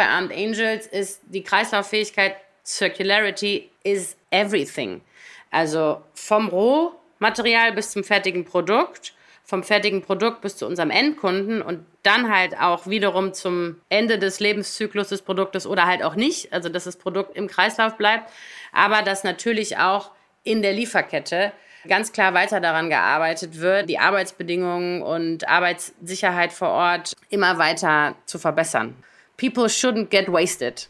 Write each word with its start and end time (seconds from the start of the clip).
bei 0.00 0.08
Armed 0.08 0.32
Angels 0.32 0.86
ist 0.86 1.20
die 1.26 1.42
Kreislauffähigkeit, 1.42 2.34
Circularity 2.64 3.68
is 3.84 4.16
everything. 4.30 5.02
Also 5.50 6.00
vom 6.14 6.48
Rohmaterial 6.48 7.72
bis 7.72 7.90
zum 7.90 8.02
fertigen 8.02 8.46
Produkt, 8.46 9.12
vom 9.44 9.62
fertigen 9.62 10.00
Produkt 10.00 10.40
bis 10.40 10.56
zu 10.56 10.66
unserem 10.66 10.88
Endkunden 10.88 11.60
und 11.60 11.84
dann 12.02 12.34
halt 12.34 12.58
auch 12.58 12.86
wiederum 12.86 13.34
zum 13.34 13.78
Ende 13.90 14.18
des 14.18 14.40
Lebenszyklus 14.40 15.10
des 15.10 15.20
Produktes 15.20 15.66
oder 15.66 15.84
halt 15.84 16.02
auch 16.02 16.14
nicht, 16.14 16.50
also 16.50 16.70
dass 16.70 16.84
das 16.84 16.96
Produkt 16.96 17.36
im 17.36 17.46
Kreislauf 17.46 17.98
bleibt, 17.98 18.32
aber 18.72 19.02
dass 19.02 19.22
natürlich 19.22 19.76
auch 19.76 20.12
in 20.44 20.62
der 20.62 20.72
Lieferkette 20.72 21.52
ganz 21.86 22.12
klar 22.12 22.32
weiter 22.32 22.60
daran 22.60 22.88
gearbeitet 22.88 23.60
wird, 23.60 23.90
die 23.90 23.98
Arbeitsbedingungen 23.98 25.02
und 25.02 25.46
Arbeitssicherheit 25.46 26.54
vor 26.54 26.70
Ort 26.70 27.12
immer 27.28 27.58
weiter 27.58 28.14
zu 28.24 28.38
verbessern. 28.38 28.96
People 29.40 29.70
shouldn't 29.70 30.10
get 30.10 30.30
wasted. 30.30 30.86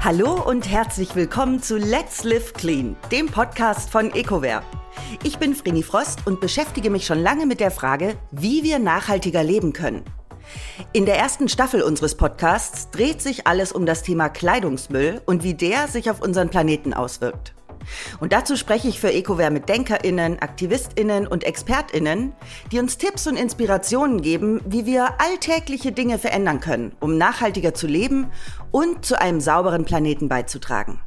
Hallo 0.00 0.42
und 0.42 0.70
herzlich 0.70 1.14
willkommen 1.14 1.62
zu 1.62 1.76
Let's 1.76 2.24
Live 2.24 2.54
Clean, 2.54 2.96
dem 3.12 3.26
Podcast 3.26 3.90
von 3.90 4.10
EcoWare. 4.14 4.62
Ich 5.22 5.36
bin 5.36 5.54
Vreni 5.54 5.82
Frost 5.82 6.26
und 6.26 6.40
beschäftige 6.40 6.88
mich 6.88 7.04
schon 7.04 7.18
lange 7.18 7.44
mit 7.44 7.60
der 7.60 7.70
Frage, 7.70 8.16
wie 8.30 8.62
wir 8.62 8.78
nachhaltiger 8.78 9.44
leben 9.44 9.74
können. 9.74 10.02
In 10.92 11.06
der 11.06 11.18
ersten 11.18 11.48
Staffel 11.48 11.82
unseres 11.82 12.14
Podcasts 12.14 12.90
dreht 12.90 13.20
sich 13.22 13.46
alles 13.46 13.72
um 13.72 13.86
das 13.86 14.02
Thema 14.02 14.28
Kleidungsmüll 14.28 15.20
und 15.26 15.42
wie 15.42 15.54
der 15.54 15.88
sich 15.88 16.10
auf 16.10 16.20
unseren 16.20 16.48
Planeten 16.48 16.94
auswirkt. 16.94 17.54
Und 18.20 18.32
dazu 18.32 18.56
spreche 18.56 18.88
ich 18.88 19.00
für 19.00 19.12
EcoWare 19.12 19.50
mit 19.50 19.68
DenkerInnen, 19.68 20.40
AktivistInnen 20.40 21.26
und 21.26 21.44
ExpertInnen, 21.44 22.32
die 22.72 22.78
uns 22.78 22.98
Tipps 22.98 23.26
und 23.26 23.36
Inspirationen 23.36 24.22
geben, 24.22 24.60
wie 24.66 24.86
wir 24.86 25.20
alltägliche 25.20 25.92
Dinge 25.92 26.18
verändern 26.18 26.60
können, 26.60 26.96
um 27.00 27.16
nachhaltiger 27.16 27.74
zu 27.74 27.86
leben 27.86 28.30
und 28.70 29.04
zu 29.04 29.20
einem 29.20 29.40
sauberen 29.40 29.84
Planeten 29.84 30.28
beizutragen. 30.28 31.00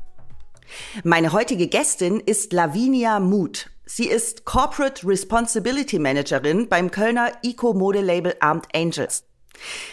Meine 1.03 1.31
heutige 1.31 1.67
Gästin 1.67 2.19
ist 2.19 2.53
Lavinia 2.53 3.19
Muth. 3.19 3.69
Sie 3.85 4.07
ist 4.07 4.45
Corporate 4.45 5.07
Responsibility 5.07 5.97
Managerin 5.97 6.69
beim 6.69 6.91
Kölner 6.91 7.31
Eco-Mode-Label 7.43 8.35
Armed 8.39 8.67
Angels. 8.75 9.23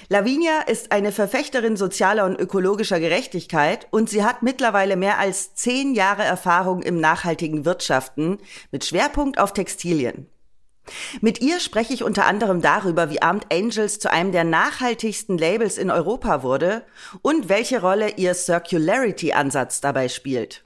Lavinia 0.08 0.60
ist 0.60 0.92
eine 0.92 1.12
Verfechterin 1.12 1.76
sozialer 1.76 2.24
und 2.24 2.38
ökologischer 2.38 3.00
Gerechtigkeit 3.00 3.88
und 3.90 4.08
sie 4.08 4.24
hat 4.24 4.42
mittlerweile 4.42 4.96
mehr 4.96 5.18
als 5.18 5.54
zehn 5.54 5.94
Jahre 5.94 6.22
Erfahrung 6.22 6.82
im 6.82 7.00
nachhaltigen 7.00 7.64
Wirtschaften 7.64 8.38
mit 8.70 8.84
Schwerpunkt 8.84 9.38
auf 9.38 9.52
Textilien. 9.52 10.28
Mit 11.20 11.40
ihr 11.40 11.58
spreche 11.58 11.94
ich 11.94 12.04
unter 12.04 12.26
anderem 12.26 12.62
darüber, 12.62 13.10
wie 13.10 13.20
Armed 13.20 13.52
Angels 13.52 13.98
zu 13.98 14.10
einem 14.10 14.30
der 14.30 14.44
nachhaltigsten 14.44 15.36
Labels 15.36 15.78
in 15.78 15.90
Europa 15.90 16.44
wurde 16.44 16.84
und 17.22 17.48
welche 17.48 17.80
Rolle 17.80 18.10
ihr 18.16 18.34
Circularity-Ansatz 18.34 19.80
dabei 19.80 20.08
spielt. 20.08 20.65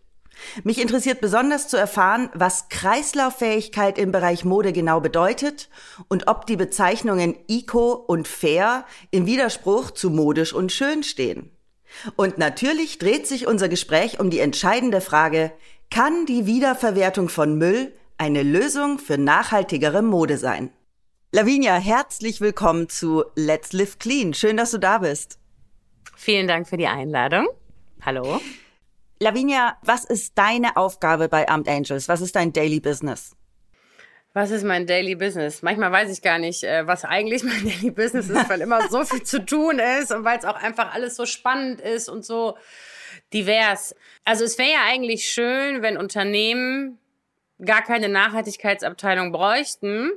Mich 0.64 0.80
interessiert 0.80 1.20
besonders 1.20 1.68
zu 1.68 1.76
erfahren, 1.76 2.30
was 2.34 2.68
Kreislauffähigkeit 2.68 3.98
im 3.98 4.12
Bereich 4.12 4.44
Mode 4.44 4.72
genau 4.72 5.00
bedeutet 5.00 5.68
und 6.08 6.28
ob 6.28 6.46
die 6.46 6.56
Bezeichnungen 6.56 7.36
Eco 7.48 7.92
und 7.92 8.28
Fair 8.28 8.84
im 9.10 9.26
Widerspruch 9.26 9.90
zu 9.90 10.10
modisch 10.10 10.52
und 10.52 10.72
schön 10.72 11.02
stehen. 11.02 11.50
Und 12.16 12.38
natürlich 12.38 12.98
dreht 12.98 13.26
sich 13.26 13.46
unser 13.46 13.68
Gespräch 13.68 14.20
um 14.20 14.30
die 14.30 14.40
entscheidende 14.40 15.00
Frage, 15.00 15.52
kann 15.90 16.24
die 16.26 16.46
Wiederverwertung 16.46 17.28
von 17.28 17.58
Müll 17.58 17.92
eine 18.16 18.42
Lösung 18.42 18.98
für 18.98 19.18
nachhaltigere 19.18 20.02
Mode 20.02 20.38
sein? 20.38 20.70
Lavinia, 21.32 21.76
herzlich 21.76 22.40
willkommen 22.40 22.88
zu 22.88 23.24
Let's 23.34 23.72
Live 23.72 23.98
Clean. 23.98 24.34
Schön, 24.34 24.56
dass 24.56 24.72
du 24.72 24.78
da 24.78 24.98
bist. 24.98 25.38
Vielen 26.16 26.46
Dank 26.48 26.68
für 26.68 26.76
die 26.76 26.86
Einladung. 26.86 27.48
Hallo. 28.02 28.40
Lavinia, 29.22 29.76
was 29.82 30.06
ist 30.06 30.38
deine 30.38 30.78
Aufgabe 30.78 31.28
bei 31.28 31.46
Armed 31.46 31.68
Angels? 31.68 32.08
Was 32.08 32.22
ist 32.22 32.36
dein 32.36 32.54
Daily 32.54 32.80
Business? 32.80 33.36
Was 34.32 34.50
ist 34.50 34.64
mein 34.64 34.86
Daily 34.86 35.14
Business? 35.14 35.60
Manchmal 35.60 35.92
weiß 35.92 36.10
ich 36.10 36.22
gar 36.22 36.38
nicht, 36.38 36.64
äh, 36.64 36.86
was 36.86 37.04
eigentlich 37.04 37.42
mein 37.44 37.62
Daily 37.62 37.90
Business 37.90 38.30
ist, 38.30 38.48
weil 38.48 38.62
immer 38.62 38.88
so 38.88 39.04
viel 39.04 39.22
zu 39.22 39.44
tun 39.44 39.78
ist 39.78 40.10
und 40.10 40.24
weil 40.24 40.38
es 40.38 40.46
auch 40.46 40.56
einfach 40.56 40.94
alles 40.94 41.16
so 41.16 41.26
spannend 41.26 41.82
ist 41.82 42.08
und 42.08 42.24
so 42.24 42.56
divers. 43.34 43.94
Also 44.24 44.44
es 44.44 44.56
wäre 44.56 44.70
ja 44.70 44.84
eigentlich 44.88 45.26
schön, 45.26 45.82
wenn 45.82 45.98
Unternehmen 45.98 46.98
gar 47.62 47.82
keine 47.82 48.08
Nachhaltigkeitsabteilung 48.08 49.32
bräuchten, 49.32 50.12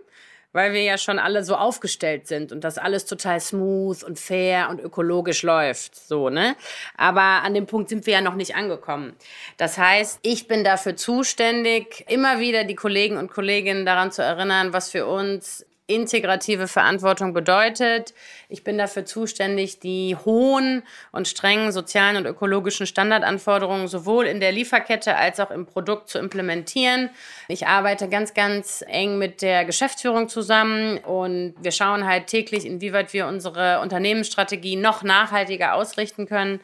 weil 0.54 0.74
wir 0.74 0.84
ja 0.84 0.98
schon 0.98 1.20
alle 1.20 1.44
so 1.44 1.56
aufgestellt 1.56 2.28
sind 2.28 2.52
und 2.52 2.64
das 2.64 2.78
alles 2.78 3.06
total 3.06 3.42
smooth 3.42 4.04
und 4.04 4.20
fair 4.20 4.70
und 4.70 4.80
ökologisch 4.80 5.44
läuft, 5.44 5.96
so, 5.96 6.30
ne? 6.30 6.56
Aber 6.96 7.44
an 7.44 7.54
dem 7.54 7.66
Punkt 7.66 7.90
sind 7.90 8.06
wir 8.06 8.14
ja 8.14 8.22
noch 8.22 8.36
nicht 8.36 8.56
angekommen. 8.56 9.14
Das 9.58 9.78
heißt, 9.78 10.20
ich 10.22 10.48
bin 10.48 10.64
dafür 10.64 10.96
zuständig, 10.96 12.06
immer 12.08 12.40
wieder 12.40 12.64
die 12.64 12.76
Kollegen 12.76 13.18
und 13.18 13.32
Kolleginnen 13.32 13.86
daran 13.86 14.12
zu 14.12 14.22
erinnern, 14.22 14.72
was 14.72 14.90
für 14.90 15.06
uns 15.06 15.66
integrative 15.86 16.68
Verantwortung 16.68 17.34
bedeutet. 17.34 18.14
Ich 18.48 18.64
bin 18.64 18.78
dafür 18.78 19.06
zuständig, 19.06 19.80
die 19.80 20.16
hohen 20.16 20.84
und 21.12 21.28
strengen 21.28 21.72
sozialen 21.74 22.16
und 22.16 22.26
ökologischen 22.26 22.88
Standardanforderungen 22.88 23.88
sowohl 23.88 24.26
in 24.26 24.40
der 24.40 24.54
Lieferkette 24.54 25.16
als 25.18 25.42
auch 25.42 25.52
im 25.52 25.66
Produkt 25.66 26.10
zu 26.10 26.20
implementieren. 26.20 27.10
Ich 27.50 27.68
arbeite 27.68 28.08
ganz, 28.08 28.34
ganz 28.34 28.84
eng 28.88 29.18
mit 29.18 29.42
der 29.42 29.66
Geschäftsführung 29.66 30.30
zusammen 30.30 31.00
und 31.00 31.56
wir 31.62 31.72
schauen 31.72 32.08
halt 32.08 32.28
täglich, 32.28 32.66
inwieweit 32.66 33.12
wir 33.12 33.28
unsere 33.28 33.82
Unternehmensstrategie 33.82 34.78
noch 34.78 35.04
nachhaltiger 35.04 35.74
ausrichten 35.74 36.28
können. 36.28 36.62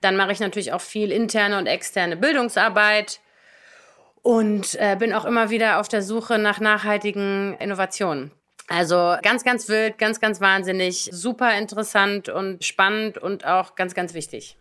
Dann 0.00 0.16
mache 0.16 0.32
ich 0.32 0.40
natürlich 0.40 0.72
auch 0.72 0.80
viel 0.80 1.12
interne 1.12 1.58
und 1.58 1.66
externe 1.66 2.16
Bildungsarbeit 2.16 3.20
und 4.22 4.76
äh, 4.80 4.96
bin 4.98 5.12
auch 5.12 5.24
immer 5.24 5.50
wieder 5.50 5.78
auf 5.78 5.88
der 5.88 6.02
Suche 6.02 6.38
nach 6.38 6.58
nachhaltigen 6.58 7.56
Innovationen. 7.58 8.32
Also 8.72 9.16
ganz, 9.22 9.44
ganz 9.44 9.68
wild, 9.68 9.98
ganz, 9.98 10.18
ganz 10.18 10.40
wahnsinnig, 10.40 11.10
super 11.12 11.58
interessant 11.58 12.30
und 12.30 12.64
spannend 12.64 13.18
und 13.18 13.44
auch 13.44 13.74
ganz, 13.74 13.92
ganz 13.92 14.14
wichtig. 14.14 14.56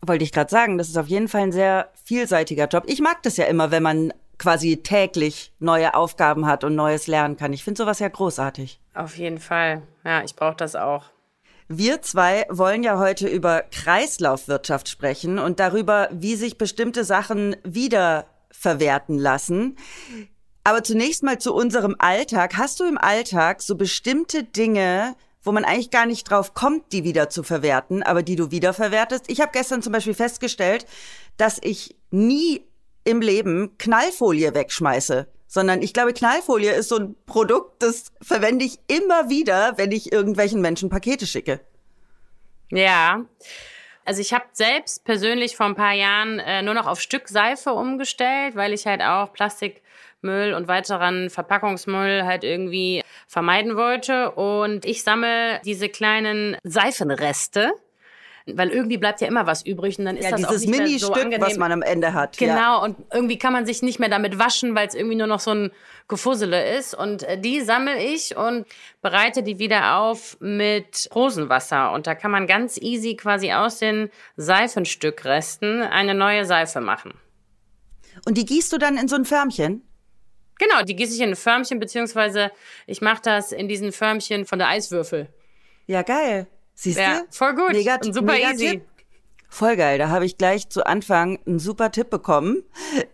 Wollte 0.00 0.24
ich 0.24 0.32
gerade 0.32 0.50
sagen, 0.50 0.78
das 0.78 0.88
ist 0.88 0.98
auf 0.98 1.06
jeden 1.06 1.28
Fall 1.28 1.42
ein 1.42 1.52
sehr 1.52 1.88
vielseitiger 2.04 2.66
Job. 2.66 2.82
Ich 2.88 3.00
mag 3.00 3.22
das 3.22 3.36
ja 3.36 3.44
immer, 3.44 3.70
wenn 3.70 3.84
man 3.84 4.12
quasi 4.38 4.78
täglich 4.78 5.52
neue 5.60 5.94
Aufgaben 5.94 6.46
hat 6.46 6.64
und 6.64 6.74
Neues 6.74 7.06
lernen 7.06 7.36
kann. 7.36 7.52
Ich 7.52 7.62
finde 7.62 7.78
sowas 7.78 8.00
ja 8.00 8.08
großartig. 8.08 8.80
Auf 8.94 9.16
jeden 9.16 9.38
Fall. 9.38 9.82
Ja, 10.04 10.24
ich 10.24 10.34
brauche 10.34 10.56
das 10.56 10.74
auch. 10.74 11.04
Wir 11.68 12.02
zwei 12.02 12.46
wollen 12.48 12.82
ja 12.82 12.98
heute 12.98 13.28
über 13.28 13.62
Kreislaufwirtschaft 13.62 14.88
sprechen 14.88 15.38
und 15.38 15.60
darüber, 15.60 16.08
wie 16.10 16.34
sich 16.34 16.58
bestimmte 16.58 17.04
Sachen 17.04 17.54
wiederverwerten 17.62 19.18
lassen. 19.18 19.76
Aber 20.66 20.82
zunächst 20.82 21.22
mal 21.22 21.38
zu 21.38 21.54
unserem 21.54 21.94
Alltag. 22.00 22.56
Hast 22.56 22.80
du 22.80 22.84
im 22.86 22.98
Alltag 22.98 23.62
so 23.62 23.76
bestimmte 23.76 24.42
Dinge, 24.42 25.14
wo 25.44 25.52
man 25.52 25.64
eigentlich 25.64 25.92
gar 25.92 26.06
nicht 26.06 26.28
drauf 26.28 26.54
kommt, 26.54 26.92
die 26.92 27.04
wieder 27.04 27.30
zu 27.30 27.44
verwerten, 27.44 28.02
aber 28.02 28.24
die 28.24 28.34
du 28.34 28.50
wiederverwertest? 28.50 29.30
Ich 29.30 29.40
habe 29.40 29.52
gestern 29.52 29.80
zum 29.80 29.92
Beispiel 29.92 30.14
festgestellt, 30.14 30.84
dass 31.36 31.60
ich 31.62 31.94
nie 32.10 32.64
im 33.04 33.20
Leben 33.20 33.78
Knallfolie 33.78 34.54
wegschmeiße, 34.54 35.28
sondern 35.46 35.82
ich 35.82 35.94
glaube, 35.94 36.12
Knallfolie 36.12 36.72
ist 36.72 36.88
so 36.88 36.96
ein 36.96 37.14
Produkt, 37.26 37.80
das 37.80 38.06
verwende 38.20 38.64
ich 38.64 38.80
immer 38.88 39.30
wieder, 39.30 39.74
wenn 39.78 39.92
ich 39.92 40.10
irgendwelchen 40.10 40.60
Menschen 40.60 40.88
Pakete 40.90 41.28
schicke. 41.28 41.60
Ja. 42.72 43.24
Also 44.04 44.20
ich 44.20 44.34
habe 44.34 44.46
selbst 44.52 45.04
persönlich 45.04 45.56
vor 45.56 45.66
ein 45.66 45.76
paar 45.76 45.94
Jahren 45.94 46.40
äh, 46.40 46.62
nur 46.62 46.74
noch 46.74 46.88
auf 46.88 47.00
Stück 47.00 47.28
Seife 47.28 47.72
umgestellt, 47.72 48.56
weil 48.56 48.72
ich 48.72 48.84
halt 48.86 49.00
auch 49.00 49.32
Plastik 49.32 49.82
Müll 50.26 50.52
und 50.52 50.68
weiteren 50.68 51.30
Verpackungsmüll 51.30 52.24
halt 52.24 52.44
irgendwie 52.44 53.02
vermeiden 53.26 53.76
wollte. 53.76 54.32
Und 54.32 54.84
ich 54.84 55.02
sammle 55.02 55.60
diese 55.64 55.88
kleinen 55.88 56.56
Seifenreste 56.64 57.72
weil 58.46 58.70
irgendwie 58.70 58.96
bleibt 58.96 59.20
ja 59.20 59.26
immer 59.26 59.46
was 59.46 59.66
übrig 59.66 59.98
und 59.98 60.04
dann 60.04 60.16
ist 60.16 60.24
ja, 60.24 60.30
das 60.30 60.40
dieses 60.40 60.62
auch 60.62 60.66
nicht 60.66 60.78
Mini-Stück, 60.78 61.32
so 61.34 61.40
was 61.40 61.56
man 61.56 61.72
am 61.72 61.82
Ende 61.82 62.14
hat. 62.14 62.38
Genau 62.38 62.56
ja. 62.56 62.76
und 62.76 62.96
irgendwie 63.12 63.38
kann 63.38 63.52
man 63.52 63.66
sich 63.66 63.82
nicht 63.82 63.98
mehr 63.98 64.08
damit 64.08 64.38
waschen, 64.38 64.74
weil 64.74 64.86
es 64.86 64.94
irgendwie 64.94 65.16
nur 65.16 65.26
noch 65.26 65.40
so 65.40 65.50
ein 65.50 65.72
Gefussele 66.08 66.76
ist 66.76 66.94
und 66.94 67.24
äh, 67.24 67.38
die 67.38 67.60
sammle 67.62 68.02
ich 68.02 68.36
und 68.36 68.66
bereite 69.02 69.42
die 69.42 69.58
wieder 69.58 69.96
auf 69.96 70.36
mit 70.40 71.08
Rosenwasser 71.14 71.92
und 71.92 72.06
da 72.06 72.14
kann 72.14 72.30
man 72.30 72.46
ganz 72.46 72.78
easy 72.78 73.16
quasi 73.16 73.52
aus 73.52 73.78
den 73.78 74.10
Seifenstückresten 74.36 75.82
eine 75.82 76.14
neue 76.14 76.44
Seife 76.44 76.80
machen. 76.80 77.14
Und 78.24 78.38
die 78.38 78.44
gießt 78.44 78.72
du 78.72 78.78
dann 78.78 78.96
in 78.96 79.08
so 79.08 79.16
ein 79.16 79.24
Förmchen? 79.24 79.82
Genau, 80.58 80.82
die 80.82 80.96
gieße 80.96 81.14
ich 81.14 81.20
in 81.20 81.30
ein 81.30 81.36
Förmchen, 81.36 81.78
beziehungsweise 81.78 82.50
ich 82.86 83.00
mache 83.00 83.22
das 83.22 83.52
in 83.52 83.68
diesen 83.68 83.92
Förmchen 83.92 84.46
von 84.46 84.58
der 84.58 84.68
Eiswürfel. 84.68 85.28
Ja, 85.86 86.02
geil. 86.02 86.46
Siehst 86.74 86.98
du? 86.98 87.02
Ja, 87.02 87.22
voll 87.30 87.54
gut 87.54 87.72
mega, 87.72 87.96
und 87.96 88.14
super 88.14 88.32
mega 88.32 88.52
easy. 88.52 88.70
Tipp. 88.70 88.82
Voll 89.48 89.76
geil, 89.76 89.96
da 89.98 90.08
habe 90.08 90.26
ich 90.26 90.38
gleich 90.38 90.68
zu 90.68 90.84
Anfang 90.84 91.38
einen 91.46 91.58
super 91.58 91.92
Tipp 91.92 92.10
bekommen. 92.10 92.64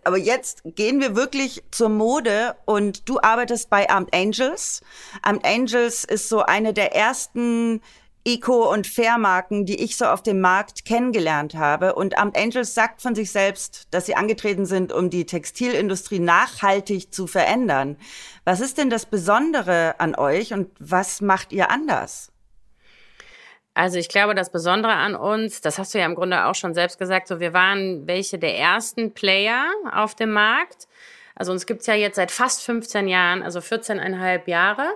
Aber 0.03 0.17
jetzt 0.17 0.63
gehen 0.65 0.99
wir 0.99 1.15
wirklich 1.15 1.63
zur 1.71 1.89
Mode 1.89 2.55
und 2.65 3.07
du 3.07 3.19
arbeitest 3.21 3.69
bei 3.69 3.89
Armed 3.89 4.13
Angels. 4.13 4.81
Armed 5.21 5.45
Angels 5.45 6.03
ist 6.03 6.29
so 6.29 6.41
eine 6.41 6.73
der 6.73 6.95
ersten 6.95 7.81
Eco- 8.25 8.71
und 8.71 8.87
Fair-Marken, 8.87 9.65
die 9.65 9.83
ich 9.83 9.97
so 9.97 10.05
auf 10.05 10.23
dem 10.23 10.39
Markt 10.39 10.85
kennengelernt 10.85 11.55
habe. 11.55 11.95
Und 11.95 12.17
Armed 12.17 12.37
Angels 12.37 12.73
sagt 12.73 13.01
von 13.01 13.15
sich 13.15 13.31
selbst, 13.31 13.87
dass 13.91 14.05
sie 14.05 14.15
angetreten 14.15 14.65
sind, 14.65 14.93
um 14.93 15.09
die 15.09 15.25
Textilindustrie 15.25 16.19
nachhaltig 16.19 17.13
zu 17.13 17.27
verändern. 17.27 17.97
Was 18.45 18.61
ist 18.61 18.77
denn 18.77 18.89
das 18.89 19.05
Besondere 19.05 19.99
an 19.99 20.15
euch 20.15 20.53
und 20.53 20.69
was 20.79 21.19
macht 21.19 21.51
ihr 21.51 21.69
anders? 21.69 22.31
Also 23.73 23.97
ich 23.97 24.07
glaube, 24.07 24.35
das 24.35 24.51
Besondere 24.51 24.93
an 24.93 25.15
uns, 25.15 25.61
das 25.61 25.79
hast 25.79 25.93
du 25.93 25.99
ja 25.99 26.05
im 26.05 26.15
Grunde 26.15 26.45
auch 26.45 26.55
schon 26.55 26.75
selbst 26.75 26.99
gesagt, 26.99 27.27
so 27.27 27.39
wir 27.39 27.53
waren 27.53 28.05
welche 28.07 28.37
der 28.37 28.57
ersten 28.57 29.13
Player 29.13 29.65
auf 29.91 30.13
dem 30.15 30.31
Markt. 30.31 30.87
Also 31.35 31.51
uns 31.51 31.65
gibt's 31.65 31.87
ja 31.87 31.95
jetzt 31.95 32.15
seit 32.15 32.31
fast 32.31 32.63
15 32.63 33.07
Jahren, 33.07 33.41
also 33.41 33.59
14,5 33.59 34.47
Jahre. 34.47 34.87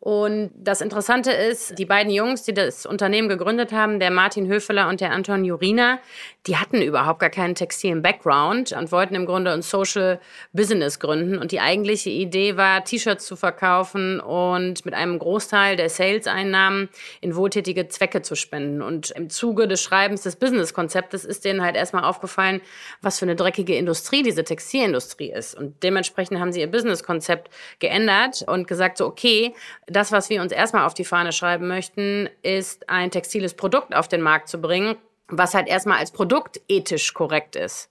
Und 0.00 0.52
das 0.54 0.80
Interessante 0.80 1.32
ist, 1.32 1.76
die 1.76 1.84
beiden 1.84 2.12
Jungs, 2.12 2.44
die 2.44 2.54
das 2.54 2.86
Unternehmen 2.86 3.28
gegründet 3.28 3.72
haben, 3.72 3.98
der 3.98 4.12
Martin 4.12 4.46
Höfeler 4.46 4.88
und 4.88 5.00
der 5.00 5.10
Anton 5.10 5.44
Jurina, 5.44 5.98
die 6.46 6.56
hatten 6.56 6.80
überhaupt 6.80 7.18
gar 7.18 7.30
keinen 7.30 7.56
textilen 7.56 8.00
Background 8.00 8.70
und 8.72 8.92
wollten 8.92 9.16
im 9.16 9.26
Grunde 9.26 9.50
ein 9.50 9.60
Social 9.60 10.20
Business 10.52 11.00
gründen. 11.00 11.36
Und 11.36 11.50
die 11.50 11.58
eigentliche 11.58 12.10
Idee 12.10 12.56
war, 12.56 12.84
T-Shirts 12.84 13.26
zu 13.26 13.34
verkaufen 13.34 14.20
und 14.20 14.84
mit 14.84 14.94
einem 14.94 15.18
Großteil 15.18 15.74
der 15.74 15.90
Sales-Einnahmen 15.90 16.88
in 17.20 17.34
wohltätige 17.34 17.88
Zwecke 17.88 18.22
zu 18.22 18.36
spenden. 18.36 18.82
Und 18.82 19.10
im 19.10 19.30
Zuge 19.30 19.66
des 19.66 19.82
Schreibens 19.82 20.22
des 20.22 20.36
Business-Konzeptes 20.36 21.24
ist 21.24 21.44
denen 21.44 21.60
halt 21.60 21.74
erstmal 21.74 22.04
aufgefallen, 22.04 22.60
was 23.02 23.18
für 23.18 23.24
eine 23.24 23.34
dreckige 23.34 23.76
Industrie 23.76 24.22
diese 24.22 24.44
Textilindustrie 24.44 25.32
ist. 25.32 25.56
Und 25.56 25.82
dementsprechend 25.82 26.38
haben 26.38 26.52
sie 26.52 26.60
ihr 26.60 26.70
Business-Konzept 26.70 27.50
geändert 27.80 28.44
und 28.46 28.68
gesagt 28.68 28.98
so, 28.98 29.06
okay, 29.06 29.54
das, 29.88 30.12
was 30.12 30.30
wir 30.30 30.42
uns 30.42 30.52
erstmal 30.52 30.84
auf 30.84 30.94
die 30.94 31.04
Fahne 31.04 31.32
schreiben 31.32 31.68
möchten, 31.68 32.28
ist 32.42 32.88
ein 32.88 33.10
textiles 33.10 33.54
Produkt 33.54 33.94
auf 33.94 34.08
den 34.08 34.22
Markt 34.22 34.48
zu 34.48 34.60
bringen, 34.60 34.96
was 35.28 35.54
halt 35.54 35.68
erstmal 35.68 35.98
als 35.98 36.10
Produkt 36.10 36.60
ethisch 36.68 37.14
korrekt 37.14 37.56
ist. 37.56 37.90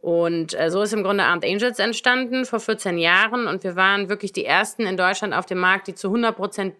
Und 0.00 0.52
äh, 0.58 0.70
so 0.70 0.82
ist 0.82 0.92
im 0.92 1.02
Grunde 1.02 1.24
Armed 1.24 1.46
Angels 1.46 1.78
entstanden 1.78 2.44
vor 2.44 2.60
14 2.60 2.98
Jahren 2.98 3.46
und 3.46 3.64
wir 3.64 3.74
waren 3.74 4.10
wirklich 4.10 4.34
die 4.34 4.44
ersten 4.44 4.82
in 4.82 4.98
Deutschland 4.98 5.32
auf 5.32 5.46
dem 5.46 5.58
Markt, 5.58 5.86
die 5.86 5.94
zu 5.94 6.08
100% 6.08 6.72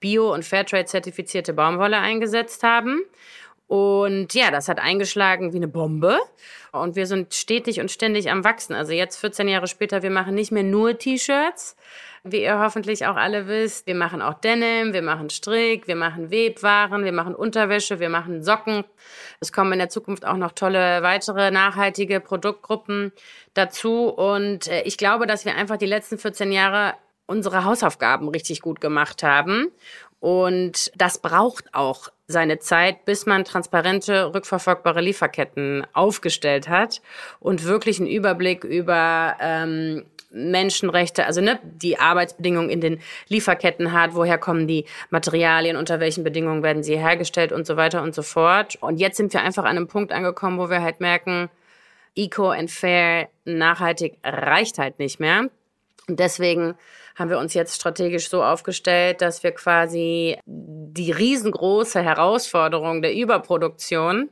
Bio- 0.00 0.34
und 0.34 0.44
Fairtrade 0.44 0.86
zertifizierte 0.86 1.52
Baumwolle 1.52 1.98
eingesetzt 1.98 2.64
haben. 2.64 3.02
Und 3.68 4.34
ja, 4.34 4.50
das 4.50 4.68
hat 4.68 4.80
eingeschlagen 4.80 5.52
wie 5.52 5.58
eine 5.58 5.68
Bombe. 5.68 6.18
Und 6.72 6.96
wir 6.96 7.06
sind 7.06 7.32
stetig 7.34 7.80
und 7.80 7.90
ständig 7.90 8.30
am 8.30 8.44
Wachsen. 8.44 8.74
Also 8.74 8.92
jetzt 8.92 9.16
14 9.16 9.46
Jahre 9.46 9.68
später, 9.68 10.02
wir 10.02 10.10
machen 10.10 10.34
nicht 10.34 10.50
mehr 10.50 10.64
nur 10.64 10.98
T-Shirts, 10.98 11.76
wie 12.24 12.42
ihr 12.42 12.58
hoffentlich 12.60 13.06
auch 13.06 13.16
alle 13.16 13.48
wisst. 13.48 13.86
Wir 13.86 13.94
machen 13.94 14.22
auch 14.22 14.34
Denim, 14.34 14.92
wir 14.92 15.02
machen 15.02 15.28
Strick, 15.28 15.88
wir 15.88 15.96
machen 15.96 16.30
Webwaren, 16.30 17.04
wir 17.04 17.12
machen 17.12 17.34
Unterwäsche, 17.34 17.98
wir 17.98 18.08
machen 18.08 18.42
Socken. 18.42 18.84
Es 19.40 19.52
kommen 19.52 19.72
in 19.72 19.80
der 19.80 19.88
Zukunft 19.88 20.24
auch 20.24 20.36
noch 20.36 20.52
tolle 20.52 21.02
weitere 21.02 21.50
nachhaltige 21.50 22.20
Produktgruppen 22.20 23.12
dazu. 23.54 24.08
Und 24.08 24.68
äh, 24.68 24.82
ich 24.82 24.96
glaube, 24.96 25.26
dass 25.26 25.44
wir 25.44 25.56
einfach 25.56 25.78
die 25.78 25.86
letzten 25.86 26.18
14 26.18 26.52
Jahre 26.52 26.94
unsere 27.26 27.64
Hausaufgaben 27.64 28.28
richtig 28.28 28.60
gut 28.60 28.80
gemacht 28.80 29.22
haben. 29.22 29.72
Und 30.20 30.92
das 30.94 31.18
braucht 31.18 31.74
auch 31.74 32.08
seine 32.28 32.60
Zeit, 32.60 33.04
bis 33.04 33.26
man 33.26 33.44
transparente, 33.44 34.32
rückverfolgbare 34.32 35.00
Lieferketten 35.00 35.84
aufgestellt 35.92 36.68
hat 36.68 37.02
und 37.40 37.64
wirklich 37.64 37.98
einen 37.98 38.08
Überblick 38.08 38.62
über 38.62 39.36
ähm, 39.40 40.04
Menschenrechte, 40.32 41.26
also 41.26 41.40
ne, 41.40 41.58
die 41.62 41.98
Arbeitsbedingungen 41.98 42.70
in 42.70 42.80
den 42.80 43.00
Lieferketten 43.28 43.92
hat, 43.92 44.14
woher 44.14 44.38
kommen 44.38 44.66
die 44.66 44.86
Materialien, 45.10 45.76
unter 45.76 46.00
welchen 46.00 46.24
Bedingungen 46.24 46.62
werden 46.62 46.82
sie 46.82 46.96
hergestellt 46.96 47.52
und 47.52 47.66
so 47.66 47.76
weiter 47.76 48.02
und 48.02 48.14
so 48.14 48.22
fort. 48.22 48.76
Und 48.80 48.98
jetzt 48.98 49.16
sind 49.16 49.32
wir 49.32 49.42
einfach 49.42 49.64
an 49.64 49.76
einem 49.76 49.88
Punkt 49.88 50.12
angekommen, 50.12 50.58
wo 50.58 50.70
wir 50.70 50.82
halt 50.82 51.00
merken, 51.00 51.50
Eco 52.14 52.50
and 52.50 52.70
Fair, 52.70 53.28
nachhaltig 53.44 54.18
reicht 54.22 54.78
halt 54.78 54.98
nicht 54.98 55.20
mehr. 55.20 55.48
Und 56.08 56.18
deswegen 56.20 56.74
haben 57.14 57.30
wir 57.30 57.38
uns 57.38 57.54
jetzt 57.54 57.76
strategisch 57.76 58.28
so 58.28 58.42
aufgestellt, 58.42 59.20
dass 59.20 59.42
wir 59.42 59.52
quasi 59.52 60.38
die 60.46 61.12
riesengroße 61.12 62.02
Herausforderung 62.02 63.02
der 63.02 63.14
Überproduktion 63.14 64.30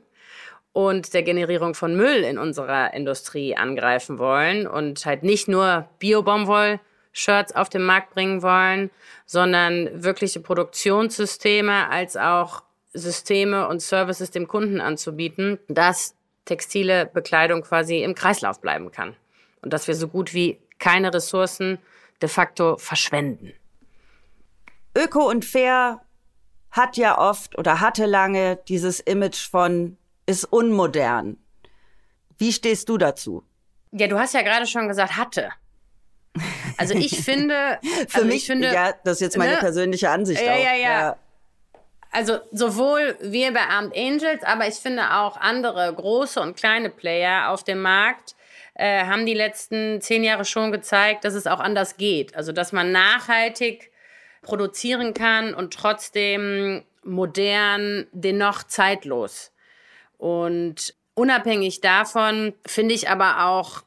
und 0.73 1.13
der 1.13 1.23
Generierung 1.23 1.73
von 1.73 1.95
Müll 1.95 2.23
in 2.23 2.37
unserer 2.37 2.93
Industrie 2.93 3.55
angreifen 3.55 4.17
wollen 4.19 4.67
und 4.67 5.05
halt 5.05 5.23
nicht 5.23 5.47
nur 5.47 5.89
Bio-Baumwoll-Shirts 5.99 7.55
auf 7.55 7.69
den 7.69 7.83
Markt 7.83 8.13
bringen 8.13 8.41
wollen, 8.41 8.89
sondern 9.25 10.03
wirkliche 10.03 10.39
Produktionssysteme 10.39 11.89
als 11.89 12.15
auch 12.15 12.63
Systeme 12.93 13.67
und 13.67 13.81
Services 13.81 14.31
dem 14.31 14.47
Kunden 14.47 14.81
anzubieten, 14.81 15.59
dass 15.67 16.15
textile 16.45 17.05
Bekleidung 17.05 17.61
quasi 17.61 18.03
im 18.03 18.15
Kreislauf 18.15 18.59
bleiben 18.61 18.91
kann 18.91 19.15
und 19.61 19.71
dass 19.73 19.87
wir 19.87 19.95
so 19.95 20.07
gut 20.07 20.33
wie 20.33 20.59
keine 20.79 21.13
Ressourcen 21.13 21.79
de 22.21 22.29
facto 22.29 22.77
verschwenden. 22.77 23.53
Öko 24.97 25.29
und 25.29 25.45
fair 25.45 26.01
hat 26.71 26.97
ja 26.97 27.17
oft 27.17 27.57
oder 27.57 27.79
hatte 27.79 28.05
lange 28.05 28.57
dieses 28.67 28.99
Image 28.99 29.49
von 29.49 29.97
ist 30.31 30.45
unmodern. 30.45 31.37
Wie 32.37 32.51
stehst 32.51 32.89
du 32.89 32.97
dazu? 32.97 33.43
Ja, 33.91 34.07
du 34.07 34.17
hast 34.17 34.33
ja 34.33 34.41
gerade 34.41 34.65
schon 34.65 34.87
gesagt, 34.87 35.17
hatte. 35.17 35.49
Also 36.77 36.95
ich 36.95 37.19
finde. 37.23 37.79
Für 38.07 38.19
also 38.19 38.27
mich, 38.27 38.45
finde, 38.45 38.73
ja, 38.73 38.93
das 39.03 39.15
ist 39.17 39.21
jetzt 39.21 39.37
meine 39.37 39.53
ne? 39.53 39.57
persönliche 39.59 40.09
Ansicht 40.09 40.41
ja, 40.41 40.53
auch. 40.53 40.57
Ja, 40.57 40.73
ja, 40.73 40.89
ja. 41.01 41.17
Also 42.11 42.39
sowohl 42.51 43.17
wir 43.21 43.53
bei 43.53 43.61
Armed 43.61 43.95
Angels, 43.95 44.43
aber 44.43 44.67
ich 44.67 44.75
finde 44.75 45.13
auch 45.13 45.37
andere 45.37 45.93
große 45.93 46.41
und 46.41 46.57
kleine 46.57 46.89
Player 46.89 47.49
auf 47.49 47.63
dem 47.63 47.81
Markt 47.81 48.35
äh, 48.73 49.05
haben 49.05 49.25
die 49.25 49.33
letzten 49.33 50.01
zehn 50.01 50.23
Jahre 50.23 50.43
schon 50.43 50.71
gezeigt, 50.71 51.23
dass 51.23 51.35
es 51.35 51.47
auch 51.47 51.59
anders 51.59 51.95
geht. 51.97 52.35
Also 52.35 52.51
dass 52.51 52.73
man 52.73 52.91
nachhaltig 52.91 53.91
produzieren 54.41 55.13
kann 55.13 55.53
und 55.53 55.73
trotzdem 55.73 56.83
modern, 57.03 58.07
dennoch 58.11 58.63
zeitlos. 58.63 59.51
Und 60.21 60.93
unabhängig 61.15 61.81
davon 61.81 62.53
finde 62.63 62.93
ich 62.93 63.09
aber 63.09 63.47
auch, 63.47 63.81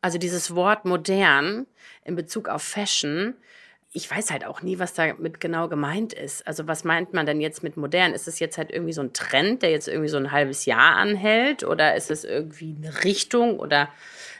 also 0.00 0.18
dieses 0.18 0.54
Wort 0.54 0.84
modern 0.84 1.66
in 2.04 2.14
Bezug 2.14 2.48
auf 2.48 2.62
Fashion, 2.62 3.34
ich 3.92 4.08
weiß 4.08 4.30
halt 4.30 4.46
auch 4.46 4.62
nie, 4.62 4.78
was 4.78 4.94
damit 4.94 5.40
genau 5.40 5.66
gemeint 5.66 6.12
ist. 6.12 6.46
Also 6.46 6.68
was 6.68 6.84
meint 6.84 7.12
man 7.12 7.26
denn 7.26 7.40
jetzt 7.40 7.64
mit 7.64 7.76
modern? 7.76 8.14
Ist 8.14 8.28
es 8.28 8.38
jetzt 8.38 8.56
halt 8.56 8.70
irgendwie 8.70 8.92
so 8.92 9.00
ein 9.00 9.12
Trend, 9.12 9.62
der 9.62 9.72
jetzt 9.72 9.88
irgendwie 9.88 10.08
so 10.08 10.16
ein 10.16 10.30
halbes 10.30 10.64
Jahr 10.64 10.94
anhält? 10.94 11.64
Oder 11.64 11.96
ist 11.96 12.12
es 12.12 12.22
irgendwie 12.22 12.76
eine 12.78 13.02
Richtung 13.02 13.58
oder 13.58 13.88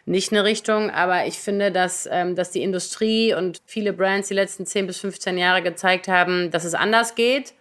nicht 0.06 0.30
eine 0.30 0.44
Richtung? 0.44 0.88
Aber 0.92 1.26
ich 1.26 1.40
finde, 1.40 1.72
dass, 1.72 2.08
ähm, 2.12 2.36
dass 2.36 2.52
die 2.52 2.62
Industrie 2.62 3.34
und 3.34 3.60
viele 3.66 3.92
Brands 3.92 4.28
die 4.28 4.34
letzten 4.34 4.66
10 4.66 4.86
bis 4.86 4.98
15 4.98 5.36
Jahre 5.36 5.62
gezeigt 5.62 6.06
haben, 6.06 6.52
dass 6.52 6.62
es 6.62 6.74
anders 6.74 7.16
geht. 7.16 7.54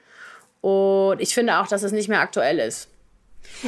Und 0.62 1.20
ich 1.20 1.34
finde 1.34 1.58
auch, 1.58 1.68
dass 1.68 1.82
es 1.82 1.92
nicht 1.92 2.08
mehr 2.08 2.22
aktuell 2.22 2.60
ist. 2.60 2.88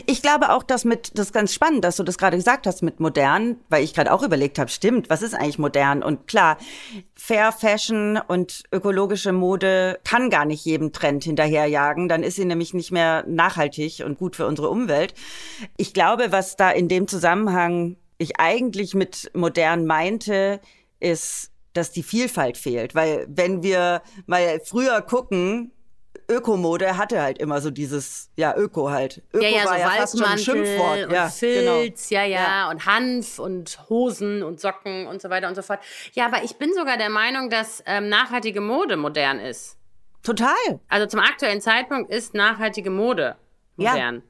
Ich 0.06 0.22
glaube 0.22 0.52
auch, 0.52 0.64
dass 0.64 0.86
mit, 0.86 1.18
das 1.18 1.28
ist 1.28 1.34
ganz 1.34 1.54
spannend, 1.54 1.84
dass 1.84 1.98
du 1.98 2.04
das 2.04 2.18
gerade 2.18 2.38
gesagt 2.38 2.68
hast 2.68 2.82
mit 2.82 3.00
modern, 3.00 3.58
weil 3.70 3.84
ich 3.84 3.94
gerade 3.94 4.14
auch 4.14 4.24
überlegt 4.24 4.60
habe, 4.60 4.70
stimmt, 4.70 5.10
was 5.10 5.22
ist 5.22 5.34
eigentlich 5.34 5.60
modern? 5.60 6.04
Und 6.04 6.28
klar, 6.28 6.58
Fair 7.16 7.52
Fashion 7.52 8.20
und 8.28 8.64
ökologische 8.72 9.34
Mode 9.34 10.00
kann 10.04 10.30
gar 10.30 10.46
nicht 10.46 10.64
jedem 10.66 10.94
Trend 10.94 11.24
hinterherjagen, 11.24 12.08
dann 12.08 12.24
ist 12.24 12.36
sie 12.36 12.46
nämlich 12.46 12.74
nicht 12.74 12.92
mehr 12.92 13.26
nachhaltig 13.28 14.04
und 14.06 14.18
gut 14.18 14.36
für 14.36 14.48
unsere 14.48 14.70
Umwelt. 14.70 15.14
Ich 15.78 15.94
glaube, 15.94 16.32
was 16.32 16.56
da 16.56 16.72
in 16.72 16.88
dem 16.88 17.08
Zusammenhang 17.08 17.98
ich 18.18 18.40
eigentlich 18.40 18.94
mit 18.94 19.32
modern 19.34 19.86
meinte, 19.86 20.62
ist, 21.00 21.52
dass 21.74 21.92
die 21.92 22.04
Vielfalt 22.04 22.58
fehlt, 22.58 22.96
weil 22.96 23.26
wenn 23.30 23.64
wir 23.64 24.02
mal 24.26 24.62
früher 24.64 25.02
gucken, 25.02 25.72
Ökomode 26.32 26.98
hatte 26.98 27.22
halt 27.22 27.38
immer 27.38 27.62
so 27.62 27.70
dieses, 27.70 28.30
ja, 28.36 28.56
Öko 28.56 28.90
halt. 28.90 29.22
Öko 29.34 29.44
ja, 29.44 29.50
ja, 29.50 29.66
war 29.66 29.74
so 29.74 29.80
ja 29.80 29.90
fast 29.90 30.18
schon 30.18 30.28
ein 30.28 30.38
Schimpfwort. 30.38 31.06
Und 31.06 31.12
ja, 31.12 31.30
Filz, 31.30 32.10
genau. 32.10 32.22
ja, 32.22 32.28
ja, 32.28 32.42
ja, 32.42 32.70
und 32.70 32.86
Hanf 32.86 33.40
und 33.40 33.80
Hosen 33.90 34.42
und 34.42 34.60
Socken 34.60 35.08
und 35.08 35.22
so 35.22 35.30
weiter 35.30 35.48
und 35.48 35.56
so 35.56 35.62
fort. 35.62 35.80
Ja, 36.14 36.26
aber 36.26 36.44
ich 36.44 36.56
bin 36.56 36.74
sogar 36.74 36.98
der 36.98 37.10
Meinung, 37.10 37.50
dass 37.50 37.84
ähm, 37.86 38.10
nachhaltige 38.10 38.62
Mode 38.62 38.98
modern 38.98 39.40
ist. 39.40 39.78
Total. 40.24 40.80
Also 40.88 41.08
zum 41.08 41.20
aktuellen 41.20 41.62
Zeitpunkt 41.62 42.12
ist 42.12 42.34
nachhaltige 42.34 42.90
Mode 42.90 43.36
modern. 43.76 44.16
Ja, 44.16 44.22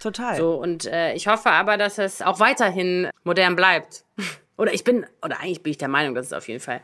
total. 0.00 0.36
So, 0.36 0.54
und 0.54 0.86
äh, 0.86 1.14
ich 1.14 1.26
hoffe 1.26 1.50
aber, 1.50 1.76
dass 1.76 1.98
es 1.98 2.22
auch 2.22 2.40
weiterhin 2.40 3.10
modern 3.24 3.56
bleibt. 3.56 4.04
oder 4.56 4.72
ich 4.72 4.84
bin, 4.84 5.06
oder 5.22 5.40
eigentlich 5.40 5.62
bin 5.62 5.72
ich 5.72 5.78
der 5.78 5.88
Meinung, 5.88 6.14
dass 6.14 6.26
es 6.26 6.32
auf 6.32 6.48
jeden 6.48 6.60
Fall 6.60 6.80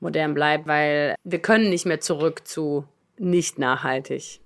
modern 0.00 0.34
bleibt, 0.34 0.66
weil 0.66 1.14
wir 1.22 1.40
können 1.40 1.70
nicht 1.70 1.86
mehr 1.86 2.00
zurück 2.00 2.46
zu 2.46 2.84
nicht 3.22 3.58
nachhaltig. 3.58 4.40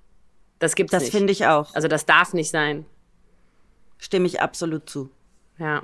Das 0.59 0.75
gibt's 0.75 0.93
das 0.93 1.03
nicht. 1.03 1.13
Das 1.13 1.19
finde 1.19 1.33
ich 1.33 1.47
auch. 1.47 1.75
Also 1.75 1.89
das 1.89 2.07
darf 2.07 2.33
nicht 2.33 2.51
sein. 2.51 2.87
Stimme 3.99 4.27
ich 4.27 4.41
absolut 4.41 4.89
zu. 4.89 5.11
Ja. 5.59 5.83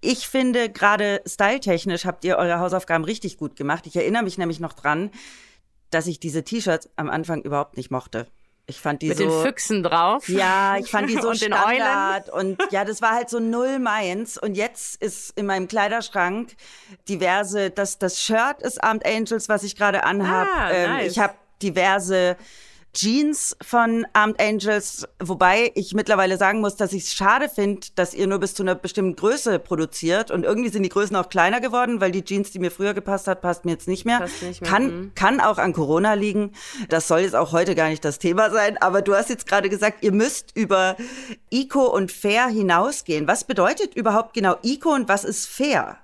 Ich 0.00 0.28
finde, 0.28 0.70
gerade 0.70 1.22
styletechnisch 1.26 2.04
habt 2.04 2.24
ihr 2.24 2.36
eure 2.36 2.58
Hausaufgaben 2.58 3.04
richtig 3.04 3.36
gut 3.36 3.56
gemacht. 3.56 3.86
Ich 3.86 3.96
erinnere 3.96 4.24
mich 4.24 4.38
nämlich 4.38 4.58
noch 4.58 4.72
dran, 4.72 5.10
dass 5.90 6.06
ich 6.06 6.18
diese 6.18 6.42
T-Shirts 6.42 6.88
am 6.96 7.10
Anfang 7.10 7.42
überhaupt 7.42 7.76
nicht 7.76 7.90
mochte. 7.90 8.26
Ich 8.66 8.80
fand 8.80 9.02
die 9.02 9.08
Mit 9.08 9.18
so. 9.18 9.24
den 9.24 9.42
Füchsen 9.42 9.82
drauf. 9.82 10.28
Ja, 10.28 10.76
ich 10.78 10.90
fand 10.90 11.10
die 11.10 11.16
so 11.20 11.30
und 11.30 11.36
Standard 11.36 12.30
und 12.30 12.62
ja, 12.70 12.84
das 12.84 13.02
war 13.02 13.10
halt 13.10 13.28
so 13.28 13.40
null 13.40 13.78
meins. 13.80 14.38
Und 14.38 14.54
jetzt 14.54 15.02
ist 15.02 15.36
in 15.36 15.46
meinem 15.46 15.66
Kleiderschrank 15.66 16.54
diverse, 17.08 17.70
das, 17.70 17.98
das 17.98 18.22
Shirt 18.22 18.60
ist 18.60 18.82
Armed 18.82 19.04
Angels, 19.04 19.48
was 19.48 19.64
ich 19.64 19.76
gerade 19.76 20.04
anhab. 20.04 20.48
Ah, 20.54 20.70
ähm, 20.70 20.90
nice. 20.90 21.12
ich 21.12 21.18
habe 21.18 21.34
diverse 21.62 22.36
Jeans 22.94 23.56
von 23.62 24.06
Armed 24.12 24.38
Angels, 24.38 25.08
wobei 25.18 25.72
ich 25.74 25.94
mittlerweile 25.94 26.36
sagen 26.36 26.60
muss, 26.60 26.76
dass 26.76 26.92
ich 26.92 27.04
es 27.04 27.14
schade 27.14 27.48
finde, 27.48 27.86
dass 27.94 28.12
ihr 28.12 28.26
nur 28.26 28.38
bis 28.38 28.52
zu 28.52 28.62
einer 28.62 28.74
bestimmten 28.74 29.16
Größe 29.16 29.58
produziert 29.58 30.30
und 30.30 30.44
irgendwie 30.44 30.68
sind 30.68 30.82
die 30.82 30.90
Größen 30.90 31.16
auch 31.16 31.30
kleiner 31.30 31.60
geworden, 31.60 32.02
weil 32.02 32.10
die 32.10 32.22
Jeans, 32.22 32.50
die 32.50 32.58
mir 32.58 32.70
früher 32.70 32.92
gepasst 32.92 33.28
hat, 33.28 33.40
passt 33.40 33.64
mir 33.64 33.72
jetzt 33.72 33.88
nicht 33.88 34.04
mehr. 34.04 34.20
Nicht 34.20 34.60
mehr, 34.60 34.70
Kann, 34.70 34.84
mhm. 34.84 35.12
kann 35.14 35.40
auch 35.40 35.56
an 35.56 35.72
Corona 35.72 36.12
liegen. 36.12 36.52
Das 36.90 37.08
soll 37.08 37.20
jetzt 37.20 37.34
auch 37.34 37.52
heute 37.52 37.74
gar 37.74 37.88
nicht 37.88 38.04
das 38.04 38.18
Thema 38.18 38.50
sein, 38.50 38.76
aber 38.76 39.00
du 39.00 39.14
hast 39.14 39.30
jetzt 39.30 39.46
gerade 39.46 39.70
gesagt, 39.70 40.04
ihr 40.04 40.12
müsst 40.12 40.54
über 40.54 40.96
Eco 41.50 41.86
und 41.86 42.12
Fair 42.12 42.48
hinausgehen. 42.48 43.26
Was 43.26 43.44
bedeutet 43.44 43.94
überhaupt 43.94 44.34
genau 44.34 44.56
Eco 44.62 44.92
und 44.92 45.08
was 45.08 45.24
ist 45.24 45.48
fair? 45.48 46.01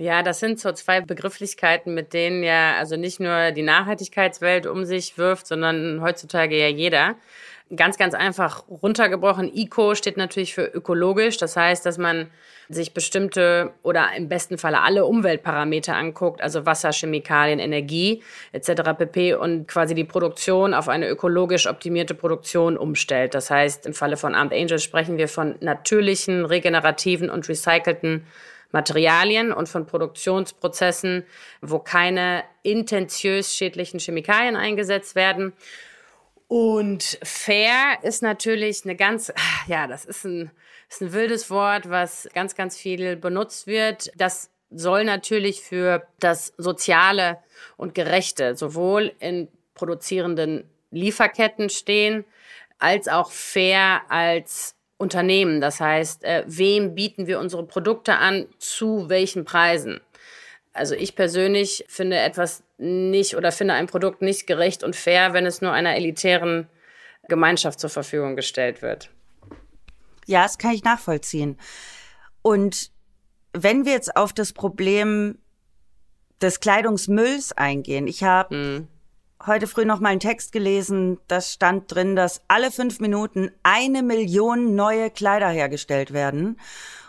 Ja, 0.00 0.22
das 0.22 0.40
sind 0.40 0.58
so 0.58 0.72
zwei 0.72 1.02
Begrifflichkeiten, 1.02 1.92
mit 1.92 2.14
denen 2.14 2.42
ja 2.42 2.76
also 2.78 2.96
nicht 2.96 3.20
nur 3.20 3.50
die 3.50 3.60
Nachhaltigkeitswelt 3.60 4.66
um 4.66 4.86
sich 4.86 5.18
wirft, 5.18 5.46
sondern 5.46 6.00
heutzutage 6.00 6.58
ja 6.58 6.68
jeder. 6.68 7.16
Ganz, 7.76 7.98
ganz 7.98 8.14
einfach 8.14 8.64
runtergebrochen. 8.66 9.54
Eco 9.54 9.94
steht 9.94 10.16
natürlich 10.16 10.54
für 10.54 10.64
ökologisch. 10.64 11.36
Das 11.36 11.54
heißt, 11.54 11.84
dass 11.84 11.98
man 11.98 12.30
sich 12.70 12.94
bestimmte 12.94 13.74
oder 13.82 14.08
im 14.16 14.30
besten 14.30 14.56
Falle 14.56 14.80
alle 14.80 15.04
Umweltparameter 15.04 15.94
anguckt, 15.94 16.40
also 16.40 16.64
Wasser, 16.64 16.92
Chemikalien, 16.92 17.58
Energie 17.58 18.22
etc. 18.52 18.94
pp. 18.96 19.34
und 19.34 19.68
quasi 19.68 19.94
die 19.94 20.04
Produktion 20.04 20.72
auf 20.72 20.88
eine 20.88 21.10
ökologisch 21.10 21.66
optimierte 21.66 22.14
Produktion 22.14 22.78
umstellt. 22.78 23.34
Das 23.34 23.50
heißt, 23.50 23.84
im 23.84 23.92
Falle 23.92 24.16
von 24.16 24.34
Armed 24.34 24.54
Angels 24.54 24.82
sprechen 24.82 25.18
wir 25.18 25.28
von 25.28 25.56
natürlichen, 25.60 26.46
regenerativen 26.46 27.28
und 27.28 27.46
recycelten 27.50 28.24
Materialien 28.72 29.52
und 29.52 29.68
von 29.68 29.86
Produktionsprozessen, 29.86 31.24
wo 31.60 31.78
keine 31.78 32.44
intentiös 32.62 33.54
schädlichen 33.54 34.00
Chemikalien 34.00 34.56
eingesetzt 34.56 35.14
werden. 35.14 35.52
Und 36.48 37.18
fair 37.22 37.98
ist 38.02 38.22
natürlich 38.22 38.84
eine 38.84 38.96
ganz, 38.96 39.32
ja, 39.66 39.86
das 39.86 40.04
ist 40.04 40.24
ein, 40.24 40.50
ist 40.88 41.00
ein 41.00 41.12
wildes 41.12 41.50
Wort, 41.50 41.88
was 41.88 42.28
ganz, 42.34 42.56
ganz 42.56 42.76
viel 42.76 43.16
benutzt 43.16 43.66
wird. 43.66 44.10
Das 44.16 44.50
soll 44.70 45.04
natürlich 45.04 45.62
für 45.62 46.06
das 46.18 46.52
Soziale 46.56 47.38
und 47.76 47.94
Gerechte 47.94 48.56
sowohl 48.56 49.12
in 49.20 49.48
produzierenden 49.74 50.68
Lieferketten 50.90 51.70
stehen, 51.70 52.24
als 52.78 53.08
auch 53.08 53.30
fair 53.30 54.02
als 54.08 54.74
Unternehmen. 55.00 55.60
Das 55.62 55.80
heißt, 55.80 56.24
äh, 56.24 56.44
wem 56.46 56.94
bieten 56.94 57.26
wir 57.26 57.40
unsere 57.40 57.64
Produkte 57.64 58.16
an, 58.16 58.46
zu 58.58 59.08
welchen 59.08 59.44
Preisen? 59.44 60.00
Also 60.74 60.94
ich 60.94 61.16
persönlich 61.16 61.84
finde 61.88 62.18
etwas 62.18 62.62
nicht 62.76 63.34
oder 63.36 63.50
finde 63.50 63.74
ein 63.74 63.86
Produkt 63.86 64.20
nicht 64.20 64.46
gerecht 64.46 64.84
und 64.84 64.94
fair, 64.94 65.32
wenn 65.32 65.46
es 65.46 65.62
nur 65.62 65.72
einer 65.72 65.96
elitären 65.96 66.68
Gemeinschaft 67.28 67.80
zur 67.80 67.90
Verfügung 67.90 68.36
gestellt 68.36 68.82
wird. 68.82 69.10
Ja, 70.26 70.42
das 70.42 70.58
kann 70.58 70.72
ich 70.72 70.84
nachvollziehen. 70.84 71.58
Und 72.42 72.90
wenn 73.52 73.86
wir 73.86 73.92
jetzt 73.92 74.16
auf 74.16 74.32
das 74.32 74.52
Problem 74.52 75.38
des 76.42 76.60
Kleidungsmülls 76.60 77.52
eingehen, 77.52 78.06
ich 78.06 78.22
habe 78.22 78.54
Mhm. 78.54 78.88
Heute 79.46 79.66
früh 79.66 79.84
noch 79.84 80.00
mal 80.00 80.10
einen 80.10 80.20
Text 80.20 80.52
gelesen, 80.52 81.18
da 81.28 81.40
stand 81.40 81.94
drin, 81.94 82.16
dass 82.16 82.42
alle 82.48 82.70
fünf 82.70 83.00
Minuten 83.00 83.50
eine 83.62 84.02
Million 84.02 84.74
neue 84.74 85.10
Kleider 85.10 85.48
hergestellt 85.48 86.12
werden 86.12 86.58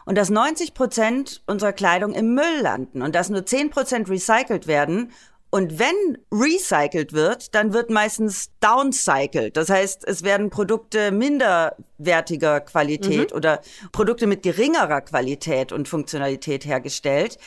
und 0.06 0.18
dass 0.18 0.30
90 0.30 0.74
Prozent 0.74 1.42
unserer 1.48 1.74
Kleidung 1.74 2.14
im 2.14 2.34
Müll 2.34 2.62
landen 2.62 3.02
und 3.02 3.16
dass 3.16 3.30
nur 3.30 3.46
10 3.46 3.70
Prozent 3.70 4.10
recycelt 4.10 4.68
werden. 4.68 5.12
Und 5.54 5.80
wenn 5.80 6.18
recycelt 6.32 7.12
wird, 7.12 7.54
dann 7.54 7.74
wird 7.74 7.90
meistens 7.90 8.52
downcycled. 8.62 9.58
Das 9.58 9.70
heißt, 9.70 10.08
es 10.08 10.24
werden 10.24 10.50
Produkte 10.50 11.12
minderwertiger 11.12 12.62
Qualität 12.62 13.34
oder 13.34 13.60
Produkte 13.92 14.28
mit 14.28 14.44
geringerer 14.44 15.02
Qualität 15.02 15.74
und 15.74 15.90
Funktionalität 15.90 16.66
hergestellt. 16.66 17.38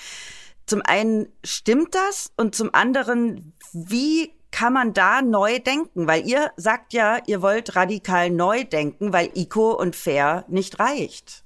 Zum 0.67 0.83
einen 0.83 1.29
stimmt 1.43 1.95
das 1.95 2.31
und 2.37 2.55
zum 2.55 2.75
anderen, 2.75 3.55
wie 3.73 4.34
kann 4.55 4.73
man 4.73 4.95
da 4.95 5.21
neu 5.21 5.59
denken? 5.59 6.07
Weil 6.07 6.25
ihr 6.27 6.53
sagt 6.57 6.93
ja, 6.93 7.19
ihr 7.27 7.43
wollt 7.43 7.75
radikal 7.75 8.31
neu 8.31 8.63
denken, 8.63 9.13
weil 9.13 9.31
Eco 9.35 9.73
und 9.73 9.97
Fair 9.97 10.45
nicht 10.47 10.79
reicht. 10.79 11.43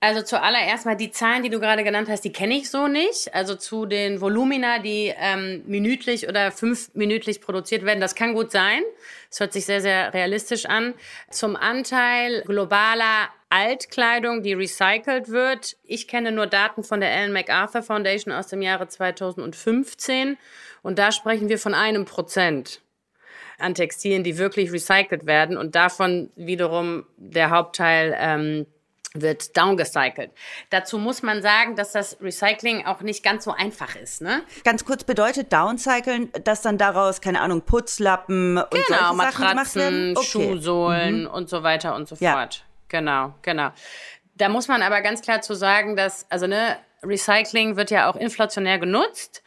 Also 0.00 0.20
zuallererst 0.20 0.84
mal 0.84 0.94
die 0.94 1.10
Zahlen, 1.10 1.42
die 1.42 1.48
du 1.48 1.58
gerade 1.58 1.84
genannt 1.84 2.08
hast, 2.10 2.22
die 2.22 2.32
kenne 2.32 2.54
ich 2.54 2.68
so 2.68 2.86
nicht. 2.86 3.34
Also 3.34 3.54
zu 3.54 3.86
den 3.86 4.20
Volumina, 4.20 4.80
die 4.80 5.14
ähm, 5.16 5.62
minütlich 5.66 6.28
oder 6.28 6.52
fünfminütlich 6.52 7.40
produziert 7.40 7.84
werden, 7.86 8.00
das 8.00 8.14
kann 8.14 8.34
gut 8.34 8.50
sein. 8.50 8.82
Das 9.30 9.40
hört 9.40 9.52
sich 9.54 9.64
sehr, 9.64 9.80
sehr 9.80 10.12
realistisch 10.12 10.66
an. 10.66 10.92
Zum 11.30 11.56
Anteil 11.56 12.42
globaler 12.42 13.30
Altkleidung, 13.48 14.42
die 14.42 14.52
recycelt 14.52 15.28
wird. 15.28 15.76
Ich 15.84 16.08
kenne 16.08 16.32
nur 16.32 16.46
Daten 16.46 16.84
von 16.84 17.00
der 17.00 17.10
Ellen 17.10 17.32
MacArthur 17.32 17.82
Foundation 17.82 18.34
aus 18.34 18.48
dem 18.48 18.60
Jahre 18.60 18.88
2015 18.88 20.36
und 20.82 20.98
da 20.98 21.12
sprechen 21.12 21.48
wir 21.48 21.58
von 21.58 21.74
einem 21.74 22.04
Prozent 22.04 22.80
an 23.58 23.74
Textilien, 23.74 24.24
die 24.24 24.38
wirklich 24.38 24.72
recycelt 24.72 25.26
werden 25.26 25.56
und 25.56 25.74
davon 25.74 26.30
wiederum 26.36 27.06
der 27.16 27.50
Hauptteil 27.50 28.14
ähm, 28.18 28.66
wird 29.14 29.56
downgecycelt. 29.56 30.30
Dazu 30.70 30.98
muss 30.98 31.22
man 31.22 31.42
sagen, 31.42 31.76
dass 31.76 31.92
das 31.92 32.16
Recycling 32.20 32.86
auch 32.86 33.02
nicht 33.02 33.22
ganz 33.22 33.44
so 33.44 33.52
einfach 33.52 33.94
ist. 33.94 34.22
Ne? 34.22 34.42
Ganz 34.64 34.84
kurz 34.84 35.04
bedeutet 35.04 35.52
downcyclen, 35.52 36.30
dass 36.44 36.62
dann 36.62 36.78
daraus, 36.78 37.20
keine 37.20 37.40
Ahnung, 37.42 37.60
Putzlappen 37.62 38.56
und 38.56 38.70
Genau, 38.70 38.84
solche 38.86 38.94
Sachen 38.94 39.18
gemacht 39.18 39.38
Matratzen, 39.38 39.80
werden? 39.82 40.16
Okay. 40.16 40.26
Schuhsohlen 40.26 41.26
und 41.26 41.48
so 41.50 41.62
weiter 41.62 41.94
und 41.94 42.08
so 42.08 42.16
Ja. 42.20 42.32
fort. 42.32 42.64
Genau, 42.88 43.34
genau. 43.42 43.70
Da 44.34 44.48
muss 44.48 44.66
man 44.68 44.82
aber 44.82 45.02
ganz 45.02 45.20
klar 45.20 45.42
zu 45.42 45.54
sagen, 45.54 45.94
dass, 45.94 46.26
also 46.30 46.46
ne, 46.46 46.78
Recycling 47.02 47.76
wird 47.76 47.90
ja 47.90 48.10
auch 48.10 48.16
inflationär 48.16 48.78
genutzt 48.78 49.41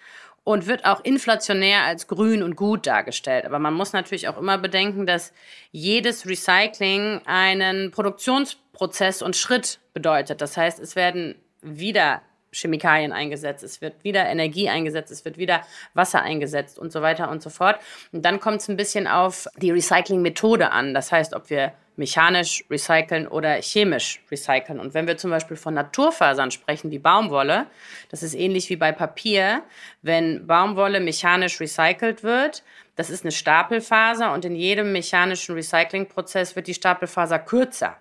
und 0.45 0.67
wird 0.67 0.85
auch 0.85 1.03
inflationär 1.03 1.83
als 1.83 2.07
grün 2.07 2.43
und 2.43 2.55
gut 2.55 2.87
dargestellt. 2.87 3.45
Aber 3.45 3.59
man 3.59 3.73
muss 3.73 3.91
natürlich 3.91 4.29
auch 4.29 4.37
immer 4.37 4.57
bedenken, 4.57 5.05
dass 5.05 5.33
jedes 5.71 6.25
Recycling 6.27 7.19
einen 7.25 7.91
Produktionsprozess 7.91 9.21
und 9.21 9.35
Schritt 9.35 9.79
bedeutet. 9.93 10.39
Das 10.41 10.55
heißt, 10.55 10.79
es 10.79 10.95
werden 10.95 11.35
wieder 11.61 12.21
Chemikalien 12.53 13.11
eingesetzt, 13.11 13.63
es 13.63 13.81
wird 13.81 14.03
wieder 14.03 14.27
Energie 14.27 14.69
eingesetzt, 14.69 15.11
es 15.11 15.25
wird 15.25 15.37
wieder 15.37 15.61
Wasser 15.95 16.21
eingesetzt 16.21 16.77
und 16.77 16.91
so 16.91 17.01
weiter 17.01 17.29
und 17.29 17.41
so 17.41 17.49
fort. 17.49 17.79
Und 18.11 18.23
dann 18.23 18.39
kommt 18.39 18.61
es 18.61 18.69
ein 18.69 18.77
bisschen 18.77 19.07
auf 19.07 19.47
die 19.57 19.71
Recycling-Methode 19.71 20.71
an. 20.71 20.93
Das 20.93 21.11
heißt, 21.11 21.33
ob 21.33 21.49
wir 21.49 21.73
mechanisch 21.97 22.63
recyceln 22.69 23.27
oder 23.27 23.61
chemisch 23.61 24.21
recyceln. 24.29 24.79
Und 24.79 24.93
wenn 24.93 25.07
wir 25.07 25.17
zum 25.17 25.31
Beispiel 25.31 25.57
von 25.57 25.73
Naturfasern 25.73 26.51
sprechen, 26.51 26.91
wie 26.91 26.99
Baumwolle, 26.99 27.67
das 28.09 28.23
ist 28.23 28.33
ähnlich 28.33 28.69
wie 28.69 28.75
bei 28.75 28.91
Papier. 28.91 29.63
Wenn 30.01 30.45
Baumwolle 30.47 30.99
mechanisch 30.99 31.59
recycelt 31.59 32.23
wird, 32.23 32.63
das 32.95 33.09
ist 33.09 33.23
eine 33.23 33.31
Stapelfaser 33.31 34.33
und 34.33 34.45
in 34.45 34.55
jedem 34.55 34.91
mechanischen 34.91 35.55
Recyclingprozess 35.55 36.55
wird 36.55 36.67
die 36.67 36.73
Stapelfaser 36.73 37.39
kürzer. 37.39 37.97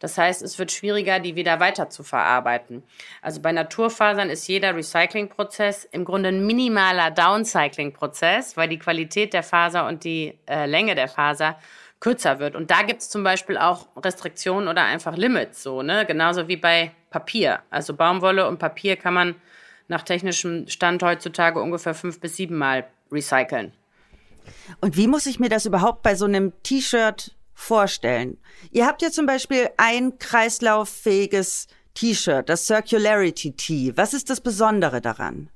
Das 0.00 0.18
heißt, 0.18 0.42
es 0.42 0.58
wird 0.58 0.72
schwieriger, 0.72 1.20
die 1.20 1.36
wieder 1.36 1.60
weiter 1.60 1.90
zu 1.90 2.02
verarbeiten. 2.02 2.82
Also 3.22 3.40
bei 3.40 3.52
Naturfasern 3.52 4.30
ist 4.30 4.48
jeder 4.48 4.74
Recyclingprozess 4.74 5.84
im 5.84 6.04
Grunde 6.04 6.30
ein 6.30 6.46
minimaler 6.46 7.10
Downcycling-Prozess, 7.10 8.56
weil 8.56 8.68
die 8.68 8.78
Qualität 8.78 9.32
der 9.32 9.42
Faser 9.42 9.86
und 9.86 10.04
die 10.04 10.38
äh, 10.48 10.66
Länge 10.66 10.94
der 10.94 11.08
Faser 11.08 11.58
kürzer 12.00 12.38
wird. 12.38 12.56
Und 12.56 12.70
da 12.70 12.82
gibt 12.82 13.02
es 13.02 13.10
zum 13.10 13.22
Beispiel 13.22 13.58
auch 13.58 13.88
Restriktionen 13.96 14.68
oder 14.68 14.84
einfach 14.84 15.16
Limits, 15.16 15.62
so, 15.62 15.82
ne? 15.82 16.06
Genauso 16.06 16.48
wie 16.48 16.56
bei 16.56 16.92
Papier. 17.10 17.60
Also 17.70 17.94
Baumwolle 17.94 18.48
und 18.48 18.58
Papier 18.58 18.96
kann 18.96 19.14
man 19.14 19.34
nach 19.88 20.02
technischem 20.02 20.66
Stand 20.68 21.02
heutzutage 21.02 21.60
ungefähr 21.60 21.94
fünf 21.94 22.20
bis 22.20 22.36
sieben 22.36 22.56
Mal 22.56 22.86
recyceln. 23.12 23.72
Und 24.80 24.96
wie 24.96 25.06
muss 25.06 25.26
ich 25.26 25.38
mir 25.38 25.48
das 25.48 25.66
überhaupt 25.66 26.02
bei 26.02 26.14
so 26.14 26.24
einem 26.24 26.52
T-Shirt 26.62 27.36
vorstellen? 27.52 28.38
Ihr 28.70 28.86
habt 28.86 29.02
ja 29.02 29.10
zum 29.10 29.26
Beispiel 29.26 29.68
ein 29.76 30.18
kreislauffähiges 30.18 31.66
T-Shirt, 31.94 32.48
das 32.48 32.66
Circularity 32.66 33.52
Tee. 33.52 33.92
Was 33.96 34.14
ist 34.14 34.30
das 34.30 34.40
Besondere 34.40 35.00
daran? 35.00 35.50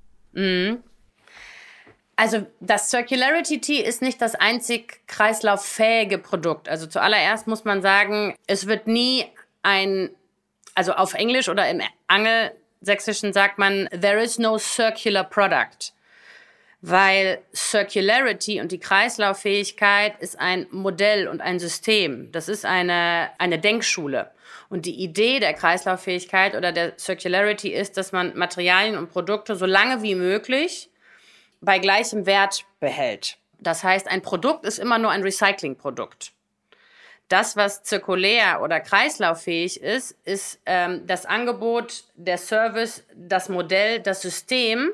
Also 2.16 2.47
das 2.61 2.90
Circularity 2.90 3.61
Tea 3.61 3.80
ist 3.80 4.00
nicht 4.00 4.23
das 4.23 4.35
einzig 4.35 5.00
kreislauffähige 5.06 6.18
Produkt. 6.18 6.68
Also 6.68 6.87
zuallererst 6.87 7.47
muss 7.47 7.64
man 7.64 7.83
sagen, 7.83 8.35
es 8.47 8.66
wird 8.66 8.87
nie 8.87 9.26
ein, 9.62 10.11
also 10.75 10.92
auf 10.92 11.14
Englisch 11.14 11.49
oder 11.49 11.68
im 11.68 11.80
Angelsächsischen 12.06 13.33
sagt 13.33 13.59
man, 13.59 13.88
there 13.90 14.23
is 14.23 14.38
no 14.38 14.59
circular 14.59 15.25
product. 15.25 15.92
Weil 16.83 17.40
Circularity 17.54 18.61
und 18.61 18.71
die 18.71 18.78
Kreislauffähigkeit 18.78 20.21
ist 20.21 20.38
ein 20.38 20.66
Modell 20.71 21.26
und 21.28 21.40
ein 21.40 21.59
System. 21.59 22.30
Das 22.30 22.49
ist 22.49 22.66
eine, 22.66 23.30
eine 23.38 23.59
Denkschule. 23.59 24.30
Und 24.68 24.87
die 24.87 25.02
Idee 25.02 25.40
der 25.40 25.54
Kreislauffähigkeit 25.54 26.54
oder 26.54 26.73
der 26.73 26.99
Circularity 26.99 27.71
ist, 27.73 27.97
dass 27.97 28.12
man 28.12 28.37
Materialien 28.37 28.99
und 28.99 29.11
Produkte 29.11 29.56
so 29.56 29.66
lange 29.66 30.02
wie 30.02 30.14
möglich 30.14 30.90
bei 31.64 31.78
gleichem 31.78 32.26
Wert 32.26 32.64
behält. 32.80 33.38
Das 33.59 33.83
heißt, 33.83 34.09
ein 34.09 34.23
Produkt 34.23 34.64
ist 34.64 34.78
immer 34.78 34.99
nur 34.99 35.11
ein 35.11 35.23
Recyclingprodukt. 35.23 36.33
Das, 37.28 37.56
was 37.56 37.83
zirkulär 37.83 38.61
oder 38.62 38.80
kreislauffähig 38.80 39.80
ist, 39.80 40.16
ist 40.25 40.61
ähm, 40.66 41.06
das 41.06 41.25
Angebot, 41.25 42.04
der 42.16 42.37
Service, 42.37 43.04
das 43.14 43.49
Modell, 43.49 44.00
das 44.00 44.21
System, 44.21 44.90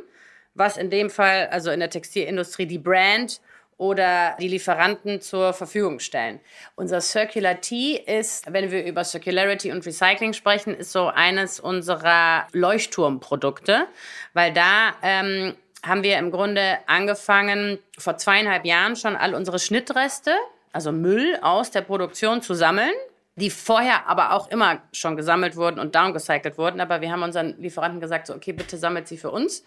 was 0.55 0.77
in 0.77 0.91
dem 0.91 1.11
Fall, 1.11 1.49
also 1.49 1.71
in 1.71 1.81
der 1.81 1.91
Textilindustrie, 1.91 2.67
die 2.67 2.79
Brand 2.79 3.41
oder 3.79 4.37
die 4.39 4.49
Lieferanten 4.49 5.21
zur 5.23 5.55
Verfügung 5.55 6.01
stellen. 6.01 6.39
Unser 6.77 7.01
Circular 7.01 7.61
Tea 7.61 7.97
ist, 7.97 8.53
wenn 8.53 8.71
wir 8.71 8.85
über 8.85 9.05
Circularity 9.05 9.73
und 9.73 9.85
Recycling 9.85 10.35
sprechen, 10.35 10.75
ist 10.75 10.93
so 10.93 11.07
eines 11.07 11.59
unserer 11.59 12.47
Leuchtturmprodukte, 12.53 13.87
weil 14.35 14.53
da 14.53 14.95
ähm, 15.03 15.57
haben 15.83 16.03
wir 16.03 16.19
im 16.19 16.31
Grunde 16.31 16.79
angefangen, 16.87 17.79
vor 17.99 18.17
zweieinhalb 18.17 18.65
Jahren 18.65 18.97
schon 18.97 19.17
all 19.17 19.35
unsere 19.35 19.59
Schnittreste, 19.59 20.33
also 20.73 20.93
Müll 20.93 21.39
aus 21.43 21.71
der 21.71 21.81
Produktion 21.83 22.43
zu 22.43 22.55
sammeln, 22.55 22.93
die 23.37 23.51
vorher 23.51 24.09
aber 24.09 24.33
auch 24.33 24.51
immer 24.51 24.83
schon 24.93 25.17
gesammelt 25.17 25.57
wurden 25.57 25.81
und 25.81 25.95
downgecycelt 25.95 26.59
wurden. 26.59 26.81
Aber 26.81 27.01
wir 27.01 27.11
haben 27.11 27.23
unseren 27.23 27.61
Lieferanten 27.61 28.01
gesagt, 28.01 28.27
so, 28.27 28.35
okay, 28.35 28.53
bitte 28.53 28.77
sammelt 28.77 29.09
sie 29.09 29.17
für 29.17 29.31
uns. 29.31 29.65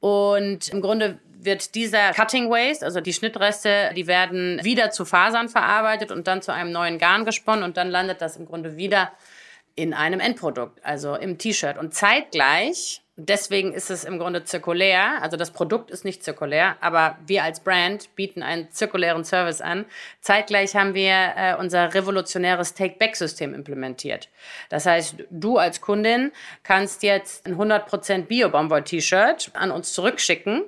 Und 0.00 0.68
im 0.68 0.80
Grunde 0.80 1.18
wird 1.24 1.74
dieser 1.74 2.12
Cutting 2.12 2.50
Waste, 2.50 2.84
also 2.84 3.00
die 3.00 3.12
Schnittreste, 3.12 3.92
die 3.96 4.06
werden 4.06 4.60
wieder 4.62 4.90
zu 4.90 5.04
Fasern 5.04 5.48
verarbeitet 5.48 6.10
und 6.10 6.26
dann 6.26 6.42
zu 6.42 6.52
einem 6.52 6.72
neuen 6.72 6.98
Garn 6.98 7.24
gesponnen 7.24 7.64
und 7.64 7.76
dann 7.76 7.90
landet 7.90 8.20
das 8.20 8.36
im 8.36 8.46
Grunde 8.46 8.76
wieder 8.76 9.12
in 9.74 9.94
einem 9.94 10.18
Endprodukt, 10.18 10.84
also 10.84 11.14
im 11.14 11.38
T-Shirt. 11.38 11.78
Und 11.78 11.94
zeitgleich 11.94 13.02
Deswegen 13.20 13.72
ist 13.72 13.90
es 13.90 14.04
im 14.04 14.20
Grunde 14.20 14.44
zirkulär. 14.44 15.20
Also 15.20 15.36
das 15.36 15.50
Produkt 15.50 15.90
ist 15.90 16.04
nicht 16.04 16.22
zirkulär, 16.22 16.76
aber 16.80 17.18
wir 17.26 17.42
als 17.42 17.58
Brand 17.58 18.14
bieten 18.14 18.44
einen 18.44 18.70
zirkulären 18.70 19.24
Service 19.24 19.60
an. 19.60 19.86
Zeitgleich 20.20 20.76
haben 20.76 20.94
wir 20.94 21.32
äh, 21.36 21.56
unser 21.58 21.94
revolutionäres 21.94 22.74
Take-Back-System 22.74 23.54
implementiert. 23.54 24.28
Das 24.68 24.86
heißt, 24.86 25.16
du 25.30 25.58
als 25.58 25.80
Kundin 25.80 26.30
kannst 26.62 27.02
jetzt 27.02 27.44
ein 27.44 27.56
100% 27.56 28.26
Bio-Baumwoll-T-Shirt 28.26 29.50
an 29.54 29.72
uns 29.72 29.92
zurückschicken, 29.94 30.62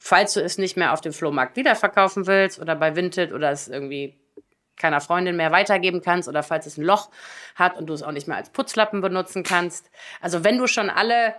falls 0.00 0.32
du 0.34 0.40
es 0.40 0.58
nicht 0.58 0.76
mehr 0.76 0.94
auf 0.94 1.02
dem 1.02 1.12
Flohmarkt 1.12 1.54
wiederverkaufen 1.54 2.26
willst 2.26 2.58
oder 2.58 2.74
bei 2.74 2.96
Vinted 2.96 3.32
oder 3.32 3.52
es 3.52 3.68
irgendwie 3.68 4.18
keiner 4.76 5.00
Freundin 5.00 5.36
mehr 5.36 5.52
weitergeben 5.52 6.02
kannst 6.02 6.28
oder 6.28 6.42
falls 6.42 6.66
es 6.66 6.78
ein 6.78 6.82
Loch 6.82 7.10
hat 7.54 7.78
und 7.78 7.86
du 7.86 7.94
es 7.94 8.02
auch 8.02 8.10
nicht 8.10 8.26
mehr 8.26 8.38
als 8.38 8.50
Putzlappen 8.50 9.02
benutzen 9.02 9.44
kannst. 9.44 9.88
Also 10.20 10.42
wenn 10.42 10.58
du 10.58 10.66
schon 10.66 10.90
alle 10.90 11.36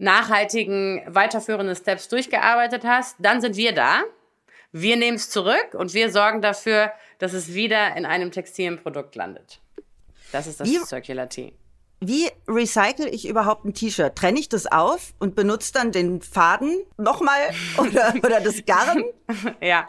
nachhaltigen, 0.00 1.02
weiterführenden 1.06 1.76
Steps 1.76 2.08
durchgearbeitet 2.08 2.84
hast, 2.84 3.16
dann 3.18 3.40
sind 3.40 3.56
wir 3.56 3.72
da. 3.72 4.02
Wir 4.72 4.96
nehmen 4.96 5.16
es 5.16 5.30
zurück 5.30 5.74
und 5.74 5.94
wir 5.94 6.10
sorgen 6.10 6.42
dafür, 6.42 6.92
dass 7.18 7.32
es 7.32 7.54
wieder 7.54 7.96
in 7.96 8.06
einem 8.06 8.30
Textilprodukt 8.32 9.14
landet. 9.14 9.60
Das 10.32 10.46
ist 10.46 10.60
das 10.60 10.68
wie, 10.68 10.78
Circular 10.78 11.28
Tea. 11.28 11.52
Wie 12.00 12.30
recycle 12.48 13.08
ich 13.08 13.28
überhaupt 13.28 13.64
ein 13.64 13.74
T-Shirt? 13.74 14.16
Trenne 14.16 14.40
ich 14.40 14.48
das 14.48 14.66
auf 14.66 15.12
und 15.18 15.34
benutze 15.34 15.72
dann 15.72 15.92
den 15.92 16.22
Faden 16.22 16.78
nochmal 16.96 17.50
oder, 17.76 18.14
oder 18.24 18.40
das 18.40 18.64
Garn? 18.64 19.04
ja, 19.60 19.86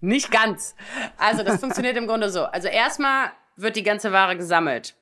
nicht 0.00 0.30
ganz. 0.30 0.74
Also 1.16 1.42
das 1.42 1.60
funktioniert 1.60 1.96
im 1.96 2.06
Grunde 2.06 2.30
so. 2.30 2.42
Also 2.42 2.68
erstmal 2.68 3.30
wird 3.56 3.76
die 3.76 3.82
ganze 3.82 4.12
Ware 4.12 4.36
gesammelt. 4.36 4.94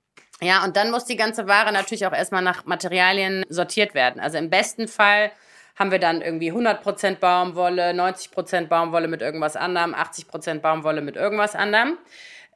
Ja, 0.43 0.65
und 0.65 0.77
dann 0.77 0.91
muss 0.91 1.07
die 1.07 1.17
ganze 1.17 1.47
Ware 1.47 1.73
natürlich 1.73 2.07
auch 2.07 2.13
erstmal 2.13 2.43
nach 2.43 2.67
Materialien 2.67 3.45
sortiert 3.49 3.95
werden. 3.95 4.21
Also 4.21 4.37
im 4.37 4.51
besten 4.51 4.87
Fall 4.87 5.33
haben 5.77 5.91
wir 5.91 5.99
dann 5.99 6.23
irgendwie 6.23 6.53
100% 6.53 7.17
Baumwolle, 7.17 7.91
90% 7.91 8.67
Baumwolle 8.67 9.09
mit 9.09 9.23
irgendwas 9.23 9.57
anderem, 9.57 9.95
80% 9.95 10.61
Baumwolle 10.61 11.01
mit 11.01 11.17
irgendwas 11.17 11.55
anderem. 11.55 11.99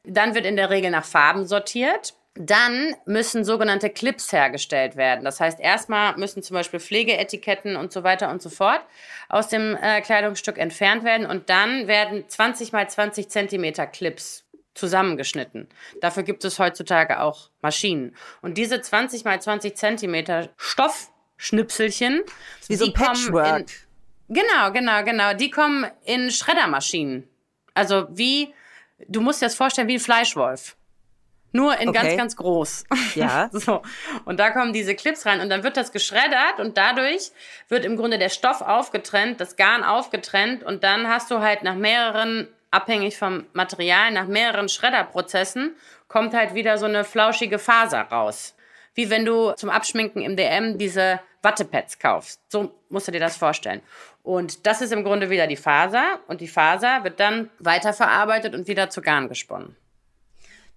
Dann 0.05 0.35
wird 0.35 0.47
in 0.47 0.57
der 0.57 0.71
Regel 0.71 0.91
nach 0.91 1.05
Farben 1.05 1.47
sortiert. 1.47 2.15
Dann 2.35 2.95
müssen 3.07 3.45
sogenannte 3.45 3.91
Clips 3.91 4.33
hergestellt 4.33 4.97
werden. 4.97 5.25
Das 5.25 5.41
heißt, 5.41 5.59
erstmal 5.61 6.17
müssen 6.17 6.43
zum 6.43 6.55
Beispiel 6.55 6.81
Pflegeetiketten 6.81 7.77
und 7.77 7.93
so 7.93 8.05
weiter 8.05 8.31
und 8.31 8.41
so 8.41 8.49
fort 8.49 8.81
aus 9.29 9.49
dem 9.49 9.77
äh, 9.77 10.01
Kleidungsstück 10.01 10.57
entfernt 10.57 11.05
werden. 11.05 11.27
Und 11.27 11.51
dann 11.51 11.89
werden 11.89 12.25
20 12.29 12.73
mal 12.73 12.89
20 12.89 13.29
Zentimeter 13.29 13.87
Clips 13.87 14.45
zusammengeschnitten. 14.81 15.69
Dafür 16.01 16.23
gibt 16.23 16.45
es 16.45 16.59
heutzutage 16.59 17.21
auch 17.21 17.51
Maschinen. 17.63 18.17
Und 18.41 18.57
diese 18.57 18.81
20 18.81 19.25
mal 19.25 19.41
20 19.41 19.77
Zentimeter 19.77 20.49
Stoffschnipselchen, 20.57 22.23
wie 22.67 22.75
so 22.75 22.87
ein 22.87 22.93
Patchwork. 22.95 23.71
In, 24.29 24.37
genau, 24.37 24.73
genau, 24.73 25.05
genau. 25.05 25.35
Die 25.35 25.51
kommen 25.51 25.87
in 26.05 26.31
Schreddermaschinen. 26.31 27.29
Also 27.75 28.07
wie, 28.11 28.53
du 29.07 29.21
musst 29.21 29.43
dir 29.43 29.47
das 29.47 29.55
vorstellen 29.55 29.87
wie 29.87 29.95
ein 29.95 30.01
Fleischwolf. 30.01 30.77
Nur 31.53 31.79
in 31.79 31.89
okay. 31.89 32.01
ganz, 32.01 32.17
ganz 32.17 32.37
groß. 32.37 32.85
Ja. 33.17 33.51
so. 33.53 33.83
Und 34.25 34.39
da 34.39 34.51
kommen 34.51 34.73
diese 34.73 34.95
Clips 34.95 35.27
rein 35.27 35.41
und 35.41 35.51
dann 35.51 35.65
wird 35.65 35.77
das 35.77 35.93
geschreddert 35.93 36.59
und 36.59 36.77
dadurch 36.77 37.33
wird 37.69 37.85
im 37.85 37.97
Grunde 37.97 38.19
der 38.19 38.29
Stoff 38.29 38.61
aufgetrennt, 38.61 39.41
das 39.41 39.57
Garn 39.57 39.83
aufgetrennt 39.83 40.63
und 40.63 40.85
dann 40.85 41.09
hast 41.09 41.31
du 41.31 41.41
halt 41.41 41.63
nach 41.63 41.75
mehreren 41.75 42.49
abhängig 42.71 43.19
vom 43.19 43.47
Material, 43.53 44.11
nach 44.13 44.27
mehreren 44.27 44.69
Schredderprozessen 44.69 45.75
kommt 46.09 46.35
halt 46.35 46.55
wieder 46.55 46.79
so 46.79 46.87
eine 46.87 47.05
flauschige 47.05 47.59
Faser 47.59 48.03
raus. 48.03 48.55
Wie 48.95 49.11
wenn 49.11 49.25
du 49.25 49.53
zum 49.53 49.71
Abschminken 49.71 50.23
im 50.23 50.37
DM 50.37 50.79
diese 50.79 51.21
Wattepads 51.43 51.99
kaufst. 51.99 52.41
So 52.49 52.75
musst 52.89 53.09
du 53.09 53.13
dir 53.13 53.21
das 53.21 53.37
vorstellen. 53.37 53.83
Und 54.23 54.67
das 54.67 54.83
ist 54.83 54.93
im 54.93 55.05
Grunde 55.05 55.31
wieder 55.31 55.47
die 55.47 55.57
Faser 55.57 56.19
und 56.29 56.41
die 56.41 56.49
Faser 56.49 57.05
wird 57.05 57.21
dann 57.21 57.51
weiterverarbeitet 57.59 58.55
und 58.55 58.69
wieder 58.69 58.91
zu 58.91 59.01
Garn 59.01 59.29
gesponnen. 59.29 59.77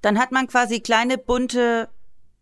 Dann 0.01 0.19
hat 0.19 0.31
man 0.31 0.47
quasi 0.47 0.79
kleine 0.79 1.17
bunte 1.17 1.89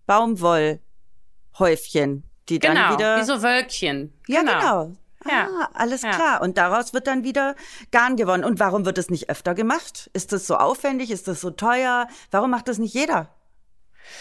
Baumwollhäufchen, 0.06 2.24
die 2.50 2.60
genau, 2.60 2.74
dann 2.74 2.94
wieder. 2.94 3.18
Wie 3.18 3.24
so 3.24 3.42
Wölkchen. 3.42 4.14
Ja, 4.28 4.42
genau. 4.42 4.60
genau. 4.60 4.92
Ja. 5.28 5.48
Ah, 5.48 5.70
alles 5.74 6.02
ja. 6.02 6.12
klar. 6.12 6.42
Und 6.42 6.58
daraus 6.58 6.94
wird 6.94 7.08
dann 7.08 7.24
wieder 7.24 7.56
Garn 7.92 8.16
gewonnen. 8.16 8.44
Und 8.44 8.60
warum 8.60 8.86
wird 8.86 8.98
es 8.98 9.10
nicht 9.10 9.30
öfter 9.30 9.54
gemacht? 9.54 10.10
Ist 10.14 10.32
das 10.34 10.48
so 10.48 10.56
aufwendig? 10.56 11.12
Ist 11.12 11.28
das 11.28 11.42
so 11.42 11.52
teuer? 11.52 12.08
Warum 12.32 12.52
macht 12.52 12.68
das 12.68 12.78
nicht 12.78 12.94
jeder? 12.94 13.30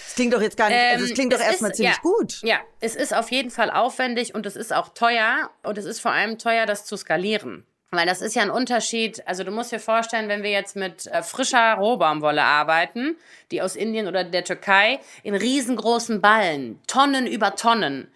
Es 0.07 0.15
klingt 0.15 0.35
doch 0.35 0.43
jetzt 0.43 0.57
gar 0.57 0.69
nicht, 0.69 0.79
ähm, 0.79 0.93
also 0.93 1.05
es 1.05 1.11
ähm, 1.11 1.15
klingt 1.15 1.33
doch 1.33 1.41
erstmal 1.41 1.75
ziemlich 1.75 1.97
ja, 1.97 2.03
gut. 2.03 2.43
Ja, 2.43 2.59
es 2.81 2.95
ist 2.97 3.15
auf 3.15 3.31
jeden 3.31 3.51
Fall 3.51 3.71
aufwendig 3.71 4.35
und 4.35 4.47
es 4.47 4.57
ist 4.57 4.73
auch 4.73 4.91
teuer 4.91 5.51
und 5.63 5.79
es 5.79 5.85
ist 5.85 6.01
vor 6.01 6.13
allem 6.13 6.39
teuer, 6.39 6.67
das 6.67 6.85
zu 6.85 6.97
skalieren. 6.97 7.65
Weil 7.93 8.07
das 8.07 8.21
ist 8.21 8.37
ja 8.37 8.43
ein 8.43 8.51
Unterschied. 8.51 9.27
Also 9.27 9.43
du 9.43 9.51
musst 9.51 9.73
dir 9.73 9.81
vorstellen, 9.81 10.29
wenn 10.29 10.45
wir 10.45 10.51
jetzt 10.51 10.77
mit 10.77 11.07
äh, 11.09 11.23
frischer 11.23 11.75
Rohbaumwolle 11.75 12.43
arbeiten, 12.43 13.17
die 13.51 13.63
aus 13.63 13.75
Indien 13.75 14.07
oder 14.07 14.23
der 14.23 14.45
Türkei, 14.45 15.01
in 15.25 15.35
riesengroßen 15.35 16.21
Ballen, 16.21 16.81
Tonnen 16.87 17.27
über 17.27 17.57
Tonnen, 17.57 18.07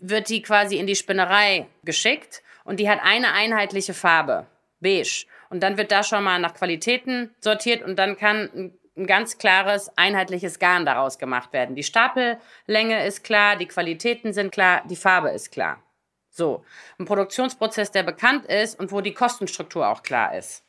wird 0.00 0.28
die 0.28 0.42
quasi 0.42 0.76
in 0.76 0.86
die 0.86 0.96
Spinnerei 0.96 1.66
geschickt 1.84 2.42
und 2.64 2.80
die 2.80 2.88
hat 2.88 3.00
eine 3.02 3.32
einheitliche 3.32 3.94
Farbe, 3.94 4.46
beige. 4.80 5.26
Und 5.50 5.62
dann 5.62 5.76
wird 5.76 5.92
da 5.92 6.02
schon 6.02 6.24
mal 6.24 6.38
nach 6.38 6.54
Qualitäten 6.54 7.34
sortiert 7.40 7.82
und 7.82 7.96
dann 7.98 8.16
kann 8.16 8.50
ein, 8.96 9.06
ganz 9.06 9.38
klares, 9.38 9.90
einheitliches 9.96 10.58
Garn 10.58 10.84
daraus 10.84 11.18
gemacht 11.18 11.52
werden. 11.54 11.74
Die 11.74 11.82
Stapellänge 11.82 13.06
ist 13.06 13.24
klar, 13.24 13.56
die 13.56 13.66
Qualitäten 13.66 14.32
sind 14.34 14.52
klar, 14.52 14.82
die 14.90 14.96
Farbe 14.96 15.30
ist 15.30 15.50
klar. 15.52 15.82
So, 16.28 16.64
ein 16.98 17.06
Produktionsprozess, 17.06 17.92
der 17.92 18.02
bekannt 18.02 18.46
ist 18.46 18.78
und 18.78 18.92
wo 18.92 19.00
die 19.00 19.14
Kostenstruktur 19.14 19.88
auch 19.88 20.02
klar 20.02 20.36
ist. 20.36 20.64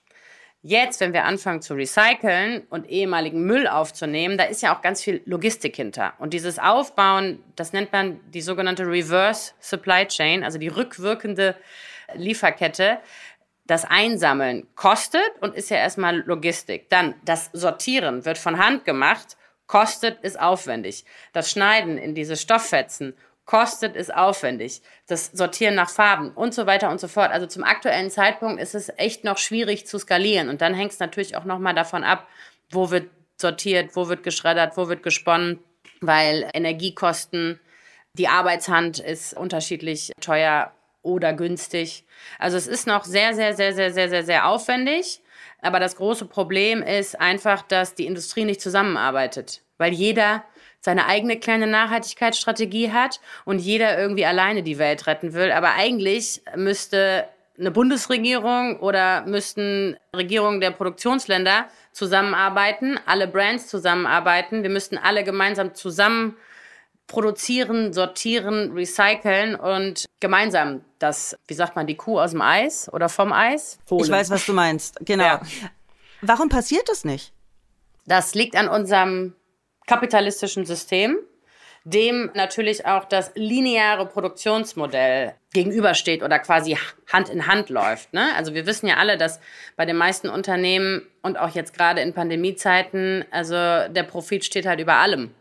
Jetzt, 0.63 0.99
wenn 0.99 1.11
wir 1.11 1.25
anfangen 1.25 1.63
zu 1.63 1.73
recyceln 1.73 2.61
und 2.69 2.87
ehemaligen 2.87 3.43
Müll 3.45 3.67
aufzunehmen, 3.67 4.37
da 4.37 4.43
ist 4.43 4.61
ja 4.61 4.75
auch 4.75 4.83
ganz 4.83 5.01
viel 5.01 5.23
Logistik 5.25 5.75
hinter. 5.75 6.13
Und 6.19 6.33
dieses 6.33 6.59
Aufbauen, 6.59 7.43
das 7.55 7.73
nennt 7.73 7.91
man 7.91 8.19
die 8.29 8.41
sogenannte 8.41 8.85
Reverse 8.85 9.53
Supply 9.59 10.05
Chain, 10.05 10.43
also 10.43 10.59
die 10.59 10.67
rückwirkende 10.67 11.55
Lieferkette. 12.13 12.99
Das 13.65 13.85
Einsammeln 13.85 14.67
kostet 14.75 15.31
und 15.39 15.55
ist 15.55 15.71
ja 15.71 15.77
erstmal 15.77 16.19
Logistik. 16.19 16.89
Dann 16.89 17.15
das 17.25 17.49
Sortieren 17.53 18.25
wird 18.25 18.37
von 18.37 18.63
Hand 18.63 18.85
gemacht, 18.85 19.37
kostet, 19.65 20.19
ist 20.21 20.39
aufwendig. 20.39 21.05
Das 21.33 21.49
Schneiden 21.49 21.97
in 21.97 22.13
diese 22.13 22.35
Stofffetzen 22.35 23.15
kostet, 23.51 23.97
ist 23.97 24.15
aufwendig. 24.15 24.81
Das 25.07 25.25
Sortieren 25.33 25.75
nach 25.75 25.89
Farben 25.89 26.31
und 26.31 26.53
so 26.53 26.67
weiter 26.67 26.89
und 26.89 27.01
so 27.01 27.09
fort. 27.09 27.31
Also 27.31 27.47
zum 27.47 27.65
aktuellen 27.65 28.09
Zeitpunkt 28.09 28.61
ist 28.61 28.75
es 28.75 28.87
echt 28.95 29.25
noch 29.25 29.37
schwierig 29.37 29.85
zu 29.85 29.99
skalieren. 29.99 30.47
Und 30.47 30.61
dann 30.61 30.73
hängt 30.73 30.93
es 30.93 30.99
natürlich 30.99 31.35
auch 31.35 31.43
nochmal 31.43 31.75
davon 31.75 32.05
ab, 32.05 32.29
wo 32.69 32.91
wird 32.91 33.09
sortiert, 33.35 33.93
wo 33.97 34.07
wird 34.07 34.23
geschreddert, 34.23 34.77
wo 34.77 34.87
wird 34.87 35.03
gesponnen, 35.03 35.59
weil 35.99 36.49
Energiekosten, 36.53 37.59
die 38.13 38.29
Arbeitshand 38.29 38.99
ist 38.99 39.33
unterschiedlich 39.33 40.13
teuer 40.21 40.71
oder 41.01 41.33
günstig. 41.33 42.05
Also 42.39 42.55
es 42.55 42.67
ist 42.67 42.87
noch 42.87 43.03
sehr, 43.03 43.33
sehr, 43.33 43.53
sehr, 43.53 43.73
sehr, 43.73 43.91
sehr, 43.91 44.07
sehr, 44.07 44.23
sehr 44.23 44.47
aufwendig. 44.47 45.19
Aber 45.61 45.81
das 45.81 45.97
große 45.97 46.25
Problem 46.25 46.81
ist 46.81 47.19
einfach, 47.19 47.63
dass 47.63 47.95
die 47.95 48.05
Industrie 48.05 48.45
nicht 48.45 48.61
zusammenarbeitet, 48.61 49.61
weil 49.77 49.91
jeder 49.91 50.45
seine 50.81 51.05
eigene 51.05 51.39
kleine 51.39 51.67
Nachhaltigkeitsstrategie 51.67 52.91
hat 52.91 53.21
und 53.45 53.59
jeder 53.59 53.97
irgendwie 53.97 54.25
alleine 54.25 54.63
die 54.63 54.79
Welt 54.79 55.07
retten 55.07 55.33
will. 55.33 55.51
Aber 55.51 55.73
eigentlich 55.73 56.41
müsste 56.55 57.27
eine 57.59 57.71
Bundesregierung 57.71 58.79
oder 58.79 59.25
müssten 59.25 59.95
Regierungen 60.15 60.59
der 60.59 60.71
Produktionsländer 60.71 61.67
zusammenarbeiten, 61.91 62.99
alle 63.05 63.27
Brands 63.27 63.67
zusammenarbeiten. 63.67 64.63
Wir 64.63 64.69
müssten 64.69 64.97
alle 64.97 65.23
gemeinsam 65.23 65.75
zusammen 65.75 66.35
produzieren, 67.05 67.93
sortieren, 67.93 68.71
recyceln 68.71 69.55
und 69.55 70.05
gemeinsam 70.19 70.81
das, 70.97 71.37
wie 71.47 71.53
sagt 71.53 71.75
man, 71.75 71.85
die 71.85 71.97
Kuh 71.97 72.19
aus 72.19 72.31
dem 72.31 72.41
Eis 72.41 72.91
oder 72.91 73.09
vom 73.09 73.33
Eis 73.33 73.79
holen. 73.89 74.05
Ich 74.05 74.09
weiß, 74.09 74.29
was 74.29 74.45
du 74.45 74.53
meinst. 74.53 74.97
Genau. 75.01 75.23
Ja. 75.23 75.41
Warum 76.21 76.49
passiert 76.49 76.87
das 76.87 77.03
nicht? 77.03 77.33
Das 78.05 78.33
liegt 78.33 78.55
an 78.55 78.67
unserem 78.67 79.35
kapitalistischen 79.87 80.65
System, 80.65 81.17
dem 81.83 82.29
natürlich 82.35 82.85
auch 82.85 83.05
das 83.05 83.31
lineare 83.35 84.05
Produktionsmodell 84.05 85.33
gegenübersteht 85.53 86.21
oder 86.21 86.39
quasi 86.39 86.77
Hand 87.11 87.29
in 87.29 87.47
Hand 87.47 87.69
läuft. 87.69 88.13
Ne? 88.13 88.29
Also 88.35 88.53
wir 88.53 88.65
wissen 88.65 88.87
ja 88.87 88.97
alle, 88.97 89.17
dass 89.17 89.39
bei 89.75 89.85
den 89.85 89.97
meisten 89.97 90.29
Unternehmen 90.29 91.07
und 91.23 91.37
auch 91.37 91.49
jetzt 91.49 91.75
gerade 91.75 92.01
in 92.01 92.13
Pandemiezeiten, 92.13 93.25
also 93.31 93.55
der 93.55 94.03
Profit 94.03 94.45
steht 94.45 94.65
halt 94.65 94.79
über 94.79 94.95
allem. 94.95 95.33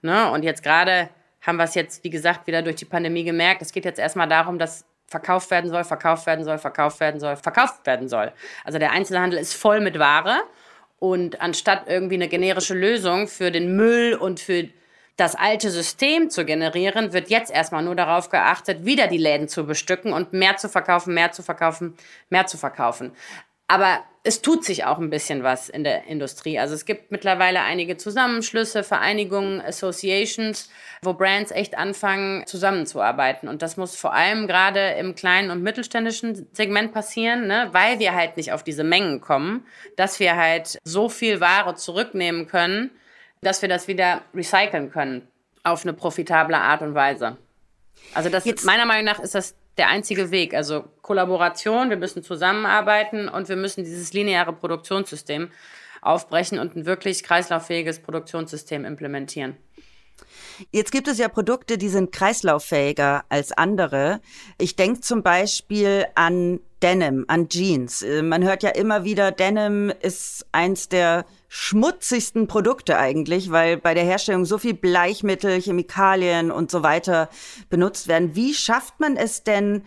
Ne? 0.00 0.30
Und 0.30 0.44
jetzt 0.44 0.62
gerade 0.62 1.08
haben 1.42 1.56
wir 1.56 1.64
es 1.64 1.74
jetzt, 1.74 2.04
wie 2.04 2.10
gesagt, 2.10 2.46
wieder 2.46 2.62
durch 2.62 2.76
die 2.76 2.84
Pandemie 2.84 3.24
gemerkt. 3.24 3.62
Es 3.62 3.72
geht 3.72 3.84
jetzt 3.84 3.98
erstmal 3.98 4.28
darum, 4.28 4.58
dass 4.58 4.84
verkauft 5.08 5.50
werden 5.50 5.70
soll, 5.70 5.84
verkauft 5.84 6.26
werden 6.26 6.44
soll, 6.44 6.58
verkauft 6.58 7.00
werden 7.00 7.18
soll, 7.18 7.36
verkauft 7.36 7.86
werden 7.86 8.08
soll. 8.08 8.32
Also 8.64 8.78
der 8.78 8.92
Einzelhandel 8.92 9.38
ist 9.38 9.54
voll 9.54 9.80
mit 9.80 9.98
Ware 9.98 10.42
und 10.98 11.40
anstatt 11.40 11.84
irgendwie 11.86 12.16
eine 12.16 12.28
generische 12.28 12.74
Lösung 12.74 13.28
für 13.28 13.50
den 13.50 13.76
Müll 13.76 14.14
und 14.14 14.40
für 14.40 14.68
das 15.16 15.34
alte 15.34 15.70
System 15.70 16.30
zu 16.30 16.44
generieren, 16.44 17.12
wird 17.12 17.28
jetzt 17.28 17.50
erstmal 17.50 17.82
nur 17.82 17.96
darauf 17.96 18.28
geachtet, 18.28 18.84
wieder 18.84 19.08
die 19.08 19.18
Läden 19.18 19.48
zu 19.48 19.66
bestücken 19.66 20.12
und 20.12 20.32
mehr 20.32 20.56
zu 20.56 20.68
verkaufen, 20.68 21.12
mehr 21.12 21.32
zu 21.32 21.42
verkaufen, 21.42 21.96
mehr 22.30 22.46
zu 22.46 22.56
verkaufen. 22.56 23.12
Aber 23.68 24.02
es 24.24 24.42
tut 24.42 24.64
sich 24.64 24.84
auch 24.84 24.98
ein 24.98 25.10
bisschen 25.10 25.42
was 25.42 25.68
in 25.68 25.84
der 25.84 26.04
Industrie. 26.04 26.58
Also 26.58 26.74
es 26.74 26.84
gibt 26.84 27.10
mittlerweile 27.10 27.60
einige 27.60 27.96
Zusammenschlüsse, 27.96 28.82
Vereinigungen, 28.82 29.60
Associations, 29.60 30.68
wo 31.02 31.14
Brands 31.14 31.50
echt 31.50 31.78
anfangen 31.78 32.46
zusammenzuarbeiten. 32.46 33.48
Und 33.48 33.62
das 33.62 33.76
muss 33.76 33.96
vor 33.96 34.12
allem 34.12 34.46
gerade 34.46 34.90
im 34.98 35.14
kleinen 35.14 35.50
und 35.50 35.62
mittelständischen 35.62 36.48
Segment 36.52 36.92
passieren, 36.92 37.46
ne? 37.46 37.68
weil 37.72 37.98
wir 38.00 38.14
halt 38.14 38.36
nicht 38.36 38.52
auf 38.52 38.64
diese 38.64 38.84
Mengen 38.84 39.20
kommen, 39.20 39.66
dass 39.96 40.18
wir 40.20 40.36
halt 40.36 40.78
so 40.84 41.08
viel 41.08 41.40
Ware 41.40 41.74
zurücknehmen 41.74 42.48
können, 42.48 42.90
dass 43.40 43.62
wir 43.62 43.68
das 43.68 43.88
wieder 43.88 44.22
recyceln 44.34 44.90
können 44.90 45.28
auf 45.62 45.84
eine 45.84 45.92
profitable 45.92 46.56
Art 46.56 46.82
und 46.82 46.94
Weise. 46.94 47.36
Also 48.14 48.30
das 48.30 48.44
Jetzt. 48.44 48.64
meiner 48.64 48.86
Meinung 48.86 49.04
nach 49.04 49.20
ist 49.20 49.34
das 49.34 49.54
der 49.78 49.88
einzige 49.88 50.30
Weg. 50.30 50.54
Also 50.54 50.84
Kollaboration, 51.02 51.90
wir 51.90 51.96
müssen 51.96 52.22
zusammenarbeiten 52.22 53.28
und 53.28 53.48
wir 53.48 53.56
müssen 53.56 53.84
dieses 53.84 54.12
lineare 54.12 54.52
Produktionssystem 54.52 55.50
aufbrechen 56.02 56.58
und 56.58 56.76
ein 56.76 56.86
wirklich 56.86 57.22
kreislauffähiges 57.22 58.00
Produktionssystem 58.00 58.84
implementieren. 58.84 59.56
Jetzt 60.72 60.90
gibt 60.90 61.06
es 61.08 61.18
ja 61.18 61.28
Produkte, 61.28 61.78
die 61.78 61.88
sind 61.88 62.12
kreislauffähiger 62.12 63.24
als 63.28 63.52
andere. 63.52 64.20
Ich 64.58 64.74
denke 64.74 65.00
zum 65.00 65.22
Beispiel 65.22 66.06
an 66.14 66.60
Denim, 66.82 67.24
an 67.28 67.48
Jeans. 67.48 68.02
Äh, 68.02 68.22
man 68.22 68.44
hört 68.44 68.62
ja 68.62 68.70
immer 68.70 69.04
wieder, 69.04 69.32
Denim 69.32 69.90
ist 70.00 70.46
eins 70.52 70.88
der 70.88 71.24
schmutzigsten 71.48 72.46
Produkte 72.46 72.98
eigentlich, 72.98 73.50
weil 73.50 73.76
bei 73.78 73.94
der 73.94 74.04
Herstellung 74.04 74.44
so 74.44 74.58
viel 74.58 74.74
Bleichmittel, 74.74 75.60
Chemikalien 75.60 76.50
und 76.50 76.70
so 76.70 76.82
weiter 76.82 77.28
benutzt 77.68 78.06
werden. 78.08 78.34
Wie 78.34 78.54
schafft 78.54 79.00
man 79.00 79.16
es 79.16 79.44
denn, 79.44 79.84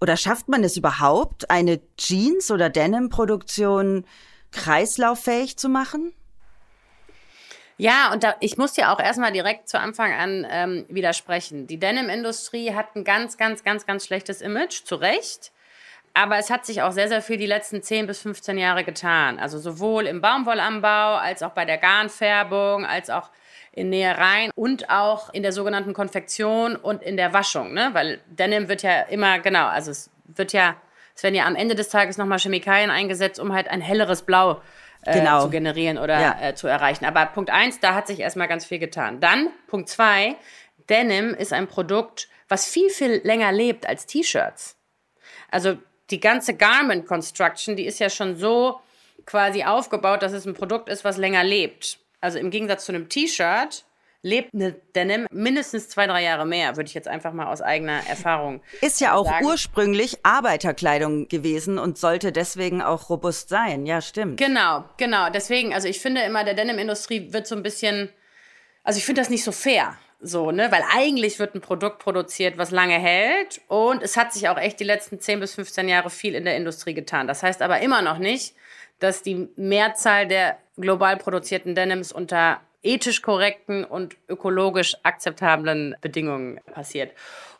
oder 0.00 0.16
schafft 0.16 0.48
man 0.48 0.64
es 0.64 0.76
überhaupt, 0.76 1.50
eine 1.50 1.80
Jeans- 1.96 2.50
oder 2.50 2.70
Denim-Produktion 2.70 4.04
kreislauffähig 4.52 5.56
zu 5.56 5.68
machen? 5.68 6.12
Ja, 7.76 8.12
und 8.12 8.24
da, 8.24 8.34
ich 8.40 8.58
muss 8.58 8.74
dir 8.74 8.90
auch 8.90 9.00
erstmal 9.00 9.32
direkt 9.32 9.68
zu 9.68 9.80
Anfang 9.80 10.12
an 10.12 10.46
ähm, 10.50 10.84
widersprechen. 10.90 11.66
Die 11.66 11.78
Denim-Industrie 11.78 12.74
hat 12.74 12.94
ein 12.94 13.04
ganz, 13.04 13.38
ganz, 13.38 13.64
ganz, 13.64 13.86
ganz 13.86 14.04
schlechtes 14.04 14.42
Image, 14.42 14.84
zu 14.84 14.96
Recht. 14.96 15.50
Aber 16.14 16.38
es 16.38 16.50
hat 16.50 16.66
sich 16.66 16.82
auch 16.82 16.92
sehr, 16.92 17.08
sehr 17.08 17.22
viel 17.22 17.36
die 17.36 17.46
letzten 17.46 17.82
10 17.82 18.06
bis 18.06 18.20
15 18.22 18.58
Jahre 18.58 18.84
getan. 18.84 19.38
Also 19.38 19.58
sowohl 19.58 20.06
im 20.06 20.20
Baumwollanbau 20.20 21.16
als 21.16 21.42
auch 21.42 21.50
bei 21.50 21.64
der 21.64 21.78
Garnfärbung, 21.78 22.84
als 22.84 23.10
auch 23.10 23.30
in 23.72 23.90
Nähereien 23.90 24.50
und 24.54 24.90
auch 24.90 25.32
in 25.32 25.42
der 25.42 25.52
sogenannten 25.52 25.92
Konfektion 25.94 26.76
und 26.76 27.02
in 27.02 27.16
der 27.16 27.32
Waschung. 27.32 27.72
Ne? 27.72 27.90
Weil 27.92 28.20
Denim 28.26 28.68
wird 28.68 28.82
ja 28.82 29.02
immer, 29.02 29.38
genau, 29.38 29.66
also 29.66 29.90
es 29.92 30.10
wird 30.26 30.52
ja, 30.52 30.76
es 31.14 31.22
werden 31.22 31.36
ja 31.36 31.46
am 31.46 31.54
Ende 31.54 31.74
des 31.74 31.88
Tages 31.88 32.18
nochmal 32.18 32.38
Chemikalien 32.38 32.90
eingesetzt, 32.90 33.38
um 33.38 33.52
halt 33.52 33.68
ein 33.68 33.80
helleres 33.80 34.22
Blau 34.22 34.60
äh, 35.04 35.18
genau. 35.18 35.42
zu 35.42 35.50
generieren 35.50 35.98
oder 35.98 36.20
ja. 36.20 36.36
äh, 36.40 36.54
zu 36.54 36.66
erreichen. 36.66 37.04
Aber 37.04 37.26
Punkt 37.26 37.50
eins, 37.50 37.78
da 37.78 37.94
hat 37.94 38.08
sich 38.08 38.20
erstmal 38.20 38.48
ganz 38.48 38.64
viel 38.64 38.80
getan. 38.80 39.20
Dann 39.20 39.48
Punkt 39.68 39.88
zwei, 39.88 40.36
Denim 40.88 41.34
ist 41.34 41.52
ein 41.52 41.68
Produkt, 41.68 42.28
was 42.48 42.66
viel, 42.66 42.90
viel 42.90 43.20
länger 43.22 43.52
lebt 43.52 43.86
als 43.86 44.06
T-Shirts. 44.06 44.76
Also 45.52 45.78
die 46.10 46.20
ganze 46.20 46.54
Garment 46.54 47.06
Construction, 47.06 47.76
die 47.76 47.86
ist 47.86 47.98
ja 47.98 48.10
schon 48.10 48.36
so 48.36 48.80
quasi 49.26 49.64
aufgebaut, 49.64 50.22
dass 50.22 50.32
es 50.32 50.46
ein 50.46 50.54
Produkt 50.54 50.88
ist, 50.88 51.04
was 51.04 51.16
länger 51.16 51.44
lebt. 51.44 51.98
Also 52.20 52.38
im 52.38 52.50
Gegensatz 52.50 52.84
zu 52.84 52.92
einem 52.92 53.08
T-Shirt 53.08 53.84
lebt 54.22 54.52
eine 54.52 54.72
Denim 54.94 55.26
mindestens 55.30 55.88
zwei, 55.88 56.06
drei 56.06 56.22
Jahre 56.22 56.46
mehr, 56.46 56.76
würde 56.76 56.88
ich 56.88 56.94
jetzt 56.94 57.08
einfach 57.08 57.32
mal 57.32 57.46
aus 57.46 57.62
eigener 57.62 58.06
Erfahrung. 58.06 58.60
Ist 58.82 59.00
ja 59.00 59.14
auch 59.14 59.24
sagen. 59.24 59.46
ursprünglich 59.46 60.18
Arbeiterkleidung 60.24 61.28
gewesen 61.28 61.78
und 61.78 61.96
sollte 61.96 62.32
deswegen 62.32 62.82
auch 62.82 63.08
robust 63.08 63.48
sein. 63.48 63.86
Ja, 63.86 64.02
stimmt. 64.02 64.36
Genau, 64.38 64.84
genau. 64.98 65.30
Deswegen, 65.30 65.72
also 65.72 65.88
ich 65.88 66.00
finde 66.00 66.20
immer, 66.22 66.44
der 66.44 66.54
Denim-Industrie 66.54 67.32
wird 67.32 67.46
so 67.46 67.54
ein 67.54 67.62
bisschen, 67.62 68.10
also 68.84 68.98
ich 68.98 69.06
finde 69.06 69.22
das 69.22 69.30
nicht 69.30 69.44
so 69.44 69.52
fair. 69.52 69.96
So, 70.22 70.50
ne? 70.50 70.70
Weil 70.70 70.82
eigentlich 70.92 71.38
wird 71.38 71.54
ein 71.54 71.62
Produkt 71.62 71.98
produziert, 71.98 72.58
was 72.58 72.70
lange 72.70 72.98
hält. 72.98 73.60
Und 73.68 74.02
es 74.02 74.16
hat 74.16 74.32
sich 74.32 74.48
auch 74.48 74.58
echt 74.58 74.78
die 74.78 74.84
letzten 74.84 75.18
10 75.18 75.40
bis 75.40 75.54
15 75.54 75.88
Jahre 75.88 76.10
viel 76.10 76.34
in 76.34 76.44
der 76.44 76.56
Industrie 76.56 76.94
getan. 76.94 77.26
Das 77.26 77.42
heißt 77.42 77.62
aber 77.62 77.80
immer 77.80 78.02
noch 78.02 78.18
nicht, 78.18 78.54
dass 78.98 79.22
die 79.22 79.48
Mehrzahl 79.56 80.28
der 80.28 80.58
global 80.76 81.16
produzierten 81.16 81.74
Denims 81.74 82.12
unter 82.12 82.60
ethisch 82.82 83.22
korrekten 83.22 83.84
und 83.84 84.16
ökologisch 84.28 84.96
akzeptablen 85.02 85.96
Bedingungen 86.00 86.60
passiert. 86.72 87.12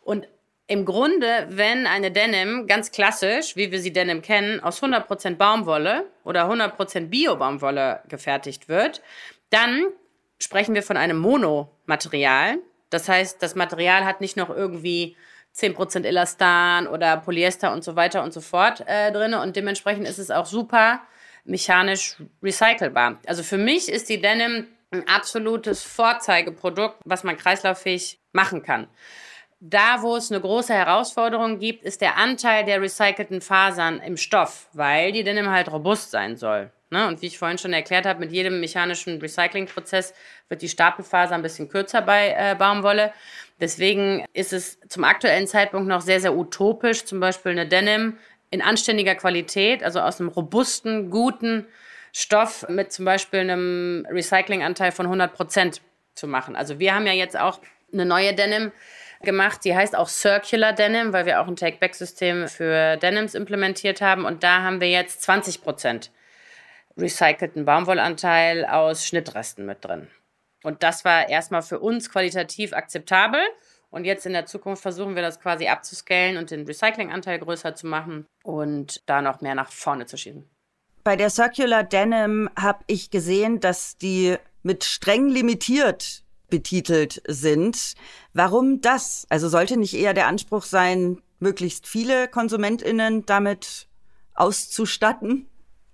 Und 0.03 0.29
im 0.67 0.85
Grunde, 0.85 1.47
wenn 1.49 1.87
eine 1.87 2.13
Denim 2.13 2.67
ganz 2.67 2.93
klassisch, 2.93 3.57
wie 3.57 3.73
wir 3.73 3.81
sie 3.81 3.93
Denim 3.93 4.23
kennen, 4.23 4.61
aus 4.61 4.83
100% 4.83 5.37
Baumwolle 5.37 6.07
oder 6.25 6.49
100% 6.49 7.09
Bio-Baumwolle 7.09 8.03
gefertigt 8.09 8.69
wird, 8.69 9.03
dann 9.51 9.87
sprechen 10.41 10.75
wir 10.75 10.83
von 10.83 10.97
einem 10.97 11.19
Monomaterial. 11.19 12.59
Das 12.91 13.09
heißt, 13.09 13.43
das 13.43 13.55
Material 13.55 14.05
hat 14.05 14.21
nicht 14.21 14.37
noch 14.37 14.51
irgendwie 14.51 15.17
10% 15.57 16.05
Elastan 16.05 16.87
oder 16.87 17.17
Polyester 17.19 17.73
und 17.73 17.85
so 17.85 17.97
weiter 17.97 18.23
und 18.23 18.33
so 18.33 18.41
fort 18.41 18.85
äh, 18.87 19.13
drin. 19.13 19.35
Und 19.35 19.57
dementsprechend 19.57 20.09
ist 20.09 20.19
es 20.19 20.31
auch 20.31 20.47
super 20.47 21.01
mechanisch 21.45 22.17
recycelbar. 22.43 23.19
Also 23.27 23.43
für 23.43 23.59
mich 23.59 23.89
ist 23.89 24.09
die 24.09 24.21
Denim 24.21 24.67
ein 24.91 25.07
absolutes 25.09 25.83
Vorzeigeprodukt, 25.83 26.97
was 27.05 27.25
man 27.25 27.37
kreislauffähig 27.37 28.19
machen 28.33 28.63
kann. 28.63 28.89
Da, 29.61 30.03
wo 30.03 30.17
es 30.17 30.31
eine 30.33 30.41
große 30.41 30.73
Herausforderung 30.73 31.59
gibt, 31.59 31.85
ist 31.85 32.01
der 32.01 32.17
Anteil 32.17 32.65
der 32.65 32.81
recycelten 32.81 33.41
Fasern 33.41 34.01
im 34.01 34.17
Stoff, 34.17 34.69
weil 34.73 35.13
die 35.13 35.23
Denim 35.23 35.51
halt 35.51 35.71
robust 35.71 36.11
sein 36.11 36.37
soll. 36.37 36.73
Ne? 36.91 37.07
Und 37.07 37.23
wie 37.23 37.27
ich 37.27 37.39
vorhin 37.39 37.59
schon 37.59 37.73
erklärt 37.73 38.07
habe, 38.07 38.21
mit 38.21 38.33
jedem 38.33 38.61
mechanischen 38.61 39.21
Recyclingprozess 39.21 40.13
wird 40.49 40.63
die 40.63 40.69
Stapelfaser 40.69 41.35
ein 41.35 41.43
bisschen 41.43 41.69
kürzer 41.69 42.03
bei 42.03 42.35
äh, 42.37 42.57
Baumwolle. 42.57 43.13
Deswegen 43.61 44.25
ist 44.33 44.53
es 44.53 44.81
zum 44.89 45.05
aktuellen 45.05 45.47
Zeitpunkt 45.47 45.87
noch 45.87 46.01
sehr, 46.01 46.21
sehr 46.21 46.35
utopisch, 46.35 47.05
zum 47.05 47.21
Beispiel 47.21 47.53
eine 47.53 47.67
Denim 47.67 48.19
in 48.51 48.63
anständiger 48.63 49.15
Qualität, 49.15 49.85
also 49.85 50.01
aus 50.01 50.21
einem 50.21 50.31
robusten, 50.31 51.11
guten 51.11 51.67
Stoff 52.13 52.67
mit 52.69 52.93
zum 52.93 53.05
Beispiel 53.05 53.41
einem 53.41 54.07
Recyclinganteil 54.11 54.91
von 54.91 55.07
100 55.07 55.33
Prozent 55.33 55.81
zu 56.15 56.27
machen. 56.27 56.57
Also 56.57 56.81
wir 56.81 56.95
haben 56.95 57.07
ja 57.07 57.13
jetzt 57.13 57.39
auch 57.39 57.61
eine 57.93 58.05
neue 58.05 58.35
Denim 58.35 58.73
gemacht. 59.23 59.65
Die 59.65 59.77
heißt 59.77 59.97
auch 59.97 60.09
Circular 60.09 60.73
Denim, 60.73 61.13
weil 61.13 61.27
wir 61.27 61.41
auch 61.41 61.47
ein 61.47 61.57
Take-Back-System 61.57 62.49
für 62.49 62.97
Denims 62.97 63.35
implementiert 63.35 64.01
haben. 64.01 64.25
Und 64.25 64.43
da 64.43 64.63
haben 64.63 64.81
wir 64.81 64.89
jetzt 64.89 65.23
20 65.23 65.63
Prozent 65.63 66.11
recycelten 66.97 67.65
Baumwollanteil 67.65 68.65
aus 68.65 69.07
Schnittresten 69.07 69.67
mit 69.67 69.85
drin. 69.85 70.09
Und 70.63 70.83
das 70.83 71.05
war 71.05 71.29
erstmal 71.29 71.63
für 71.63 71.81
uns 71.81 72.11
qualitativ 72.11 72.73
akzeptabel. 72.73 73.41
Und 73.91 74.05
jetzt 74.05 74.27
in 74.27 74.33
der 74.33 74.47
Zukunft 74.47 74.83
versuchen 74.83 75.17
wir 75.17 75.23
das 75.23 75.41
quasi 75.41 75.67
abzuscalen 75.67 76.37
und 76.37 76.51
den 76.51 76.65
Recyclinganteil 76.65 77.39
größer 77.39 77.75
zu 77.75 77.87
machen 77.87 78.27
und 78.45 79.03
da 79.07 79.21
noch 79.21 79.41
mehr 79.41 79.55
nach 79.55 79.73
vorne 79.73 80.07
zu 80.07 80.17
schieben. 80.17 80.49
Bei 81.03 81.17
der 81.17 81.31
Circular 81.31 81.83
Denim 81.83 82.51
habe 82.57 82.85
ich 82.87 83.11
gesehen, 83.11 83.59
dass 83.59 83.97
die 83.97 84.37
mit 84.63 84.85
streng 84.85 85.29
limitiert 85.29 86.23
betitelt 86.51 87.23
sind. 87.27 87.95
Warum 88.35 88.81
das? 88.81 89.27
Also 89.31 89.49
sollte 89.49 89.77
nicht 89.77 89.95
eher 89.95 90.13
der 90.13 90.27
Anspruch 90.27 90.65
sein, 90.65 91.23
möglichst 91.39 91.87
viele 91.87 92.29
KonsumentInnen 92.29 93.25
damit 93.25 93.89
auszustatten? 94.35 95.49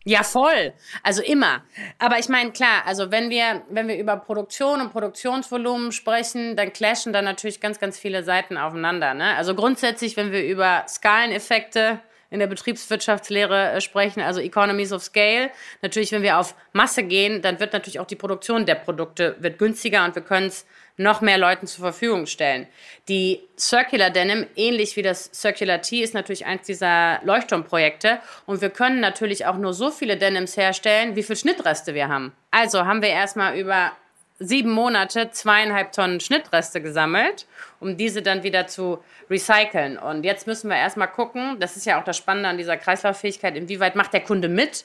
Ja, 0.08 0.22
voll. 0.22 0.72
Also 1.02 1.20
immer. 1.20 1.64
Aber 1.98 2.20
ich 2.20 2.28
meine, 2.28 2.52
klar, 2.52 2.84
also 2.86 3.10
wenn 3.10 3.28
wir, 3.28 3.62
wenn 3.70 3.88
wir 3.88 3.98
über 3.98 4.16
Produktion 4.16 4.80
und 4.80 4.92
Produktionsvolumen 4.92 5.90
sprechen, 5.90 6.54
dann 6.54 6.72
clashen 6.72 7.12
da 7.12 7.22
natürlich 7.22 7.60
ganz, 7.60 7.80
ganz 7.80 7.98
viele 7.98 8.22
Seiten 8.22 8.56
aufeinander. 8.56 9.14
Ne? 9.14 9.34
Also 9.34 9.56
grundsätzlich, 9.56 10.16
wenn 10.16 10.30
wir 10.30 10.44
über 10.44 10.84
Skaleneffekte 10.86 11.98
in 12.30 12.38
der 12.38 12.46
Betriebswirtschaftslehre 12.46 13.72
äh, 13.72 13.80
sprechen, 13.80 14.20
also 14.20 14.40
Economies 14.40 14.92
of 14.92 15.02
Scale. 15.02 15.50
Natürlich, 15.82 16.12
wenn 16.12 16.22
wir 16.22 16.38
auf 16.38 16.54
Masse 16.72 17.02
gehen, 17.02 17.42
dann 17.42 17.58
wird 17.58 17.72
natürlich 17.72 17.98
auch 17.98 18.06
die 18.06 18.16
Produktion 18.16 18.64
der 18.64 18.76
Produkte 18.76 19.36
wird 19.40 19.58
günstiger 19.58 20.04
und 20.04 20.14
wir 20.14 20.22
können 20.22 20.46
es 20.46 20.66
noch 20.96 21.20
mehr 21.20 21.38
Leuten 21.38 21.66
zur 21.66 21.82
Verfügung 21.82 22.26
stellen. 22.26 22.66
Die 23.08 23.40
Circular 23.58 24.10
Denim, 24.10 24.46
ähnlich 24.56 24.96
wie 24.96 25.02
das 25.02 25.30
Circular 25.32 25.82
Tea, 25.82 26.02
ist 26.02 26.14
natürlich 26.14 26.46
eins 26.46 26.66
dieser 26.66 27.20
Leuchtturmprojekte. 27.24 28.18
Und 28.46 28.60
wir 28.60 28.70
können 28.70 29.00
natürlich 29.00 29.46
auch 29.46 29.56
nur 29.56 29.74
so 29.74 29.90
viele 29.90 30.16
Denims 30.16 30.56
herstellen, 30.56 31.16
wie 31.16 31.22
viele 31.22 31.36
Schnittreste 31.36 31.94
wir 31.94 32.08
haben. 32.08 32.32
Also 32.50 32.86
haben 32.86 33.02
wir 33.02 33.10
erstmal 33.10 33.58
über 33.58 33.92
sieben 34.38 34.70
Monate 34.70 35.30
zweieinhalb 35.30 35.92
Tonnen 35.92 36.20
Schnittreste 36.20 36.82
gesammelt, 36.82 37.46
um 37.80 37.96
diese 37.96 38.22
dann 38.22 38.42
wieder 38.42 38.66
zu 38.66 38.98
recyceln. 39.30 39.98
Und 39.98 40.24
jetzt 40.24 40.46
müssen 40.46 40.68
wir 40.68 40.76
erstmal 40.76 41.08
gucken, 41.08 41.58
das 41.58 41.76
ist 41.76 41.86
ja 41.86 41.98
auch 41.98 42.04
das 42.04 42.16
Spannende 42.16 42.48
an 42.48 42.58
dieser 42.58 42.76
Kreislauffähigkeit, 42.76 43.56
inwieweit 43.56 43.96
macht 43.96 44.12
der 44.12 44.20
Kunde 44.20 44.48
mit? 44.48 44.84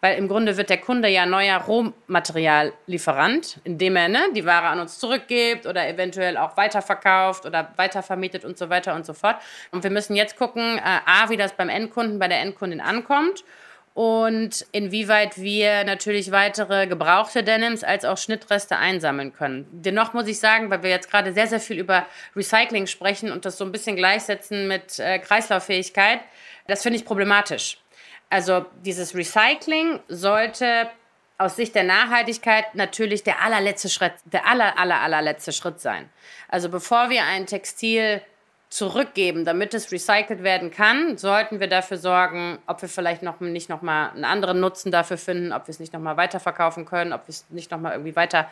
Weil 0.00 0.16
im 0.16 0.28
Grunde 0.28 0.56
wird 0.56 0.70
der 0.70 0.78
Kunde 0.78 1.08
ja 1.08 1.26
neuer 1.26 1.58
Rohmateriallieferant, 1.58 3.60
indem 3.64 3.96
er 3.96 4.08
ne, 4.08 4.20
die 4.34 4.46
Ware 4.46 4.68
an 4.68 4.80
uns 4.80 4.98
zurückgibt 4.98 5.66
oder 5.66 5.86
eventuell 5.88 6.36
auch 6.36 6.56
weiterverkauft 6.56 7.44
oder 7.44 7.72
weitervermietet 7.76 8.44
und 8.44 8.56
so 8.56 8.70
weiter 8.70 8.94
und 8.94 9.04
so 9.04 9.12
fort. 9.12 9.36
Und 9.72 9.84
wir 9.84 9.90
müssen 9.90 10.16
jetzt 10.16 10.36
gucken, 10.36 10.78
äh, 10.78 11.00
A, 11.06 11.28
wie 11.28 11.36
das 11.36 11.52
beim 11.52 11.68
Endkunden, 11.68 12.18
bei 12.18 12.28
der 12.28 12.40
Endkundin 12.40 12.80
ankommt 12.80 13.44
und 13.94 14.66
inwieweit 14.72 15.38
wir 15.38 15.84
natürlich 15.84 16.30
weitere 16.30 16.86
gebrauchte 16.86 17.42
Denims 17.42 17.82
als 17.82 18.04
auch 18.04 18.16
Schnittreste 18.16 18.76
einsammeln 18.76 19.32
können. 19.32 19.66
Dennoch 19.72 20.14
muss 20.14 20.28
ich 20.28 20.38
sagen, 20.38 20.70
weil 20.70 20.82
wir 20.82 20.90
jetzt 20.90 21.10
gerade 21.10 21.32
sehr, 21.32 21.48
sehr 21.48 21.60
viel 21.60 21.78
über 21.78 22.06
Recycling 22.36 22.86
sprechen 22.86 23.32
und 23.32 23.44
das 23.44 23.58
so 23.58 23.64
ein 23.64 23.72
bisschen 23.72 23.96
gleichsetzen 23.96 24.68
mit 24.68 24.98
äh, 24.98 25.18
Kreislauffähigkeit, 25.18 26.20
das 26.66 26.82
finde 26.82 26.98
ich 26.98 27.04
problematisch. 27.04 27.78
Also 28.30 28.64
dieses 28.84 29.14
Recycling 29.14 30.00
sollte 30.08 30.88
aus 31.36 31.56
Sicht 31.56 31.74
der 31.74 31.84
Nachhaltigkeit 31.84 32.74
natürlich 32.74 33.22
der 33.24 33.42
allerletzte 33.42 33.88
Schritt, 33.88 34.12
der 34.24 34.46
aller, 34.46 34.78
aller, 34.78 35.00
allerletzte 35.00 35.52
Schritt 35.52 35.80
sein. 35.80 36.08
Also 36.48 36.68
bevor 36.68 37.10
wir 37.10 37.24
ein 37.24 37.46
Textil 37.46 38.22
zurückgeben, 38.68 39.44
damit 39.44 39.74
es 39.74 39.90
recycelt 39.90 40.44
werden 40.44 40.70
kann, 40.70 41.18
sollten 41.18 41.58
wir 41.58 41.66
dafür 41.66 41.96
sorgen, 41.96 42.58
ob 42.68 42.80
wir 42.82 42.88
vielleicht 42.88 43.22
noch 43.22 43.40
nicht 43.40 43.68
noch 43.68 43.82
mal 43.82 44.10
einen 44.10 44.24
anderen 44.24 44.60
Nutzen 44.60 44.92
dafür 44.92 45.18
finden, 45.18 45.52
ob 45.52 45.66
wir 45.66 45.72
es 45.72 45.80
nicht 45.80 45.92
noch 45.92 46.00
mal 46.00 46.16
weiterverkaufen 46.16 46.84
können, 46.84 47.12
ob 47.12 47.26
wir 47.26 47.30
es 47.30 47.46
nicht 47.50 47.72
noch 47.72 47.80
mal 47.80 47.92
irgendwie 47.92 48.14
weiter 48.14 48.48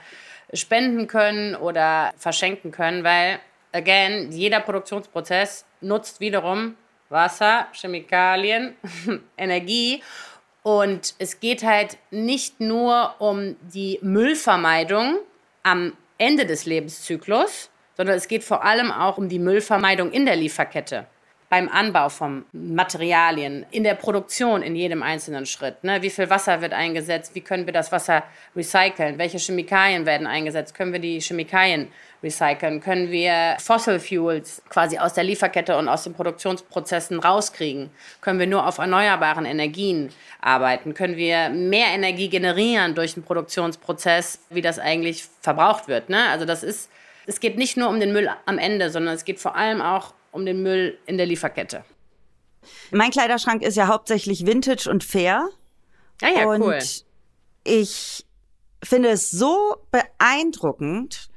spenden 0.52 1.06
können 1.06 1.54
oder 1.54 2.12
verschenken 2.16 2.72
können, 2.72 3.04
weil 3.04 3.38
again 3.72 4.32
jeder 4.32 4.58
Produktionsprozess 4.58 5.66
nutzt 5.80 6.18
wiederum 6.20 6.74
Wasser, 7.08 7.68
Chemikalien, 7.72 8.76
Energie. 9.36 10.02
Und 10.62 11.14
es 11.18 11.40
geht 11.40 11.62
halt 11.62 11.98
nicht 12.10 12.60
nur 12.60 13.14
um 13.18 13.56
die 13.72 13.98
Müllvermeidung 14.02 15.18
am 15.62 15.96
Ende 16.18 16.46
des 16.46 16.66
Lebenszyklus, 16.66 17.70
sondern 17.96 18.16
es 18.16 18.28
geht 18.28 18.44
vor 18.44 18.64
allem 18.64 18.90
auch 18.92 19.18
um 19.18 19.28
die 19.28 19.38
Müllvermeidung 19.38 20.12
in 20.12 20.26
der 20.26 20.36
Lieferkette 20.36 21.06
beim 21.48 21.68
Anbau 21.68 22.10
von 22.10 22.44
Materialien, 22.52 23.64
in 23.70 23.82
der 23.82 23.94
Produktion 23.94 24.62
in 24.62 24.76
jedem 24.76 25.02
einzelnen 25.02 25.46
Schritt. 25.46 25.82
Ne? 25.82 26.02
Wie 26.02 26.10
viel 26.10 26.28
Wasser 26.28 26.60
wird 26.60 26.74
eingesetzt? 26.74 27.34
Wie 27.34 27.40
können 27.40 27.64
wir 27.64 27.72
das 27.72 27.90
Wasser 27.90 28.22
recyceln? 28.54 29.16
Welche 29.18 29.38
Chemikalien 29.38 30.04
werden 30.04 30.26
eingesetzt? 30.26 30.74
Können 30.74 30.92
wir 30.92 31.00
die 31.00 31.20
Chemikalien 31.20 31.88
recyceln? 32.22 32.80
Können 32.82 33.10
wir 33.10 33.56
Fossil 33.60 33.98
Fuels 33.98 34.62
quasi 34.68 34.98
aus 34.98 35.14
der 35.14 35.24
Lieferkette 35.24 35.76
und 35.78 35.88
aus 35.88 36.04
den 36.04 36.12
Produktionsprozessen 36.12 37.18
rauskriegen? 37.18 37.88
Können 38.20 38.40
wir 38.40 38.46
nur 38.46 38.66
auf 38.66 38.76
erneuerbaren 38.76 39.46
Energien 39.46 40.10
arbeiten? 40.42 40.92
Können 40.92 41.16
wir 41.16 41.48
mehr 41.48 41.88
Energie 41.94 42.28
generieren 42.28 42.94
durch 42.94 43.14
den 43.14 43.22
Produktionsprozess, 43.22 44.40
wie 44.50 44.62
das 44.62 44.78
eigentlich 44.78 45.24
verbraucht 45.40 45.88
wird? 45.88 46.10
Ne? 46.10 46.28
Also 46.28 46.44
das 46.44 46.62
ist 46.62 46.90
es 47.28 47.40
geht 47.40 47.58
nicht 47.58 47.76
nur 47.76 47.90
um 47.90 48.00
den 48.00 48.14
Müll 48.14 48.30
am 48.46 48.56
Ende, 48.56 48.88
sondern 48.88 49.14
es 49.14 49.26
geht 49.26 49.38
vor 49.38 49.54
allem 49.54 49.82
auch 49.82 50.14
um 50.32 50.44
den 50.44 50.62
Müll 50.62 50.98
in 51.06 51.16
der 51.16 51.26
Lieferkette. 51.26 51.84
Mein 52.90 53.10
Kleiderschrank 53.10 53.62
ist 53.62 53.76
ja 53.76 53.88
hauptsächlich 53.88 54.46
Vintage 54.46 54.90
und 54.90 55.04
fair. 55.04 55.48
Ah 56.22 56.28
ja, 56.28 56.46
und 56.46 56.62
cool. 56.62 56.78
Ich 57.64 58.26
finde 58.82 59.10
es 59.10 59.30
so 59.30 59.76
beeindruckend, 59.90 61.28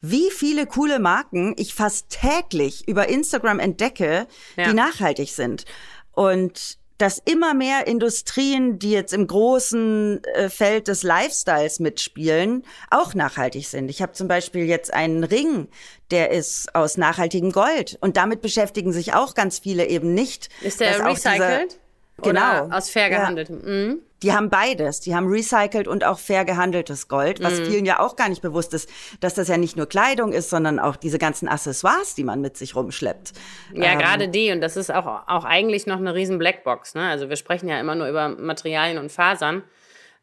wie 0.00 0.30
viele 0.30 0.66
coole 0.66 0.98
Marken 0.98 1.54
ich 1.56 1.74
fast 1.74 2.10
täglich 2.10 2.86
über 2.86 3.08
Instagram 3.08 3.58
entdecke, 3.58 4.26
ja. 4.56 4.68
die 4.68 4.74
nachhaltig 4.74 5.30
sind. 5.30 5.64
Und 6.12 6.78
dass 6.98 7.22
immer 7.24 7.54
mehr 7.54 7.86
Industrien, 7.86 8.78
die 8.78 8.90
jetzt 8.90 9.12
im 9.12 9.26
großen 9.26 10.22
äh, 10.24 10.48
Feld 10.50 10.88
des 10.88 11.04
Lifestyles 11.04 11.78
mitspielen, 11.78 12.64
auch 12.90 13.14
nachhaltig 13.14 13.66
sind. 13.68 13.88
Ich 13.88 14.02
habe 14.02 14.12
zum 14.12 14.28
Beispiel 14.28 14.64
jetzt 14.64 14.92
einen 14.92 15.24
Ring, 15.24 15.68
der 16.10 16.32
ist 16.32 16.74
aus 16.74 16.96
nachhaltigem 16.96 17.52
Gold. 17.52 17.96
Und 18.00 18.16
damit 18.16 18.42
beschäftigen 18.42 18.92
sich 18.92 19.14
auch 19.14 19.34
ganz 19.34 19.60
viele 19.60 19.86
eben 19.86 20.12
nicht. 20.12 20.48
Ist 20.60 20.80
der 20.80 21.04
recycelt? 21.04 21.78
Genau. 22.22 22.64
Oder 22.64 22.76
aus 22.76 22.90
fair 22.90 23.10
gehandeltem. 23.10 23.60
Ja. 23.64 23.68
Mhm. 23.68 24.02
Die 24.22 24.32
haben 24.32 24.50
beides. 24.50 24.98
Die 25.00 25.14
haben 25.14 25.28
recycelt 25.28 25.86
und 25.86 26.04
auch 26.04 26.18
fair 26.18 26.44
gehandeltes 26.44 27.06
Gold, 27.06 27.40
was 27.42 27.60
mhm. 27.60 27.64
vielen 27.66 27.86
ja 27.86 28.00
auch 28.00 28.16
gar 28.16 28.28
nicht 28.28 28.42
bewusst 28.42 28.74
ist, 28.74 28.90
dass 29.20 29.34
das 29.34 29.46
ja 29.46 29.56
nicht 29.56 29.76
nur 29.76 29.86
Kleidung 29.86 30.32
ist, 30.32 30.50
sondern 30.50 30.80
auch 30.80 30.96
diese 30.96 31.18
ganzen 31.18 31.48
Accessoires, 31.48 32.16
die 32.16 32.24
man 32.24 32.40
mit 32.40 32.56
sich 32.56 32.74
rumschleppt. 32.74 33.32
Ja, 33.72 33.92
ähm, 33.92 33.98
gerade 33.98 34.28
die. 34.28 34.50
Und 34.50 34.60
das 34.60 34.76
ist 34.76 34.92
auch, 34.92 35.06
auch 35.28 35.44
eigentlich 35.44 35.86
noch 35.86 35.98
eine 35.98 36.14
riesen 36.14 36.38
Blackbox. 36.38 36.94
Ne? 36.94 37.08
Also 37.08 37.28
wir 37.28 37.36
sprechen 37.36 37.68
ja 37.68 37.78
immer 37.78 37.94
nur 37.94 38.08
über 38.08 38.28
Materialien 38.28 38.98
und 38.98 39.12
Fasern. 39.12 39.62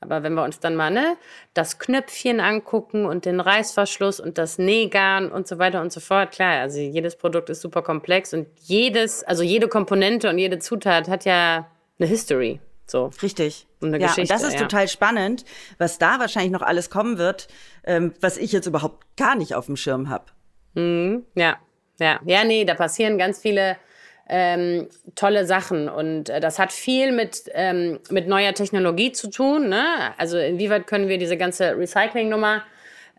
Aber 0.01 0.23
wenn 0.23 0.34
wir 0.34 0.43
uns 0.43 0.60
dann 0.60 0.75
mal 0.75 0.91
ne, 0.91 1.15
das 1.53 1.79
Knöpfchen 1.79 2.41
angucken 2.41 3.05
und 3.05 3.25
den 3.25 3.39
Reißverschluss 3.39 4.19
und 4.19 4.38
das 4.38 4.58
Nähgarn 4.58 5.31
und 5.31 5.47
so 5.47 5.58
weiter 5.58 5.81
und 5.81 5.93
so 5.93 6.01
fort, 6.01 6.31
klar, 6.31 6.60
also 6.60 6.79
jedes 6.79 7.15
Produkt 7.15 7.49
ist 7.49 7.62
super 7.62 7.81
komplex 7.81 8.34
und 8.34 8.47
jedes, 8.62 9.23
also 9.23 9.41
jede 9.41 9.69
Komponente 9.69 10.29
und 10.29 10.38
jede 10.38 10.60
Zutat 10.60 11.08
hat 11.08 11.23
ja 11.23 11.71
eine 11.99 12.08
History. 12.08 12.60
So. 12.88 13.12
Richtig. 13.21 13.67
Und 13.81 13.89
eine 13.89 13.99
ja, 13.99 14.08
Geschichte. 14.08 14.34
Und 14.34 14.41
das 14.41 14.47
ist 14.47 14.55
ja. 14.55 14.62
total 14.62 14.88
spannend, 14.88 15.45
was 15.77 15.97
da 15.97 16.19
wahrscheinlich 16.19 16.51
noch 16.51 16.62
alles 16.62 16.89
kommen 16.89 17.17
wird, 17.17 17.47
ähm, 17.84 18.13
was 18.21 18.38
ich 18.38 18.51
jetzt 18.51 18.67
überhaupt 18.67 19.05
gar 19.17 19.36
nicht 19.36 19.55
auf 19.55 19.65
dem 19.65 19.75
Schirm 19.75 20.10
habe. 20.10 20.25
Mhm. 20.75 21.25
Ja, 21.36 21.58
ja. 21.99 22.19
Ja, 22.25 22.43
nee, 22.43 22.65
da 22.65 22.75
passieren 22.75 23.17
ganz 23.17 23.39
viele 23.39 23.77
ähm, 24.27 24.88
tolle 25.15 25.45
Sachen. 25.45 25.89
Und 25.89 26.29
äh, 26.29 26.39
das 26.39 26.60
hat 26.60 26.71
viel 26.71 27.12
mit, 27.12 27.43
ähm, 27.53 27.99
mit 28.10 28.27
neuer 28.27 28.53
Technologie 28.53 29.12
zu 29.12 29.29
tun. 29.29 29.69
Ne? 29.69 29.86
Also 30.17 30.38
inwieweit 30.38 30.88
können 30.88 31.08
wir 31.08 31.17
diese 31.17 31.38
ganze 31.38 31.77
Recycling-Nummer 31.77 32.63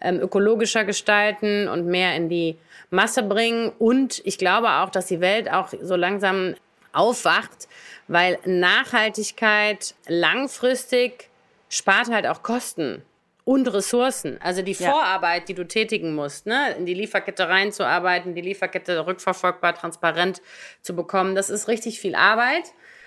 ähm, 0.01 0.21
ökologischer 0.21 0.85
gestalten 0.85 1.69
und 1.69 1.87
mehr 1.87 2.15
in 2.17 2.29
die 2.29 2.57
Masse 2.91 3.23
bringen. 3.23 3.73
Und 3.79 4.21
ich 4.25 4.39
glaube 4.39 4.69
auch, 4.69 4.91
dass 4.91 5.07
die 5.07 5.21
Welt 5.21 5.51
auch 5.51 5.73
so 5.81 5.97
langsam 5.97 6.55
aufwacht, 6.97 7.69
weil 8.09 8.39
Nachhaltigkeit 8.45 9.95
langfristig 10.07 11.31
spart 11.69 12.09
halt 12.11 12.27
auch 12.27 12.43
Kosten 12.43 13.03
und 13.45 13.69
Ressourcen. 13.69 14.39
Also 14.43 14.63
die 14.63 14.73
ja. 14.73 14.91
Vorarbeit, 14.91 15.49
die 15.49 15.55
du 15.55 15.67
tätigen 15.67 16.15
musst, 16.15 16.47
ne? 16.47 16.75
in 16.77 16.85
die 16.85 16.95
Lieferkette 16.95 17.49
reinzuarbeiten, 17.49 18.35
die 18.35 18.41
Lieferkette 18.41 19.07
rückverfolgbar, 19.07 19.75
transparent 19.75 20.43
zu 20.83 20.97
bekommen, 20.97 21.35
das 21.35 21.49
ist 21.49 21.69
richtig 21.69 22.01
viel 22.01 22.15
Arbeit. 22.15 22.65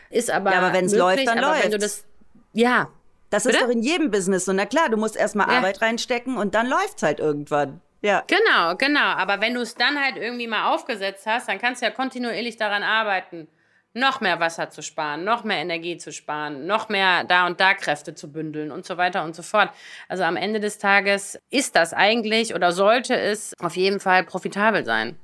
Ist 0.10 0.32
aber, 0.32 0.52
ja, 0.52 0.60
aber 0.60 0.74
wenn 0.74 0.86
es 0.86 0.96
läuft, 0.96 1.28
dann 1.28 1.40
läuft. 1.40 1.82
Das, 1.82 2.06
ja. 2.54 2.90
Das 3.30 3.46
ist 3.46 3.52
Bitte? 3.52 3.66
doch 3.66 3.72
in 3.72 3.84
jedem 3.84 4.10
Business 4.10 4.46
so. 4.46 4.54
Na 4.54 4.66
klar, 4.66 4.90
du 4.90 4.98
musst 4.98 5.16
erstmal 5.16 5.48
ja. 5.50 5.58
Arbeit 5.58 5.82
reinstecken 5.82 6.38
und 6.38 6.56
dann 6.56 6.68
läuft 6.68 6.98
es 6.98 7.04
halt 7.04 7.20
irgendwann. 7.20 7.80
Ja. 8.02 8.24
Genau, 8.28 8.76
genau. 8.76 9.02
Aber 9.02 9.42
wenn 9.42 9.54
du 9.54 9.62
es 9.62 9.76
dann 9.76 10.02
halt 10.02 10.18
irgendwie 10.18 10.48
mal 10.48 10.74
aufgesetzt 10.74 11.26
hast, 11.28 11.48
dann 11.48 11.60
kannst 11.60 11.82
du 11.82 11.86
ja 11.86 11.92
kontinuierlich 11.92 12.58
daran 12.58 12.82
arbeiten, 12.82 13.48
noch 13.94 14.22
mehr 14.22 14.40
Wasser 14.40 14.70
zu 14.70 14.82
sparen, 14.82 15.24
noch 15.24 15.44
mehr 15.44 15.58
Energie 15.58 15.98
zu 15.98 16.12
sparen, 16.12 16.66
noch 16.68 16.90
mehr 16.90 17.24
da 17.24 17.48
und 17.48 17.60
da 17.60 17.74
Kräfte 17.74 18.14
zu 18.14 18.32
bündeln 18.32 18.72
und 18.72 18.86
so 18.86 18.98
weiter 18.98 19.24
und 19.24 19.36
so 19.36 19.42
fort. 19.42 19.72
Also 20.08 20.24
am 20.24 20.36
Ende 20.36 20.60
des 20.60 20.78
Tages 20.78 21.40
ist 21.50 21.76
das 21.76 21.94
eigentlich 21.94 22.54
oder 22.54 22.72
sollte 22.72 23.16
es 23.16 23.54
auf 23.60 23.76
jeden 23.76 24.00
Fall 24.00 24.24
profitabel 24.24 24.86
sein. 24.86 25.18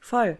Voll. 0.00 0.38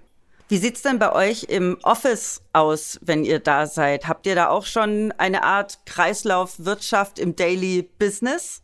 Wie 0.49 0.59
sieht 0.59 0.77
es 0.77 0.83
denn 0.83 0.99
bei 0.99 1.12
euch 1.12 1.45
im 1.45 1.79
Office 1.83 2.42
aus, 2.53 2.99
wenn 3.01 3.25
ihr 3.25 3.38
da 3.38 3.66
seid? 3.66 4.07
Habt 4.07 4.27
ihr 4.27 4.35
da 4.35 4.49
auch 4.49 4.66
schon 4.66 5.12
eine 5.16 5.45
Art 5.45 5.79
Kreislaufwirtschaft 5.87 7.18
im 7.18 7.35
Daily 7.35 7.88
Business? 7.99 8.62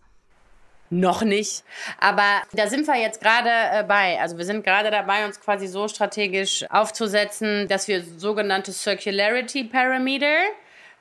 Noch 0.90 1.22
nicht. 1.22 1.64
Aber 2.00 2.42
da 2.52 2.66
sind 2.66 2.86
wir 2.86 2.96
jetzt 2.96 3.20
gerade 3.20 3.50
äh, 3.50 3.84
bei. 3.84 4.18
Also 4.20 4.38
wir 4.38 4.44
sind 4.44 4.64
gerade 4.64 4.90
dabei, 4.90 5.26
uns 5.26 5.38
quasi 5.40 5.66
so 5.66 5.86
strategisch 5.86 6.64
aufzusetzen, 6.70 7.68
dass 7.68 7.88
wir 7.88 8.02
sogenannte 8.02 8.72
Circularity 8.72 9.64
Parameter 9.64 10.34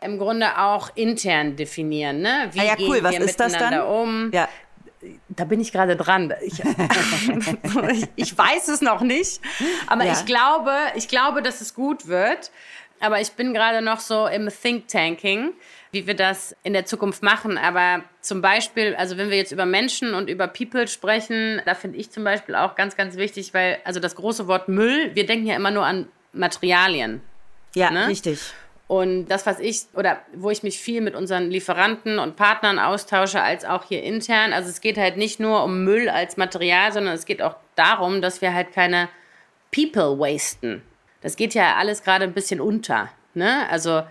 im 0.02 0.18
Grunde 0.18 0.58
auch 0.58 0.90
intern 0.96 1.56
definieren. 1.56 2.22
Ne? 2.22 2.50
Wie 2.52 2.60
ah 2.60 2.64
ja, 2.64 2.76
cool. 2.80 3.02
Was 3.02 3.18
ist 3.18 3.40
das 3.40 3.54
dann? 3.54 3.82
Um? 3.82 4.32
Ja. 4.34 4.50
Da 5.30 5.46
bin 5.46 5.62
ich 5.62 5.72
gerade 5.72 5.96
dran. 5.96 6.34
Ich, 6.42 6.60
ich, 8.16 8.38
weiß 8.38 8.68
es 8.68 8.82
noch 8.82 9.02
nicht, 9.02 9.40
aber 9.86 10.06
ja. 10.06 10.14
ich 10.14 10.26
glaube, 10.26 10.74
ich 10.96 11.08
glaube, 11.08 11.42
dass 11.42 11.62
es 11.62 11.74
gut 11.74 12.08
wird. 12.08 12.52
Aber 13.00 13.22
ich 13.22 13.32
bin 13.34 13.54
gerade 13.54 13.82
noch 13.82 14.00
so 14.00 14.28
im 14.28 14.50
Think 14.50 14.88
Tanking 14.88 15.54
wie 15.92 16.08
wir 16.08 16.16
das 16.16 16.56
in 16.64 16.74
der 16.74 16.86
Zukunft 16.86 17.24
machen. 17.24 17.58
Aber 17.58 18.04
zum 18.22 18.42
Beispiel, 18.42 18.96
also 18.96 19.18
wenn 19.18 19.30
wir 19.30 19.38
jetzt 19.38 19.52
über 19.52 19.66
Menschen 19.66 20.14
und 20.14 20.30
über 20.30 20.48
People 20.48 20.88
sprechen, 20.88 21.62
da 21.66 21.76
finde 21.76 21.98
ich 21.98 22.12
zum 22.12 22.24
Beispiel 22.24 22.56
auch 22.56 22.76
ganz, 22.76 22.96
ganz 22.96 23.16
wichtig, 23.18 23.54
weil, 23.54 23.80
also 23.84 24.00
das 24.00 24.16
große 24.16 24.48
Wort 24.48 24.68
Müll, 24.68 25.16
wir 25.16 25.26
denken 25.26 25.48
ja 25.48 25.56
immer 25.56 25.72
nur 25.72 25.86
an 25.86 26.08
Materialien. 26.34 27.22
Ja, 27.74 27.92
ne? 27.92 28.08
richtig. 28.08 28.40
Und 28.88 29.28
das, 29.28 29.46
was 29.46 29.60
ich, 29.60 29.82
oder 29.94 30.22
wo 30.34 30.50
ich 30.50 30.64
mich 30.64 30.80
viel 30.80 31.02
mit 31.02 31.14
unseren 31.14 31.50
Lieferanten 31.50 32.20
und 32.20 32.38
Partnern 32.38 32.80
austausche, 32.80 33.42
als 33.42 33.66
auch 33.66 33.84
hier 33.84 34.02
intern, 34.02 34.54
also 34.54 34.70
es 34.70 34.80
geht 34.80 34.98
halt 34.98 35.18
nicht 35.18 35.42
nur 35.42 35.64
um 35.64 35.84
Müll 35.84 36.08
als 36.08 36.38
Material, 36.38 36.94
sondern 36.94 37.14
es 37.14 37.26
geht 37.26 37.42
auch 37.42 37.56
darum, 37.76 38.22
dass 38.22 38.42
wir 38.42 38.54
halt 38.54 38.72
keine 38.72 39.10
People 39.74 40.18
wasten. 40.20 40.84
Das 41.22 41.36
geht 41.36 41.54
ja 41.54 41.76
alles 41.76 42.04
gerade 42.04 42.24
ein 42.26 42.34
bisschen 42.34 42.62
unter. 42.62 43.10
Ne? 43.34 43.70
Also 43.70 44.04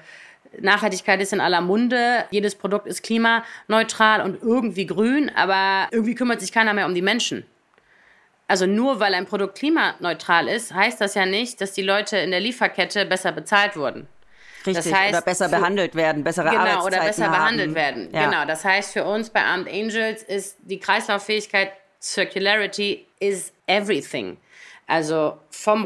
Nachhaltigkeit 0.60 1.20
ist 1.20 1.32
in 1.32 1.40
aller 1.40 1.60
Munde, 1.60 2.24
jedes 2.30 2.54
Produkt 2.54 2.86
ist 2.86 3.02
klimaneutral 3.02 4.22
und 4.22 4.42
irgendwie 4.42 4.86
grün, 4.86 5.30
aber 5.34 5.88
irgendwie 5.90 6.14
kümmert 6.14 6.40
sich 6.40 6.52
keiner 6.52 6.74
mehr 6.74 6.86
um 6.86 6.94
die 6.94 7.02
Menschen. 7.02 7.44
Also 8.48 8.66
nur 8.66 9.00
weil 9.00 9.14
ein 9.14 9.26
Produkt 9.26 9.58
klimaneutral 9.58 10.48
ist, 10.48 10.72
heißt 10.72 11.00
das 11.00 11.14
ja 11.14 11.26
nicht, 11.26 11.60
dass 11.60 11.72
die 11.72 11.82
Leute 11.82 12.16
in 12.18 12.30
der 12.30 12.40
Lieferkette 12.40 13.04
besser 13.04 13.32
bezahlt 13.32 13.76
wurden. 13.76 14.06
Richtig, 14.64 14.84
das 14.84 14.92
heißt, 14.92 15.14
oder 15.14 15.22
besser 15.22 15.48
für, 15.48 15.56
behandelt 15.56 15.94
werden, 15.94 16.24
bessere 16.24 16.50
genau, 16.50 16.60
Arbeitszeiten 16.60 16.86
oder 16.86 17.06
besser 17.06 17.24
haben. 17.26 17.32
behandelt 17.32 17.74
werden. 17.74 18.08
Ja. 18.12 18.24
Genau, 18.24 18.44
das 18.44 18.64
heißt 18.64 18.92
für 18.92 19.04
uns 19.04 19.30
bei 19.30 19.42
Armed 19.42 19.68
Angels 19.68 20.22
ist 20.22 20.56
die 20.62 20.78
Kreislauffähigkeit, 20.78 21.72
Circularity 22.00 23.06
is 23.20 23.52
everything. 23.66 24.38
Also 24.86 25.38
vom 25.50 25.84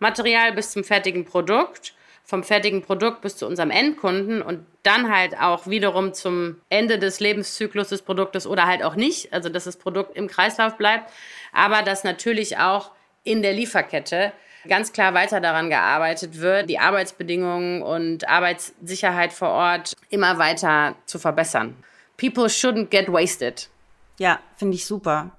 Rohmaterial 0.00 0.52
bis 0.52 0.70
zum 0.72 0.84
fertigen 0.84 1.24
Produkt 1.24 1.94
vom 2.30 2.44
fertigen 2.44 2.82
Produkt 2.82 3.22
bis 3.22 3.36
zu 3.36 3.46
unserem 3.46 3.72
Endkunden 3.72 4.40
und 4.40 4.64
dann 4.84 5.12
halt 5.12 5.36
auch 5.38 5.66
wiederum 5.66 6.14
zum 6.14 6.60
Ende 6.68 6.98
des 6.98 7.18
Lebenszyklus 7.18 7.88
des 7.88 8.02
Produktes 8.02 8.46
oder 8.46 8.66
halt 8.66 8.84
auch 8.84 8.94
nicht, 8.94 9.32
also 9.32 9.48
dass 9.48 9.64
das 9.64 9.76
Produkt 9.76 10.16
im 10.16 10.28
Kreislauf 10.28 10.76
bleibt, 10.76 11.10
aber 11.52 11.82
dass 11.82 12.04
natürlich 12.04 12.56
auch 12.58 12.92
in 13.24 13.42
der 13.42 13.52
Lieferkette 13.52 14.32
ganz 14.68 14.92
klar 14.92 15.12
weiter 15.12 15.40
daran 15.40 15.70
gearbeitet 15.70 16.40
wird, 16.40 16.70
die 16.70 16.78
Arbeitsbedingungen 16.78 17.82
und 17.82 18.28
Arbeitssicherheit 18.28 19.32
vor 19.32 19.48
Ort 19.48 19.96
immer 20.08 20.38
weiter 20.38 20.94
zu 21.06 21.18
verbessern. 21.18 21.74
People 22.16 22.44
shouldn't 22.44 22.90
get 22.90 23.10
wasted. 23.10 23.68
Ja, 24.18 24.38
finde 24.56 24.76
ich 24.76 24.86
super. 24.86 25.32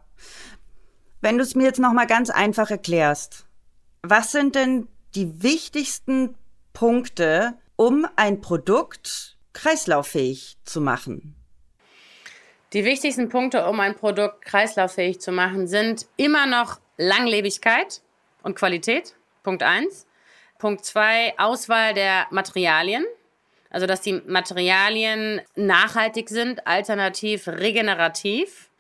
Wenn 1.22 1.38
du 1.38 1.44
es 1.44 1.56
mir 1.56 1.64
jetzt 1.64 1.80
noch 1.80 1.94
mal 1.94 2.08
ganz 2.08 2.30
einfach 2.30 2.70
erklärst, 2.70 3.46
was 4.04 4.32
sind 4.32 4.56
denn 4.56 4.88
die 5.16 5.44
wichtigsten 5.44 6.36
Punkte, 6.74 7.54
um 7.76 8.08
ein 8.16 8.42
Produkt 8.42 9.38
kreislauffähig 9.54 10.58
zu 10.64 10.82
machen? 10.82 11.36
Die 12.74 12.86
wichtigsten 12.86 13.30
Punkte, 13.30 13.68
um 13.68 13.80
ein 13.80 13.96
Produkt 13.96 14.46
kreislauffähig 14.46 15.20
zu 15.20 15.32
machen, 15.32 15.68
sind 15.68 16.08
immer 16.16 16.48
noch 16.48 16.80
Langlebigkeit 16.98 18.02
und 18.44 18.56
Qualität. 18.56 19.16
Punkt 19.44 19.62
1. 19.62 20.08
Punkt 20.58 20.86
2, 20.86 21.38
Auswahl 21.38 21.94
der 21.94 22.28
Materialien. 22.32 23.06
Also, 23.70 23.88
dass 23.88 24.02
die 24.02 24.14
Materialien 24.14 25.42
nachhaltig 25.56 26.30
sind, 26.30 26.66
alternativ 26.68 27.48
regenerativ. 27.48 28.71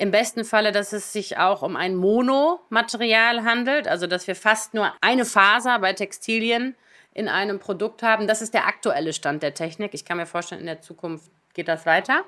Im 0.00 0.12
besten 0.12 0.44
Falle, 0.44 0.70
dass 0.70 0.92
es 0.92 1.12
sich 1.12 1.38
auch 1.38 1.62
um 1.62 1.74
ein 1.74 1.96
Monomaterial 1.96 3.42
handelt, 3.42 3.88
also 3.88 4.06
dass 4.06 4.28
wir 4.28 4.36
fast 4.36 4.72
nur 4.72 4.92
eine 5.00 5.24
Faser 5.24 5.80
bei 5.80 5.92
Textilien 5.92 6.76
in 7.14 7.26
einem 7.26 7.58
Produkt 7.58 8.04
haben. 8.04 8.28
Das 8.28 8.40
ist 8.40 8.54
der 8.54 8.68
aktuelle 8.68 9.12
Stand 9.12 9.42
der 9.42 9.54
Technik. 9.54 9.94
Ich 9.94 10.04
kann 10.04 10.16
mir 10.16 10.26
vorstellen, 10.26 10.60
in 10.60 10.68
der 10.68 10.80
Zukunft 10.80 11.30
geht 11.52 11.66
das 11.66 11.84
weiter. 11.84 12.22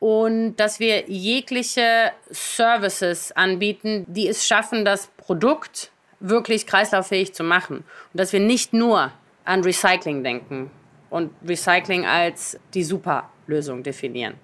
Und 0.00 0.56
dass 0.56 0.80
wir 0.80 1.08
jegliche 1.08 2.10
Services 2.30 3.30
anbieten, 3.32 4.04
die 4.08 4.26
es 4.26 4.46
schaffen, 4.46 4.84
das 4.84 5.06
Produkt 5.16 5.92
wirklich 6.18 6.66
kreislauffähig 6.66 7.34
zu 7.34 7.44
machen. 7.44 7.76
Und 7.76 8.18
dass 8.18 8.32
wir 8.32 8.40
nicht 8.40 8.72
nur 8.72 9.12
an 9.44 9.62
Recycling 9.62 10.24
denken 10.24 10.72
und 11.08 11.32
Recycling 11.46 12.04
als 12.04 12.58
die 12.74 12.82
Superlösung 12.82 13.84
definieren. 13.84 14.34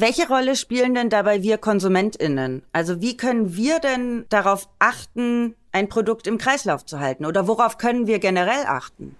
Welche 0.00 0.28
Rolle 0.28 0.54
spielen 0.54 0.94
denn 0.94 1.10
dabei 1.10 1.42
wir 1.42 1.58
KonsumentInnen? 1.58 2.62
Also 2.72 3.00
wie 3.00 3.16
können 3.16 3.56
wir 3.56 3.80
denn 3.80 4.26
darauf 4.28 4.68
achten, 4.78 5.56
ein 5.72 5.88
Produkt 5.88 6.26
im 6.26 6.38
Kreislauf 6.38 6.84
zu 6.86 7.00
halten? 7.00 7.26
Oder 7.26 7.48
worauf 7.48 7.78
können 7.78 8.06
wir 8.06 8.18
generell 8.18 8.64
achten? 8.66 9.16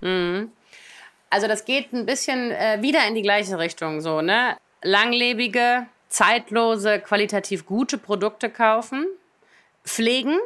Mhm. 0.00 0.50
Also 1.30 1.46
das 1.46 1.64
geht 1.64 1.92
ein 1.92 2.06
bisschen 2.06 2.52
äh, 2.52 2.78
wieder 2.80 3.06
in 3.06 3.14
die 3.14 3.22
gleiche 3.22 3.58
Richtung, 3.58 4.00
so 4.00 4.20
ne? 4.20 4.56
Langlebige, 4.82 5.86
zeitlose, 6.08 7.00
qualitativ 7.00 7.66
gute 7.66 7.98
Produkte 7.98 8.50
kaufen, 8.50 9.06
pflegen, 9.84 10.38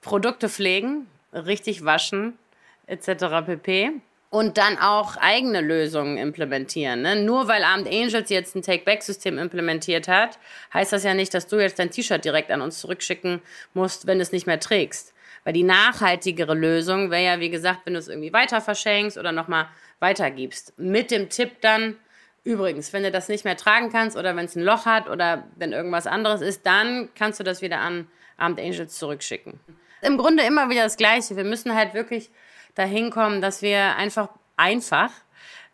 Produkte 0.00 0.48
pflegen, 0.48 1.06
richtig 1.32 1.84
waschen, 1.84 2.38
etc. 2.86 3.46
pp 3.46 4.00
und 4.34 4.58
dann 4.58 4.78
auch 4.78 5.16
eigene 5.16 5.60
Lösungen 5.60 6.18
implementieren. 6.18 7.02
Ne? 7.02 7.22
Nur 7.22 7.46
weil 7.46 7.62
Armed 7.62 7.86
Angels 7.86 8.30
jetzt 8.30 8.56
ein 8.56 8.62
Take-Back-System 8.62 9.38
implementiert 9.38 10.08
hat, 10.08 10.40
heißt 10.74 10.92
das 10.92 11.04
ja 11.04 11.14
nicht, 11.14 11.32
dass 11.34 11.46
du 11.46 11.60
jetzt 11.60 11.78
dein 11.78 11.92
T-Shirt 11.92 12.24
direkt 12.24 12.50
an 12.50 12.60
uns 12.60 12.80
zurückschicken 12.80 13.40
musst, 13.74 14.08
wenn 14.08 14.18
du 14.18 14.22
es 14.22 14.32
nicht 14.32 14.48
mehr 14.48 14.58
trägst. 14.58 15.14
Weil 15.44 15.52
die 15.52 15.62
nachhaltigere 15.62 16.54
Lösung 16.54 17.12
wäre 17.12 17.24
ja, 17.24 17.38
wie 17.38 17.48
gesagt, 17.48 17.82
wenn 17.84 17.92
du 17.92 18.00
es 18.00 18.08
irgendwie 18.08 18.32
weiter 18.32 18.60
verschenkst 18.60 19.16
oder 19.18 19.30
nochmal 19.30 19.68
weitergibst. 20.00 20.76
Mit 20.80 21.12
dem 21.12 21.28
Tipp 21.28 21.60
dann, 21.60 21.96
übrigens, 22.42 22.92
wenn 22.92 23.04
du 23.04 23.12
das 23.12 23.28
nicht 23.28 23.44
mehr 23.44 23.56
tragen 23.56 23.92
kannst 23.92 24.16
oder 24.16 24.34
wenn 24.34 24.46
es 24.46 24.56
ein 24.56 24.64
Loch 24.64 24.84
hat 24.84 25.08
oder 25.08 25.44
wenn 25.54 25.70
irgendwas 25.70 26.08
anderes 26.08 26.40
ist, 26.40 26.66
dann 26.66 27.08
kannst 27.14 27.38
du 27.38 27.44
das 27.44 27.62
wieder 27.62 27.78
an 27.78 28.08
Armed 28.36 28.58
Angels 28.58 28.98
zurückschicken. 28.98 29.60
Im 30.02 30.18
Grunde 30.18 30.42
immer 30.42 30.70
wieder 30.70 30.82
das 30.82 30.96
Gleiche. 30.96 31.36
Wir 31.36 31.44
müssen 31.44 31.72
halt 31.76 31.94
wirklich 31.94 32.32
dahin 32.74 33.10
kommen, 33.10 33.40
dass 33.40 33.62
wir 33.62 33.96
einfach, 33.96 34.28
einfach 34.56 35.10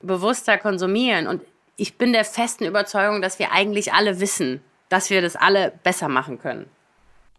bewusster 0.01 0.59
konsumieren. 0.59 1.27
Und 1.27 1.43
ich 1.77 1.97
bin 1.97 2.13
der 2.13 2.25
festen 2.25 2.65
Überzeugung, 2.65 3.23
dass 3.23 3.39
wir 3.39 3.53
eigentlich 3.53 3.93
alle 3.93 4.21
wissen, 4.21 4.63
dass 4.89 5.11
wir 5.11 5.23
das 5.23 5.37
alle 5.37 5.73
besser 5.83 6.09
machen 6.09 6.39
können. 6.39 6.69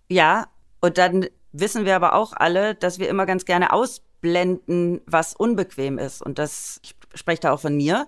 Ja, 0.08 0.48
und 0.80 0.98
dann 0.98 1.28
wissen 1.52 1.86
wir 1.86 1.96
aber 1.96 2.14
auch 2.14 2.34
alle, 2.34 2.76
dass 2.76 3.00
wir 3.00 3.10
immer 3.10 3.26
ganz 3.26 3.46
gerne 3.46 3.72
ausblenden, 3.72 5.02
was 5.06 5.36
unbequem 5.36 5.98
ist. 5.98 6.22
Und 6.22 6.40
das, 6.40 6.80
ich 6.84 6.96
spreche 7.14 7.42
da 7.42 7.52
auch 7.52 7.60
von 7.60 7.76
mir. 7.76 8.08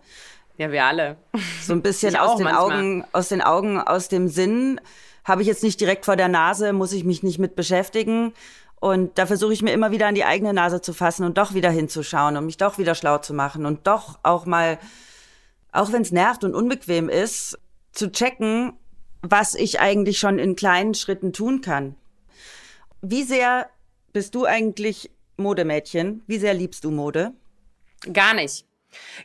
Ja, 0.57 0.71
wir 0.71 0.86
alle. 0.86 1.17
So 1.61 1.73
ein 1.73 1.82
bisschen 1.82 2.15
aus 2.15 2.38
den 2.38 2.45
manchmal. 2.45 2.63
Augen, 2.63 3.05
aus 3.11 3.30
den 3.30 3.41
Augen, 3.41 3.80
aus 3.80 4.07
dem 4.07 4.28
Sinn. 4.28 4.80
Habe 5.23 5.41
ich 5.41 5.47
jetzt 5.47 5.63
nicht 5.63 5.80
direkt 5.80 6.05
vor 6.05 6.15
der 6.15 6.28
Nase, 6.28 6.73
muss 6.73 6.91
ich 6.91 7.05
mich 7.05 7.23
nicht 7.23 7.39
mit 7.39 7.55
beschäftigen. 7.55 8.34
Und 8.84 9.17
da 9.17 9.25
versuche 9.25 9.53
ich 9.53 9.61
mir 9.61 9.71
immer 9.71 9.91
wieder 9.91 10.07
an 10.07 10.15
die 10.15 10.25
eigene 10.25 10.51
Nase 10.51 10.81
zu 10.81 10.91
fassen 10.91 11.23
und 11.23 11.38
doch 11.38 11.53
wieder 11.53 11.69
hinzuschauen 11.69 12.36
und 12.36 12.45
mich 12.45 12.57
doch 12.57 12.77
wieder 12.77 12.95
schlau 12.95 13.17
zu 13.17 13.34
machen 13.34 13.65
und 13.65 13.88
doch 13.88 14.19
auch 14.23 14.45
mal, 14.45 14.77
auch 15.71 15.93
wenn 15.93 16.01
es 16.01 16.11
nervt 16.11 16.43
und 16.43 16.53
unbequem 16.53 17.07
ist, 17.07 17.57
zu 17.93 18.11
checken, 18.11 18.73
was 19.21 19.55
ich 19.55 19.79
eigentlich 19.79 20.19
schon 20.19 20.38
in 20.38 20.57
kleinen 20.57 20.95
Schritten 20.95 21.31
tun 21.31 21.61
kann. 21.61 21.95
Wie 23.01 23.23
sehr 23.23 23.69
bist 24.11 24.36
du 24.36 24.43
eigentlich 24.43 25.11
Modemädchen? 25.38 26.21
Wie 26.27 26.38
sehr 26.38 26.53
liebst 26.53 26.84
du 26.84 26.91
Mode? 26.91 27.31
Gar 28.11 28.34
nicht. 28.34 28.65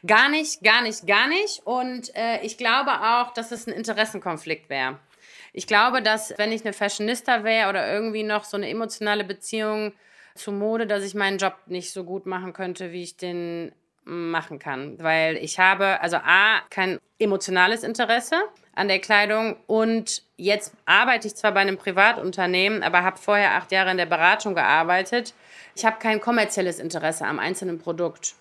Gar 0.07 0.29
nicht, 0.29 0.63
gar 0.63 0.83
nicht, 0.83 1.05
gar 1.05 1.27
nicht. 1.27 1.67
Und 1.67 2.15
äh, 2.15 2.43
ich 2.43 2.59
glaube 2.59 2.93
auch, 2.93 3.35
dass 3.35 3.51
es 3.51 3.67
ein 3.67 3.73
Interessenkonflikt 3.73 4.71
wäre. 4.71 5.01
Ich 5.53 5.67
glaube, 5.67 6.03
dass 6.03 6.35
wenn 6.37 6.53
ich 6.53 6.65
eine 6.65 6.73
Fashionista 6.73 7.45
wäre 7.45 7.69
oder 7.69 7.91
irgendwie 7.93 8.23
noch 8.23 8.45
so 8.45 8.57
eine 8.57 8.69
emotionale 8.69 9.25
Beziehung 9.25 9.93
zu 10.35 10.53
Mode, 10.53 10.87
dass 10.87 11.05
ich 11.05 11.15
meinen 11.15 11.39
Job 11.39 11.55
nicht 11.67 11.93
so 11.93 12.05
gut 12.05 12.27
machen 12.27 12.53
könnte, 12.53 12.93
wie 12.93 13.03
ich 13.03 13.17
den 13.17 13.73
machen 14.05 14.59
kann. 14.59 14.97
Weil 15.03 15.37
ich 15.37 15.59
habe, 15.59 16.01
also 16.01 16.17
A, 16.17 16.61
kein 16.71 16.99
emotionales 17.19 17.83
Interesse 17.83 18.37
an 18.75 18.89
der 18.89 19.01
Kleidung 19.01 19.57
und 19.67 20.23
jetzt 20.37 20.73
arbeite 20.87 21.27
ich 21.27 21.35
zwar 21.35 21.53
bei 21.53 21.61
einem 21.61 21.77
Privatunternehmen, 21.77 22.83
aber 22.83 23.03
habe 23.03 23.19
vorher 23.19 23.55
acht 23.57 23.73
Jahre 23.73 23.91
in 23.91 23.97
der 23.97 24.07
Beratung 24.07 24.55
gearbeitet. 24.55 25.35
Ich 25.75 25.85
habe 25.85 25.99
kein 25.99 26.21
kommerzielles 26.21 26.79
Interesse 26.79 27.27
am 27.27 27.39
einzelnen 27.39 27.79
Produkt. 27.79 28.35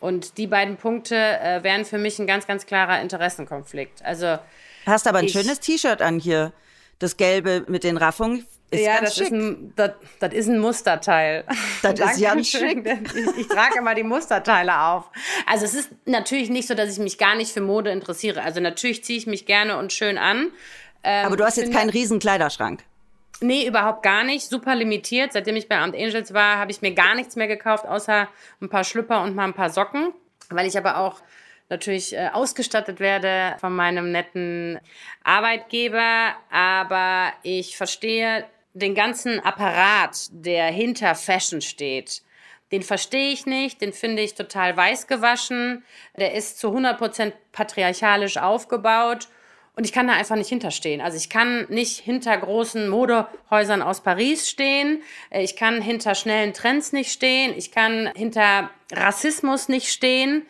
Und 0.00 0.38
die 0.38 0.46
beiden 0.46 0.76
Punkte 0.76 1.16
äh, 1.16 1.62
wären 1.62 1.84
für 1.84 1.98
mich 1.98 2.18
ein 2.18 2.26
ganz, 2.26 2.46
ganz 2.46 2.66
klarer 2.66 3.00
Interessenkonflikt. 3.00 4.04
Also 4.04 4.38
Hast 4.86 5.06
aber 5.06 5.18
ein 5.18 5.28
schönes 5.28 5.60
T-Shirt 5.60 6.02
an 6.02 6.18
hier. 6.18 6.52
Das 6.98 7.16
Gelbe 7.16 7.64
mit 7.68 7.82
den 7.84 7.96
Raffungen. 7.96 8.46
Ist 8.70 8.80
ja, 8.80 8.94
ganz 8.96 9.10
das 9.10 9.14
schick. 9.16 9.26
ist, 9.26 9.32
ein, 9.32 9.72
das, 9.76 9.90
das 10.20 10.32
ist 10.34 10.48
ein 10.48 10.58
Musterteil. 10.58 11.44
Das 11.82 11.98
ist 12.00 12.18
ja 12.18 12.30
Dankeschön. 12.30 12.84
Ich, 13.14 13.40
ich 13.40 13.48
trage 13.48 13.78
immer 13.78 13.94
die 13.94 14.02
Musterteile 14.04 14.80
auf. 14.80 15.10
Also 15.46 15.64
es 15.64 15.74
ist 15.74 15.90
natürlich 16.06 16.50
nicht 16.50 16.66
so, 16.66 16.74
dass 16.74 16.90
ich 16.90 16.98
mich 16.98 17.18
gar 17.18 17.34
nicht 17.34 17.52
für 17.52 17.60
Mode 17.60 17.90
interessiere. 17.90 18.42
Also 18.42 18.60
natürlich 18.60 19.04
ziehe 19.04 19.18
ich 19.18 19.26
mich 19.26 19.44
gerne 19.46 19.76
und 19.76 19.92
schön 19.92 20.18
an. 20.18 20.50
Ähm, 21.02 21.26
aber 21.26 21.36
du 21.36 21.44
hast 21.44 21.54
ich 21.58 21.64
jetzt 21.64 21.66
finde- 21.66 21.78
keinen 21.78 21.90
riesen 21.90 22.18
Kleiderschrank. 22.18 22.82
Nee, 23.40 23.66
überhaupt 23.66 24.02
gar 24.02 24.24
nicht. 24.24 24.48
Super 24.48 24.74
limitiert. 24.74 25.32
Seitdem 25.32 25.56
ich 25.56 25.68
bei 25.68 25.76
Amt 25.78 25.94
Angels 25.96 26.32
war, 26.32 26.56
habe 26.58 26.70
ich 26.70 26.80
mir 26.80 26.94
gar 26.94 27.14
nichts 27.14 27.36
mehr 27.36 27.48
gekauft, 27.48 27.84
außer 27.84 28.28
ein 28.62 28.68
paar 28.70 28.84
Schlüpper 28.84 29.22
und 29.22 29.34
mal 29.34 29.44
ein 29.44 29.54
paar 29.54 29.70
Socken. 29.70 30.14
Weil 30.50 30.66
ich 30.66 30.78
aber 30.78 30.98
auch 30.98 31.20
natürlich 31.68 32.14
äh, 32.14 32.30
ausgestattet 32.32 33.00
werde 33.00 33.56
von 33.60 33.74
meinem 33.74 34.12
netten 34.12 34.78
Arbeitgeber. 35.22 36.34
Aber 36.50 37.32
ich 37.42 37.76
verstehe 37.76 38.44
den 38.74 38.94
ganzen 38.94 39.40
Apparat, 39.40 40.28
der 40.30 40.66
hinter 40.66 41.14
Fashion 41.14 41.60
steht. 41.60 42.22
Den 42.72 42.82
verstehe 42.82 43.32
ich 43.32 43.46
nicht, 43.46 43.80
den 43.80 43.92
finde 43.92 44.22
ich 44.22 44.34
total 44.34 44.76
weiß 44.76 45.06
gewaschen. 45.06 45.84
Der 46.16 46.34
ist 46.34 46.58
zu 46.58 46.68
100% 46.68 47.32
patriarchalisch 47.52 48.36
aufgebaut. 48.36 49.28
Und 49.76 49.84
ich 49.84 49.92
kann 49.92 50.06
da 50.06 50.14
einfach 50.14 50.36
nicht 50.36 50.48
hinterstehen. 50.48 51.00
Also 51.00 51.16
ich 51.16 51.28
kann 51.28 51.66
nicht 51.68 51.98
hinter 51.98 52.36
großen 52.36 52.88
Modehäusern 52.88 53.82
aus 53.82 54.02
Paris 54.02 54.48
stehen. 54.48 55.02
Äh, 55.30 55.42
Ich 55.42 55.56
kann 55.56 55.82
hinter 55.82 56.14
schnellen 56.14 56.52
Trends 56.52 56.92
nicht 56.92 57.10
stehen. 57.10 57.54
Ich 57.56 57.72
kann 57.72 58.10
hinter 58.14 58.70
Rassismus 58.92 59.68
nicht 59.68 59.88
stehen, 59.88 60.46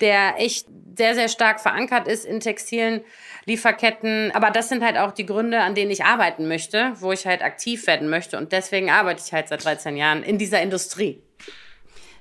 der 0.00 0.40
echt 0.40 0.66
sehr, 0.96 1.14
sehr 1.14 1.28
stark 1.28 1.60
verankert 1.60 2.08
ist 2.08 2.24
in 2.24 2.40
textilen 2.40 3.02
Lieferketten. 3.44 4.30
Aber 4.32 4.50
das 4.50 4.68
sind 4.68 4.82
halt 4.82 4.96
auch 4.96 5.12
die 5.12 5.26
Gründe, 5.26 5.60
an 5.60 5.74
denen 5.74 5.90
ich 5.90 6.04
arbeiten 6.04 6.48
möchte, 6.48 6.92
wo 6.96 7.12
ich 7.12 7.26
halt 7.26 7.42
aktiv 7.42 7.86
werden 7.86 8.08
möchte. 8.08 8.38
Und 8.38 8.52
deswegen 8.52 8.90
arbeite 8.90 9.22
ich 9.24 9.32
halt 9.32 9.48
seit 9.48 9.64
13 9.64 9.96
Jahren 9.96 10.22
in 10.22 10.38
dieser 10.38 10.62
Industrie. 10.62 11.22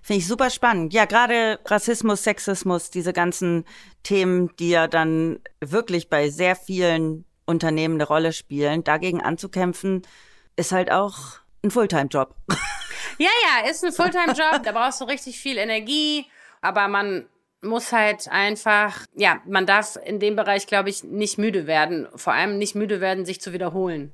Finde 0.02 0.20
ich 0.20 0.28
super 0.28 0.50
spannend. 0.50 0.94
Ja, 0.94 1.06
gerade 1.06 1.60
Rassismus, 1.66 2.24
Sexismus, 2.24 2.92
diese 2.92 3.12
ganzen 3.12 3.66
Themen, 4.04 4.56
die 4.58 4.70
ja 4.70 4.88
dann 4.88 5.40
wirklich 5.62 6.10
bei 6.10 6.30
sehr 6.30 6.56
vielen 6.56 7.26
Unternehmen 7.46 7.96
eine 7.96 8.04
Rolle 8.04 8.32
spielen, 8.34 8.84
dagegen 8.84 9.22
anzukämpfen, 9.22 10.04
ist 10.58 10.72
halt 10.72 10.92
auch 10.92 11.40
ein 11.64 11.72
Fulltime-Job. 11.72 12.36
Ja, 13.18 13.30
ja, 13.44 13.70
ist 13.70 13.86
ein 13.86 13.94
Fulltime-Job, 13.94 14.64
da 14.64 14.74
brauchst 14.74 15.00
du 15.00 15.06
richtig 15.06 15.40
viel 15.40 15.58
Energie, 15.58 16.26
aber 16.60 16.90
man 16.90 17.26
muss 17.66 17.92
halt 17.92 18.28
einfach, 18.30 19.06
ja, 19.16 19.42
man 19.46 19.66
darf 19.66 19.98
in 20.06 20.20
dem 20.20 20.36
Bereich, 20.36 20.68
glaube 20.68 20.90
ich, 20.90 21.04
nicht 21.04 21.38
müde 21.38 21.68
werden. 21.68 22.08
Vor 22.16 22.34
allem 22.34 22.58
nicht 22.58 22.76
müde 22.76 23.02
werden, 23.02 23.26
sich 23.26 23.42
zu 23.42 23.52
wiederholen. 23.54 24.12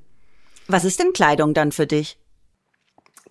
Was 0.67 0.85
ist 0.85 0.99
denn 0.99 1.13
Kleidung 1.13 1.53
dann 1.53 1.71
für 1.71 1.85
dich? 1.85 2.17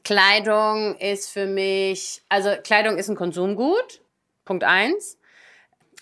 Kleidung 0.05 0.97
ist 0.99 1.31
für 1.31 1.47
mich, 1.47 2.23
also 2.29 2.51
Kleidung 2.62 2.97
ist 2.97 3.09
ein 3.09 3.16
Konsumgut, 3.16 4.01
Punkt 4.45 4.64
eins. 4.64 5.18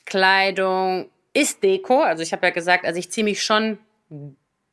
Kleidung 0.04 1.10
ist 1.32 1.62
Deko, 1.62 2.00
also 2.00 2.22
ich 2.22 2.32
habe 2.32 2.46
ja 2.46 2.52
gesagt, 2.52 2.84
also 2.84 2.98
ich 2.98 3.10
ziehe 3.10 3.24
mich 3.24 3.42
schon 3.42 3.78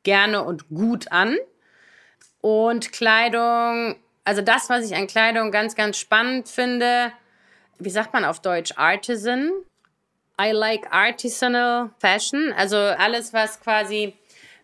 gerne 0.02 0.44
und 0.44 0.68
gut 0.68 1.12
an. 1.12 1.36
Und 2.40 2.92
Kleidung, 2.92 3.96
also 4.24 4.40
das, 4.40 4.70
was 4.70 4.86
ich 4.86 4.96
an 4.96 5.06
Kleidung 5.06 5.50
ganz, 5.50 5.74
ganz 5.74 5.98
spannend 5.98 6.48
finde, 6.48 7.12
wie 7.78 7.90
sagt 7.90 8.12
man 8.12 8.24
auf 8.24 8.40
Deutsch, 8.40 8.72
Artisan. 8.76 9.50
I 10.40 10.50
like 10.52 10.86
artisanal 10.92 11.90
fashion, 11.98 12.52
also 12.58 12.76
alles, 12.76 13.32
was 13.32 13.58
quasi 13.58 14.14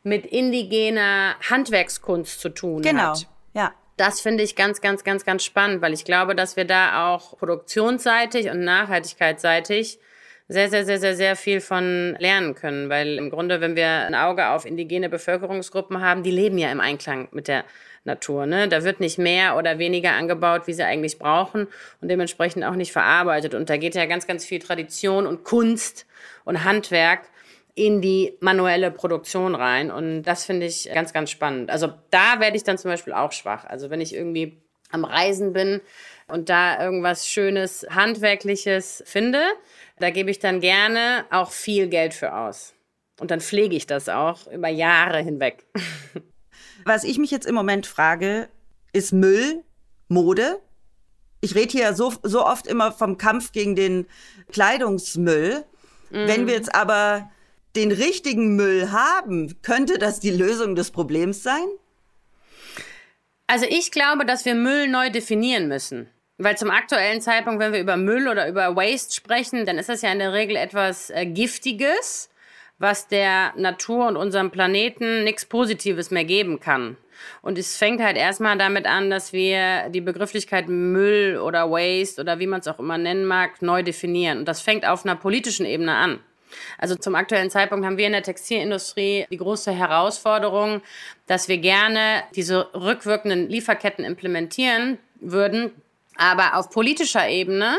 mit 0.03 0.27
indigener 0.27 1.35
Handwerkskunst 1.49 2.41
zu 2.41 2.51
tun 2.51 2.83
Genau. 2.83 3.13
hat. 3.13 3.27
Ja. 3.55 3.73
Das 3.97 4.21
finde 4.21 4.43
ich 4.43 4.55
ganz, 4.57 4.81
ganz, 4.81 5.03
ganz, 5.05 5.25
ganz 5.25 5.45
spannend, 5.45 5.81
weil 5.81 5.93
ich 5.95 6.05
glaube, 6.05 6.35
dass 6.35 6.57
wir 6.57 6.67
da 6.67 7.15
auch 7.15 7.39
produktionsseitig 7.39 8.51
und 8.51 8.65
nachhaltigkeitsseitig 8.65 9.99
sehr, 10.49 10.69
sehr, 10.69 10.85
sehr, 10.85 10.99
sehr, 10.99 11.15
sehr 11.17 11.37
viel 11.37 11.61
von 11.61 12.17
lernen 12.19 12.55
können. 12.55 12.91
Weil 12.91 13.17
im 13.17 13.31
Grunde, 13.31 13.61
wenn 13.61 13.77
wir 13.77 13.89
ein 13.89 14.15
Auge 14.15 14.49
auf 14.49 14.67
indigene 14.67 15.09
Bevölkerungsgruppen 15.09 16.01
haben, 16.03 16.23
die 16.23 16.31
leben 16.31 16.59
ja 16.59 16.71
im 16.71 16.81
Einklang 16.81 17.29
mit 17.33 17.49
der 17.49 17.65
Natur. 18.05 18.47
Ne? 18.47 18.69
Da 18.69 18.85
wird 18.85 19.01
nicht 19.01 19.19
mehr 19.19 19.57
oder 19.57 19.79
weniger 19.79 20.13
angebaut, 20.13 20.63
wie 20.67 20.73
sie 20.73 20.83
eigentlich 20.83 21.19
brauchen 21.19 21.69
und 22.01 22.09
dementsprechend 22.09 22.65
auch 22.65 22.75
nicht 22.75 22.93
verarbeitet. 22.93 23.55
Und 23.55 23.71
da 23.71 23.77
geht 23.77 23.95
ja 23.95 24.07
ganz, 24.07 24.27
ganz 24.27 24.45
viel 24.45 24.59
Tradition 24.59 25.27
und 25.27 25.45
Kunst 25.45 26.07
und 26.45 26.65
Handwerk 26.65 27.29
in 27.75 28.01
die 28.01 28.37
manuelle 28.41 28.91
Produktion 28.91 29.55
rein. 29.55 29.91
Und 29.91 30.25
das 30.25 30.45
finde 30.45 30.67
ich 30.67 30.91
ganz, 30.93 31.13
ganz 31.13 31.31
spannend. 31.31 31.71
Also 31.71 31.93
da 32.11 32.41
werde 32.41 32.57
ich 32.57 32.65
dann 32.65 32.79
zum 32.79 32.91
Beispiel 32.91 33.13
auch 33.13 33.33
schwach. 33.33 33.65
Also 33.65 33.89
wenn 33.91 34.01
ich 34.01 34.15
irgendwie 34.15 34.59
am 34.91 35.05
Reisen 35.05 35.53
bin 35.53 35.81
und 36.29 36.49
da 36.51 36.83
irgendwas 36.83 37.27
Schönes, 37.27 37.87
Handwerkliches 37.89 39.03
finde, 39.07 39.41
da 39.99 40.11
gebe 40.11 40.31
ich 40.31 40.39
dann 40.39 40.61
gerne 40.61 41.25
auch 41.31 41.51
viel 41.51 41.89
Geld 41.89 42.13
für 42.13 42.35
aus. 42.35 42.75
Und 43.21 43.31
dann 43.31 43.41
pflege 43.41 43.77
ich 43.77 43.87
das 43.87 44.09
auch 44.09 44.47
über 44.49 44.69
Jahre 44.69 45.21
hinweg. 45.21 45.65
Was 46.85 47.05
ich 47.05 47.19
mich 47.19 47.31
jetzt 47.31 47.47
im 47.47 47.55
Moment 47.55 47.87
frage, 47.87 48.49
ist 48.93 49.13
Müll, 49.13 49.63
Mode. 50.09 50.61
Ich 51.41 51.55
rede 51.55 51.73
hier 51.73 51.95
so, 51.95 52.13
so 52.23 52.45
oft 52.45 52.67
immer 52.67 52.93
vom 52.93 53.19
Kampf 53.19 53.53
gegen 53.53 53.75
den 53.75 54.07
Kleidungsmüll. 54.53 55.65
Wenn 56.11 56.47
wir 56.47 56.55
jetzt 56.55 56.75
aber 56.75 57.31
den 57.75 57.91
richtigen 57.91 58.55
Müll 58.55 58.93
haben, 58.93 59.57
könnte 59.63 59.99
das 59.99 60.21
die 60.21 60.31
Lösung 60.31 60.75
des 60.75 60.91
Problems 60.91 61.43
sein? 61.43 61.67
Also 63.47 63.67
ich 63.69 63.91
glaube, 63.91 64.27
dass 64.27 64.45
wir 64.45 64.55
Müll 64.55 64.89
neu 64.89 65.11
definieren 65.11 65.69
müssen. 65.69 66.09
Weil 66.39 66.57
zum 66.57 66.71
aktuellen 66.71 67.21
Zeitpunkt, 67.21 67.61
wenn 67.61 67.73
wir 67.73 67.81
über 67.81 67.97
Müll 67.97 68.29
oder 68.29 68.49
über 68.49 68.75
Waste 68.77 69.15
sprechen, 69.15 69.65
dann 69.65 69.79
ist 69.79 69.89
das 69.89 70.03
ja 70.03 70.13
in 70.13 70.19
der 70.19 70.33
Regel 70.33 70.57
etwas 70.57 71.11
äh, 71.11 71.27
Giftiges, 71.27 72.31
was 72.79 73.09
der 73.09 73.53
Natur 73.57 74.07
und 74.07 74.17
unserem 74.17 74.51
Planeten 74.51 75.25
nichts 75.25 75.45
Positives 75.45 76.11
mehr 76.11 76.25
geben 76.25 76.61
kann. 76.61 76.97
Und 77.41 77.59
es 77.59 77.77
fängt 77.77 78.03
halt 78.03 78.17
erstmal 78.17 78.59
damit 78.59 78.87
an, 78.87 79.11
dass 79.11 79.33
wir 79.33 79.89
die 79.91 80.01
Begrifflichkeit 80.01 80.69
Müll 80.69 81.39
oder 81.39 81.71
Waste 81.71 82.21
oder 82.21 82.39
wie 82.39 82.47
man 82.47 82.61
es 82.61 82.69
auch 82.69 82.79
immer 82.79 82.99
nennen 82.99 83.25
mag, 83.25 83.63
neu 83.63 83.83
definieren. 83.83 84.39
Und 84.39 84.49
das 84.49 84.61
fängt 84.61 84.87
auf 84.87 85.05
einer 85.05 85.17
politischen 85.17 85.67
Ebene 85.67 85.95
an. 85.95 86.21
Also 86.79 86.95
zum 86.97 87.15
aktuellen 87.15 87.51
Zeitpunkt 87.51 87.87
haben 87.87 87.97
wir 87.97 88.07
in 88.07 88.13
der 88.13 88.23
Textilindustrie 88.23 89.27
die 89.31 89.37
große 89.37 89.73
Herausforderung, 89.73 90.83
dass 91.27 91.49
wir 91.49 91.59
gerne 91.59 92.25
diese 92.35 92.69
rückwirkenden 92.75 93.49
Lieferketten 93.49 94.05
implementieren 94.05 94.99
würden, 95.21 95.73
aber 96.17 96.57
auf 96.57 96.71
politischer 96.71 97.27
Ebene 97.29 97.79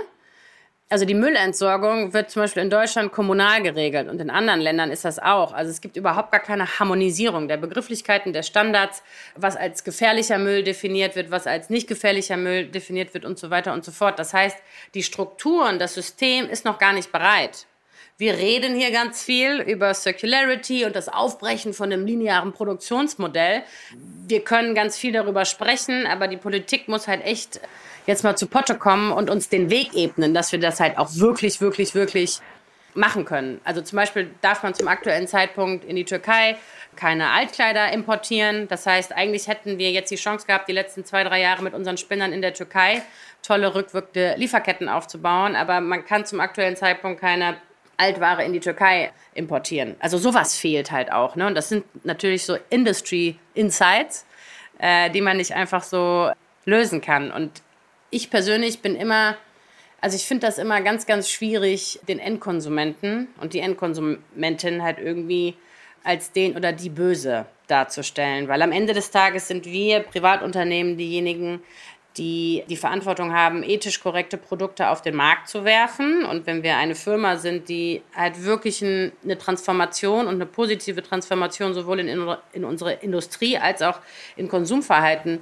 also 0.93 1.05
die 1.05 1.15
Müllentsorgung 1.15 2.13
wird 2.13 2.29
zum 2.29 2.43
Beispiel 2.43 2.61
in 2.61 2.69
Deutschland 2.69 3.11
kommunal 3.11 3.63
geregelt 3.63 4.07
und 4.09 4.21
in 4.21 4.29
anderen 4.29 4.61
Ländern 4.61 4.91
ist 4.91 5.03
das 5.03 5.17
auch. 5.17 5.51
Also 5.51 5.71
es 5.71 5.81
gibt 5.81 5.97
überhaupt 5.97 6.31
gar 6.31 6.39
keine 6.39 6.77
Harmonisierung 6.77 7.47
der 7.47 7.57
Begrifflichkeiten, 7.57 8.31
der 8.31 8.43
Standards, 8.43 9.01
was 9.35 9.55
als 9.55 9.83
gefährlicher 9.83 10.37
Müll 10.37 10.61
definiert 10.61 11.15
wird, 11.15 11.31
was 11.31 11.47
als 11.47 11.71
nicht 11.71 11.87
gefährlicher 11.87 12.37
Müll 12.37 12.67
definiert 12.67 13.15
wird 13.15 13.25
und 13.25 13.39
so 13.39 13.49
weiter 13.49 13.73
und 13.73 13.83
so 13.83 13.91
fort. 13.91 14.19
Das 14.19 14.35
heißt, 14.35 14.55
die 14.93 15.01
Strukturen, 15.01 15.79
das 15.79 15.95
System 15.95 16.47
ist 16.47 16.63
noch 16.63 16.77
gar 16.77 16.93
nicht 16.93 17.11
bereit. 17.11 17.65
Wir 18.19 18.33
reden 18.33 18.75
hier 18.75 18.91
ganz 18.91 19.23
viel 19.23 19.61
über 19.61 19.95
Circularity 19.95 20.85
und 20.85 20.95
das 20.95 21.09
Aufbrechen 21.09 21.73
von 21.73 21.91
einem 21.91 22.05
linearen 22.05 22.53
Produktionsmodell. 22.53 23.63
Wir 24.27 24.43
können 24.43 24.75
ganz 24.75 24.95
viel 24.95 25.11
darüber 25.11 25.45
sprechen, 25.45 26.05
aber 26.05 26.27
die 26.27 26.37
Politik 26.37 26.87
muss 26.87 27.07
halt 27.07 27.25
echt 27.25 27.59
jetzt 28.05 28.23
mal 28.23 28.35
zu 28.35 28.47
Potte 28.47 28.75
kommen 28.75 29.11
und 29.11 29.29
uns 29.29 29.49
den 29.49 29.69
Weg 29.69 29.93
ebnen, 29.93 30.33
dass 30.33 30.51
wir 30.51 30.59
das 30.59 30.79
halt 30.79 30.97
auch 30.97 31.09
wirklich, 31.15 31.61
wirklich, 31.61 31.95
wirklich 31.95 32.39
machen 32.95 33.25
können. 33.25 33.59
Also 33.63 33.81
zum 33.81 33.97
Beispiel 33.97 34.29
darf 34.41 34.63
man 34.63 34.73
zum 34.73 34.87
aktuellen 34.87 35.27
Zeitpunkt 35.27 35.85
in 35.85 35.95
die 35.95 36.05
Türkei 36.05 36.57
keine 36.95 37.31
Altkleider 37.31 37.91
importieren. 37.91 38.67
Das 38.67 38.85
heißt, 38.85 39.13
eigentlich 39.13 39.47
hätten 39.47 39.77
wir 39.77 39.91
jetzt 39.91 40.11
die 40.11 40.15
Chance 40.15 40.45
gehabt, 40.45 40.67
die 40.67 40.73
letzten 40.73 41.05
zwei, 41.05 41.23
drei 41.23 41.41
Jahre 41.41 41.63
mit 41.63 41.73
unseren 41.73 41.97
Spinnern 41.97 42.33
in 42.33 42.41
der 42.41 42.53
Türkei 42.53 43.01
tolle 43.41 43.73
rückwirkende 43.73 44.35
Lieferketten 44.37 44.89
aufzubauen. 44.89 45.55
Aber 45.55 45.81
man 45.81 46.05
kann 46.05 46.25
zum 46.25 46.39
aktuellen 46.39 46.75
Zeitpunkt 46.75 47.19
keine 47.19 47.57
Altware 47.97 48.43
in 48.43 48.53
die 48.53 48.59
Türkei 48.59 49.11
importieren. 49.33 49.95
Also 49.99 50.17
sowas 50.17 50.57
fehlt 50.57 50.91
halt 50.91 51.11
auch. 51.11 51.35
Ne? 51.35 51.47
Und 51.47 51.55
das 51.55 51.69
sind 51.69 51.85
natürlich 52.05 52.45
so 52.45 52.57
Industry 52.69 53.37
Insights, 53.53 54.25
äh, 54.79 55.09
die 55.09 55.21
man 55.21 55.37
nicht 55.37 55.53
einfach 55.53 55.83
so 55.83 56.31
lösen 56.65 57.01
kann. 57.01 57.31
Und 57.31 57.61
ich 58.13 58.29
persönlich 58.29 58.81
bin 58.81 58.95
immer, 58.95 59.35
also 59.99 60.15
ich 60.15 60.25
finde 60.25 60.45
das 60.47 60.57
immer 60.57 60.81
ganz, 60.81 61.05
ganz 61.05 61.29
schwierig, 61.29 61.99
den 62.07 62.19
Endkonsumenten 62.19 63.27
und 63.41 63.53
die 63.53 63.59
Endkonsumentin 63.59 64.83
halt 64.83 64.99
irgendwie 64.99 65.55
als 66.03 66.31
den 66.31 66.55
oder 66.55 66.71
die 66.73 66.89
Böse 66.89 67.45
darzustellen. 67.67 68.47
Weil 68.47 68.61
am 68.61 68.71
Ende 68.71 68.93
des 68.93 69.09
Tages 69.09 69.47
sind 69.47 69.65
wir 69.65 70.01
Privatunternehmen 70.01 70.97
diejenigen, 70.97 71.61
die 72.17 72.63
die 72.69 72.77
Verantwortung 72.77 73.33
haben, 73.33 73.63
ethisch 73.63 73.99
korrekte 73.99 74.37
Produkte 74.37 74.89
auf 74.89 75.01
den 75.01 75.15
Markt 75.15 75.47
zu 75.47 75.65
werfen. 75.65 76.25
Und 76.25 76.45
wenn 76.45 76.61
wir 76.61 76.77
eine 76.77 76.93
Firma 76.93 77.37
sind, 77.37 77.69
die 77.69 78.03
halt 78.15 78.43
wirklich 78.43 78.83
eine 78.83 79.37
Transformation 79.39 80.27
und 80.27 80.35
eine 80.35 80.45
positive 80.45 81.01
Transformation 81.01 81.73
sowohl 81.73 81.99
in, 82.01 82.35
in 82.51 82.65
unsere 82.65 82.93
Industrie 82.93 83.57
als 83.57 83.81
auch 83.81 83.99
in 84.35 84.47
Konsumverhalten 84.47 85.41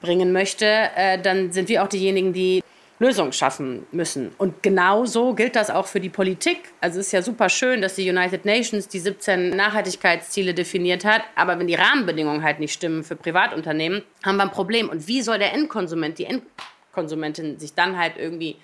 bringen 0.00 0.32
möchte, 0.32 0.66
äh, 0.66 1.20
dann 1.20 1.52
sind 1.52 1.68
wir 1.68 1.82
auch 1.82 1.88
diejenigen, 1.88 2.32
die 2.32 2.62
Lösungen 3.00 3.32
schaffen 3.32 3.86
müssen. 3.92 4.32
Und 4.38 4.62
genauso 4.62 5.34
gilt 5.34 5.54
das 5.54 5.70
auch 5.70 5.86
für 5.86 6.00
die 6.00 6.08
Politik. 6.08 6.72
Also 6.80 6.98
es 6.98 7.06
ist 7.06 7.12
ja 7.12 7.22
super 7.22 7.48
schön, 7.48 7.80
dass 7.80 7.94
die 7.94 8.08
United 8.08 8.44
Nations 8.44 8.88
die 8.88 8.98
17 8.98 9.50
Nachhaltigkeitsziele 9.50 10.52
definiert 10.52 11.04
hat, 11.04 11.22
aber 11.36 11.58
wenn 11.58 11.68
die 11.68 11.76
Rahmenbedingungen 11.76 12.42
halt 12.42 12.58
nicht 12.58 12.72
stimmen 12.72 13.04
für 13.04 13.14
Privatunternehmen, 13.14 14.02
haben 14.24 14.36
wir 14.36 14.44
ein 14.44 14.50
Problem. 14.50 14.88
Und 14.88 15.06
wie 15.06 15.22
soll 15.22 15.38
der 15.38 15.54
Endkonsument, 15.54 16.18
die 16.18 16.26
Endkonsumentin 16.26 17.58
sich 17.58 17.74
dann 17.74 17.96
halt 17.96 18.14
irgendwie 18.16 18.56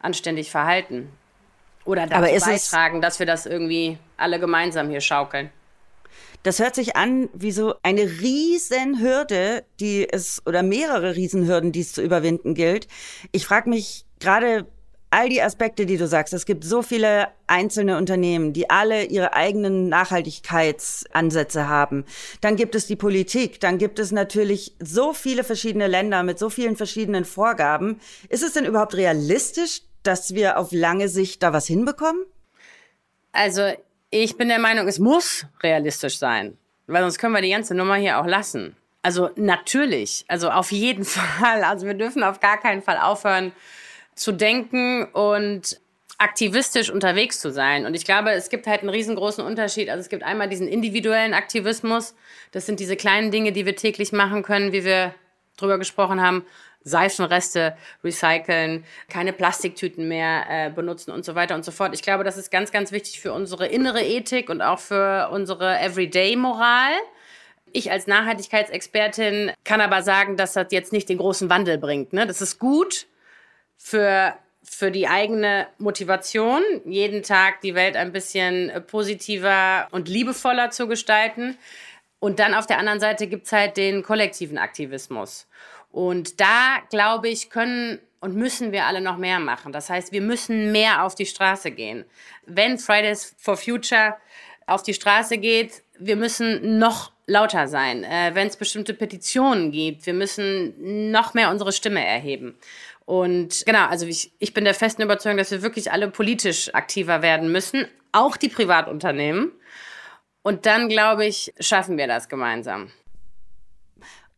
anständig 0.00 0.50
verhalten? 0.50 1.10
Oder 1.84 2.06
dazu 2.06 2.44
beitragen, 2.44 3.00
dass 3.00 3.18
wir 3.18 3.26
das 3.26 3.46
irgendwie 3.46 3.96
alle 4.16 4.40
gemeinsam 4.40 4.90
hier 4.90 5.00
schaukeln? 5.00 5.50
Das 6.42 6.60
hört 6.60 6.74
sich 6.74 6.96
an 6.96 7.28
wie 7.34 7.52
so 7.52 7.74
eine 7.82 8.02
Riesenhürde, 8.02 9.64
die 9.80 10.08
es 10.10 10.42
oder 10.46 10.62
mehrere 10.62 11.16
Riesenhürden, 11.16 11.72
die 11.72 11.80
es 11.80 11.92
zu 11.92 12.02
überwinden 12.02 12.54
gilt. 12.54 12.86
Ich 13.32 13.44
frage 13.44 13.68
mich 13.68 14.04
gerade 14.20 14.66
all 15.10 15.28
die 15.28 15.42
Aspekte, 15.42 15.86
die 15.86 15.96
du 15.96 16.06
sagst. 16.06 16.34
Es 16.34 16.46
gibt 16.46 16.64
so 16.64 16.82
viele 16.82 17.28
einzelne 17.46 17.96
Unternehmen, 17.96 18.52
die 18.52 18.68
alle 18.68 19.04
ihre 19.04 19.32
eigenen 19.32 19.88
Nachhaltigkeitsansätze 19.88 21.68
haben. 21.68 22.04
Dann 22.40 22.56
gibt 22.56 22.74
es 22.74 22.86
die 22.86 22.96
Politik, 22.96 23.60
dann 23.60 23.78
gibt 23.78 23.98
es 23.98 24.12
natürlich 24.12 24.76
so 24.80 25.12
viele 25.12 25.44
verschiedene 25.44 25.86
Länder 25.86 26.22
mit 26.22 26.38
so 26.38 26.50
vielen 26.50 26.76
verschiedenen 26.76 27.24
Vorgaben. 27.24 28.00
Ist 28.28 28.42
es 28.42 28.52
denn 28.52 28.66
überhaupt 28.66 28.94
realistisch, 28.96 29.82
dass 30.02 30.34
wir 30.34 30.58
auf 30.58 30.72
lange 30.72 31.08
Sicht 31.08 31.42
da 31.42 31.52
was 31.52 31.66
hinbekommen? 31.66 32.24
Also 33.32 33.72
ich 34.10 34.36
bin 34.36 34.48
der 34.48 34.58
Meinung, 34.58 34.88
es 34.88 34.98
muss 34.98 35.46
realistisch 35.62 36.18
sein, 36.18 36.56
weil 36.86 37.02
sonst 37.02 37.18
können 37.18 37.34
wir 37.34 37.42
die 37.42 37.50
ganze 37.50 37.74
Nummer 37.74 37.96
hier 37.96 38.18
auch 38.18 38.26
lassen. 38.26 38.76
Also 39.02 39.30
natürlich, 39.36 40.24
also 40.28 40.50
auf 40.50 40.72
jeden 40.72 41.04
Fall. 41.04 41.64
Also 41.64 41.86
wir 41.86 41.94
dürfen 41.94 42.22
auf 42.22 42.40
gar 42.40 42.58
keinen 42.58 42.82
Fall 42.82 42.98
aufhören 42.98 43.52
zu 44.14 44.32
denken 44.32 45.04
und 45.12 45.80
aktivistisch 46.18 46.90
unterwegs 46.90 47.38
zu 47.40 47.52
sein. 47.52 47.86
Und 47.86 47.94
ich 47.94 48.04
glaube, 48.04 48.32
es 48.32 48.48
gibt 48.48 48.66
halt 48.66 48.80
einen 48.80 48.88
riesengroßen 48.88 49.44
Unterschied. 49.44 49.88
Also 49.88 50.00
es 50.00 50.08
gibt 50.08 50.24
einmal 50.24 50.48
diesen 50.48 50.66
individuellen 50.66 51.32
Aktivismus. 51.32 52.16
Das 52.50 52.66
sind 52.66 52.80
diese 52.80 52.96
kleinen 52.96 53.30
Dinge, 53.30 53.52
die 53.52 53.66
wir 53.66 53.76
täglich 53.76 54.12
machen 54.12 54.42
können, 54.42 54.72
wie 54.72 54.84
wir 54.84 55.14
drüber 55.56 55.78
gesprochen 55.78 56.20
haben. 56.20 56.44
Seifenreste 56.84 57.76
recyceln, 58.02 58.84
keine 59.08 59.32
Plastiktüten 59.32 60.08
mehr 60.08 60.44
äh, 60.48 60.70
benutzen 60.70 61.10
und 61.10 61.24
so 61.24 61.34
weiter 61.34 61.54
und 61.54 61.64
so 61.64 61.70
fort. 61.70 61.94
Ich 61.94 62.02
glaube, 62.02 62.24
das 62.24 62.36
ist 62.36 62.50
ganz, 62.50 62.72
ganz 62.72 62.92
wichtig 62.92 63.20
für 63.20 63.32
unsere 63.32 63.66
innere 63.66 64.02
Ethik 64.02 64.48
und 64.48 64.62
auch 64.62 64.78
für 64.78 65.28
unsere 65.30 65.78
Everyday-Moral. 65.78 66.92
Ich 67.72 67.90
als 67.90 68.06
Nachhaltigkeitsexpertin 68.06 69.52
kann 69.64 69.80
aber 69.80 70.02
sagen, 70.02 70.36
dass 70.36 70.54
das 70.54 70.68
jetzt 70.70 70.92
nicht 70.92 71.08
den 71.08 71.18
großen 71.18 71.50
Wandel 71.50 71.78
bringt. 71.78 72.12
Ne? 72.12 72.26
Das 72.26 72.40
ist 72.40 72.58
gut 72.58 73.06
für, 73.76 74.34
für 74.62 74.90
die 74.90 75.06
eigene 75.06 75.66
Motivation, 75.78 76.62
jeden 76.84 77.22
Tag 77.22 77.60
die 77.60 77.74
Welt 77.74 77.96
ein 77.96 78.12
bisschen 78.12 78.72
positiver 78.86 79.88
und 79.90 80.08
liebevoller 80.08 80.70
zu 80.70 80.88
gestalten. 80.88 81.58
Und 82.20 82.40
dann 82.40 82.54
auf 82.54 82.66
der 82.66 82.78
anderen 82.78 83.00
Seite 83.00 83.28
gibt 83.28 83.46
es 83.46 83.52
halt 83.52 83.76
den 83.76 84.02
kollektiven 84.02 84.58
Aktivismus. 84.58 85.46
Und 85.90 86.40
da, 86.40 86.78
glaube 86.90 87.28
ich, 87.28 87.50
können 87.50 87.98
und 88.20 88.34
müssen 88.34 88.72
wir 88.72 88.86
alle 88.86 89.00
noch 89.00 89.16
mehr 89.16 89.38
machen. 89.38 89.72
Das 89.72 89.90
heißt, 89.90 90.12
wir 90.12 90.20
müssen 90.20 90.72
mehr 90.72 91.04
auf 91.04 91.14
die 91.14 91.26
Straße 91.26 91.70
gehen. 91.70 92.04
Wenn 92.46 92.78
Fridays 92.78 93.34
for 93.38 93.56
Future 93.56 94.16
auf 94.66 94.82
die 94.82 94.94
Straße 94.94 95.38
geht, 95.38 95.82
wir 95.98 96.16
müssen 96.16 96.78
noch 96.78 97.12
lauter 97.26 97.68
sein. 97.68 98.04
Äh, 98.04 98.34
Wenn 98.34 98.48
es 98.48 98.56
bestimmte 98.56 98.94
Petitionen 98.94 99.70
gibt, 99.70 100.06
wir 100.06 100.14
müssen 100.14 101.10
noch 101.10 101.34
mehr 101.34 101.50
unsere 101.50 101.72
Stimme 101.72 102.04
erheben. 102.04 102.56
Und 103.04 103.64
genau, 103.64 103.86
also 103.86 104.06
ich, 104.06 104.32
ich 104.38 104.52
bin 104.52 104.64
der 104.64 104.74
festen 104.74 105.02
Überzeugung, 105.02 105.38
dass 105.38 105.50
wir 105.50 105.62
wirklich 105.62 105.92
alle 105.92 106.10
politisch 106.10 106.74
aktiver 106.74 107.22
werden 107.22 107.50
müssen, 107.50 107.86
auch 108.12 108.36
die 108.36 108.48
Privatunternehmen. 108.48 109.52
Und 110.42 110.66
dann, 110.66 110.88
glaube 110.88 111.26
ich, 111.26 111.54
schaffen 111.60 111.96
wir 111.98 112.06
das 112.06 112.28
gemeinsam. 112.28 112.90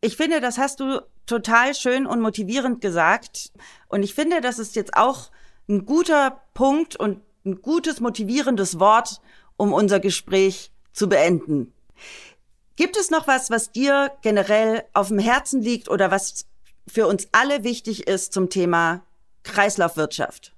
Ich 0.01 0.17
finde, 0.17 0.41
das 0.41 0.57
hast 0.57 0.79
du 0.79 1.01
total 1.27 1.75
schön 1.75 2.07
und 2.07 2.21
motivierend 2.21 2.81
gesagt. 2.81 3.51
Und 3.87 4.03
ich 4.03 4.15
finde, 4.15 4.41
das 4.41 4.57
ist 4.57 4.75
jetzt 4.75 4.97
auch 4.97 5.31
ein 5.69 5.85
guter 5.85 6.41
Punkt 6.53 6.95
und 6.95 7.21
ein 7.45 7.61
gutes 7.61 7.99
motivierendes 7.99 8.79
Wort, 8.79 9.21
um 9.57 9.73
unser 9.73 9.99
Gespräch 9.99 10.71
zu 10.91 11.07
beenden. 11.07 11.71
Gibt 12.75 12.97
es 12.97 13.11
noch 13.11 13.27
was, 13.27 13.51
was 13.51 13.71
dir 13.71 14.11
generell 14.23 14.83
auf 14.93 15.09
dem 15.09 15.19
Herzen 15.19 15.61
liegt 15.61 15.87
oder 15.87 16.09
was 16.09 16.45
für 16.87 17.05
uns 17.05 17.27
alle 17.31 17.63
wichtig 17.63 18.07
ist 18.07 18.33
zum 18.33 18.49
Thema 18.49 19.03
Kreislaufwirtschaft? 19.43 20.53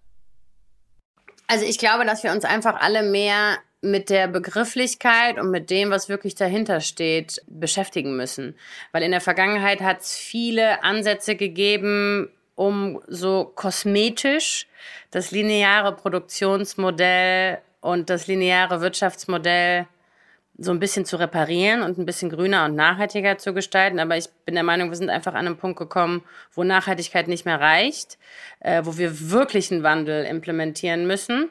Also 1.47 1.65
ich 1.65 1.77
glaube, 1.77 2.05
dass 2.05 2.23
wir 2.23 2.31
uns 2.31 2.45
einfach 2.45 2.79
alle 2.79 3.03
mehr 3.03 3.57
mit 3.83 4.09
der 4.09 4.27
Begrifflichkeit 4.27 5.37
und 5.37 5.51
mit 5.51 5.69
dem, 5.69 5.91
was 5.91 6.09
wirklich 6.09 6.35
dahinter 6.35 6.79
steht, 6.79 7.41
beschäftigen 7.47 8.15
müssen. 8.15 8.55
Weil 8.91 9.03
in 9.03 9.11
der 9.11 9.21
Vergangenheit 9.21 9.81
hat 9.81 10.01
es 10.01 10.15
viele 10.15 10.83
Ansätze 10.83 11.35
gegeben, 11.35 12.29
um 12.55 13.01
so 13.07 13.51
kosmetisch 13.55 14.67
das 15.11 15.31
lineare 15.31 15.95
Produktionsmodell 15.95 17.59
und 17.81 18.09
das 18.09 18.27
lineare 18.27 18.81
Wirtschaftsmodell 18.81 19.87
so 20.57 20.71
ein 20.71 20.79
bisschen 20.79 21.05
zu 21.05 21.17
reparieren 21.17 21.81
und 21.81 21.97
ein 21.97 22.05
bisschen 22.05 22.29
grüner 22.29 22.65
und 22.65 22.75
nachhaltiger 22.75 23.37
zu 23.37 23.53
gestalten. 23.53 23.99
Aber 23.99 24.17
ich 24.17 24.29
bin 24.45 24.55
der 24.55 24.63
Meinung, 24.63 24.89
wir 24.89 24.95
sind 24.95 25.09
einfach 25.09 25.33
an 25.33 25.47
einen 25.47 25.57
Punkt 25.57 25.79
gekommen, 25.79 26.23
wo 26.53 26.63
Nachhaltigkeit 26.63 27.27
nicht 27.27 27.45
mehr 27.45 27.59
reicht, 27.59 28.17
äh, 28.59 28.81
wo 28.85 28.97
wir 28.97 29.31
wirklich 29.31 29.71
einen 29.71 29.83
Wandel 29.83 30.25
implementieren 30.25 31.07
müssen. 31.07 31.49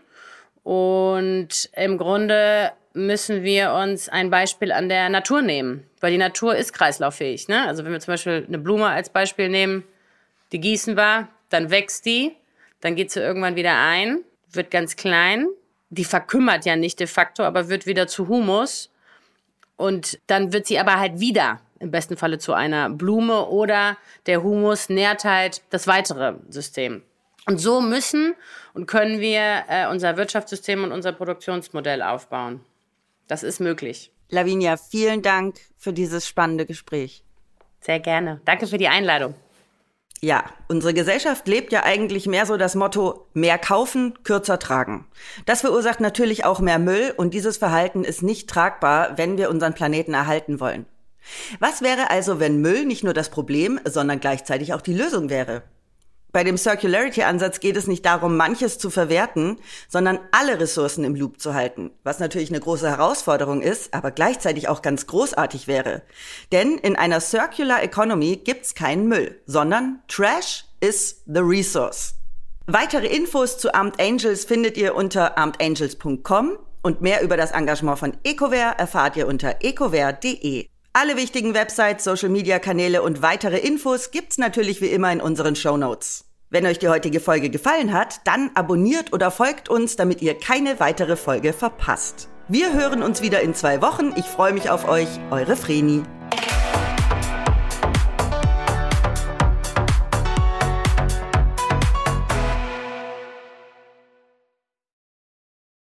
Und 0.63 1.71
im 1.75 1.99
Grunde 1.99 2.73
müssen 2.95 3.43
wir 3.43 3.73
uns 3.73 4.09
ein 4.09 4.31
Beispiel 4.31 4.71
an 4.73 4.89
der 4.89 5.09
Natur 5.09 5.43
nehmen, 5.43 5.87
weil 6.01 6.13
die 6.13 6.19
Natur 6.19 6.57
ist 6.57 6.73
kreislauffähig. 6.73 7.49
Ne? 7.49 7.67
Also 7.67 7.85
wenn 7.85 7.93
wir 7.93 8.01
zum 8.01 8.13
Beispiel 8.13 8.45
eine 8.47 8.59
Blume 8.59 8.87
als 8.87 9.09
Beispiel 9.11 9.49
nehmen, 9.49 9.85
die 10.53 10.61
gießen 10.61 10.97
wir, 10.97 11.29
dann 11.49 11.71
wächst 11.71 12.05
die, 12.05 12.37
dann 12.81 12.95
geht 12.95 13.11
sie 13.11 13.21
irgendwann 13.21 13.57
wieder 13.57 13.79
ein, 13.79 14.19
wird 14.53 14.71
ganz 14.71 14.97
klein, 14.97 15.47
die 15.91 16.05
verkümmert 16.05 16.65
ja 16.65 16.77
nicht 16.77 17.01
de 17.01 17.07
facto, 17.07 17.43
aber 17.43 17.69
wird 17.69 17.87
wieder 17.87 18.07
zu 18.07 18.29
Humus 18.29 18.91
und 19.77 20.19
dann 20.27 20.53
wird 20.53 20.67
sie 20.67 20.79
aber 20.79 20.99
halt 20.99 21.21
wieder 21.21 21.61
im 21.81 21.91
besten 21.91 22.17
Falle 22.17 22.39
zu 22.39 22.53
einer 22.53 22.89
Blume 22.91 23.47
oder 23.47 23.97
der 24.27 24.43
Humus 24.43 24.89
nährt 24.89 25.25
halt 25.25 25.63
das 25.71 25.87
weitere 25.87 26.35
System. 26.49 27.03
Und 27.47 27.59
so 27.59 27.81
müssen 27.81 28.35
und 28.73 28.87
können 28.87 29.21
wir 29.21 29.65
äh, 29.69 29.89
unser 29.91 30.17
Wirtschaftssystem 30.17 30.85
und 30.85 30.93
unser 30.93 31.13
Produktionsmodell 31.13 32.03
aufbauen. 32.03 32.61
Das 33.27 33.43
ist 33.43 33.61
möglich. 33.61 34.13
Lavinia, 34.29 34.77
vielen 34.77 35.23
Dank 35.23 35.57
für 35.77 35.93
dieses 35.93 36.27
spannende 36.27 36.67
Gespräch. 36.67 37.25
Sehr 37.81 38.01
gerne. 38.01 38.41
Danke 38.45 38.67
für 38.67 38.79
die 38.79 38.89
Einladung. 38.89 39.35
Ja, 40.25 40.45
unsere 40.69 40.95
Gesellschaft 40.95 41.49
lebt 41.49 41.73
ja 41.73 41.83
eigentlich 41.83 42.29
mehr 42.29 42.47
so 42.47 42.57
das 42.57 42.77
Motto 42.77 43.27
mehr 43.35 43.59
kaufen, 43.59 44.23
kürzer 44.23 44.61
tragen. 44.61 45.05
Das 45.47 45.63
verursacht 45.63 45.99
natürlich 45.99 46.45
auch 46.45 46.61
mehr 46.61 46.79
Müll 46.79 47.13
und 47.17 47.35
dieses 47.35 47.57
Verhalten 47.57 48.05
ist 48.05 48.23
nicht 48.23 48.49
tragbar, 48.49 49.19
wenn 49.19 49.37
wir 49.37 49.51
unseren 49.51 49.75
Planeten 49.75 50.15
erhalten 50.15 50.61
wollen. 50.61 50.87
Was 51.59 51.83
wäre 51.83 52.11
also, 52.11 52.39
wenn 52.39 52.61
Müll 52.61 52.85
nicht 52.85 53.03
nur 53.03 53.15
das 53.15 53.31
Problem, 53.31 53.81
sondern 53.85 54.21
gleichzeitig 54.21 54.75
auch 54.75 54.81
die 54.81 54.95
Lösung 54.95 55.29
wäre? 55.29 55.65
Bei 56.33 56.45
dem 56.45 56.57
Circularity-Ansatz 56.57 57.61
geht 57.61 57.77
es 57.77 57.87
nicht 57.87 58.07
darum, 58.07 58.39
manches 58.39 58.79
zu 58.79 58.89
verwerten, 58.89 59.59
sondern 59.89 60.19
alle 60.31 60.59
Ressourcen 60.59 61.05
im 61.05 61.15
Loop 61.15 61.39
zu 61.41 61.53
halten, 61.53 61.91
was 62.05 62.21
natürlich 62.21 62.49
eine 62.49 62.61
große 62.61 62.89
Herausforderung 62.89 63.61
ist, 63.61 63.93
aber 63.93 64.11
gleichzeitig 64.11 64.69
auch 64.69 64.81
ganz 64.81 65.07
großartig 65.07 65.69
wäre. 65.69 66.03
Denn 66.51 66.79
in 66.79 66.97
einer 66.97 67.21
Circular 67.21 67.83
Economy 67.83 68.37
gibt's 68.37 68.75
keinen 68.75 69.09
Müll, 69.09 69.43
sondern 69.45 70.01
Trash 70.09 70.65
is 70.81 71.23
the 71.27 71.41
resource. 71.41 72.15
Weitere 72.67 73.09
Infos 73.09 73.59
zu 73.59 73.75
Armed 73.75 74.01
Angels 74.01 74.47
findet 74.47 74.79
ihr 74.79 74.95
unter 74.95 75.37
armedangels.com 75.37 76.57
und 76.83 77.01
mehr 77.03 77.23
über 77.23 77.37
das 77.37 77.51
Engagement 77.51 77.99
von 77.99 78.17
EcoWare 78.25 78.79
erfahrt 78.79 79.17
ihr 79.17 79.27
unter 79.27 79.57
ecoware.de. 79.61 80.72
Alle 80.95 81.17
wichtigen 81.17 81.55
Websites, 81.55 82.05
Social 82.05 82.29
Media 82.29 82.59
Kanäle 82.59 83.03
und 83.03 83.23
weitere 83.23 83.57
Infos 83.57 84.11
gibt's 84.11 84.37
natürlich 84.37 84.83
wie 84.83 84.89
immer 84.89 85.11
in 85.11 85.23
unseren 85.23 85.57
Show 85.57 85.79
Notes. 85.79 86.27
Wenn 86.51 86.67
euch 86.67 86.79
die 86.79 86.91
heutige 86.91 87.19
Folge 87.19 87.49
gefallen 87.49 87.95
hat, 87.95 88.21
dann 88.25 88.51
abonniert 88.55 89.15
oder 89.15 89.31
folgt 89.31 89.71
uns, 89.71 89.97
damit 89.97 90.21
ihr 90.21 90.39
keine 90.39 90.81
weitere 90.81 91.17
Folge 91.17 91.55
verpasst. 91.55 92.29
Wir 92.47 92.75
hören 92.75 93.03
uns 93.03 93.23
wieder 93.23 93.41
in 93.41 93.55
zwei 93.55 93.81
Wochen. 93.81 94.13
Ich 94.17 94.27
freue 94.27 94.53
mich 94.53 94.69
auf 94.69 94.87
euch, 94.87 95.09
eure 95.31 95.57
Vreni. 95.57 96.03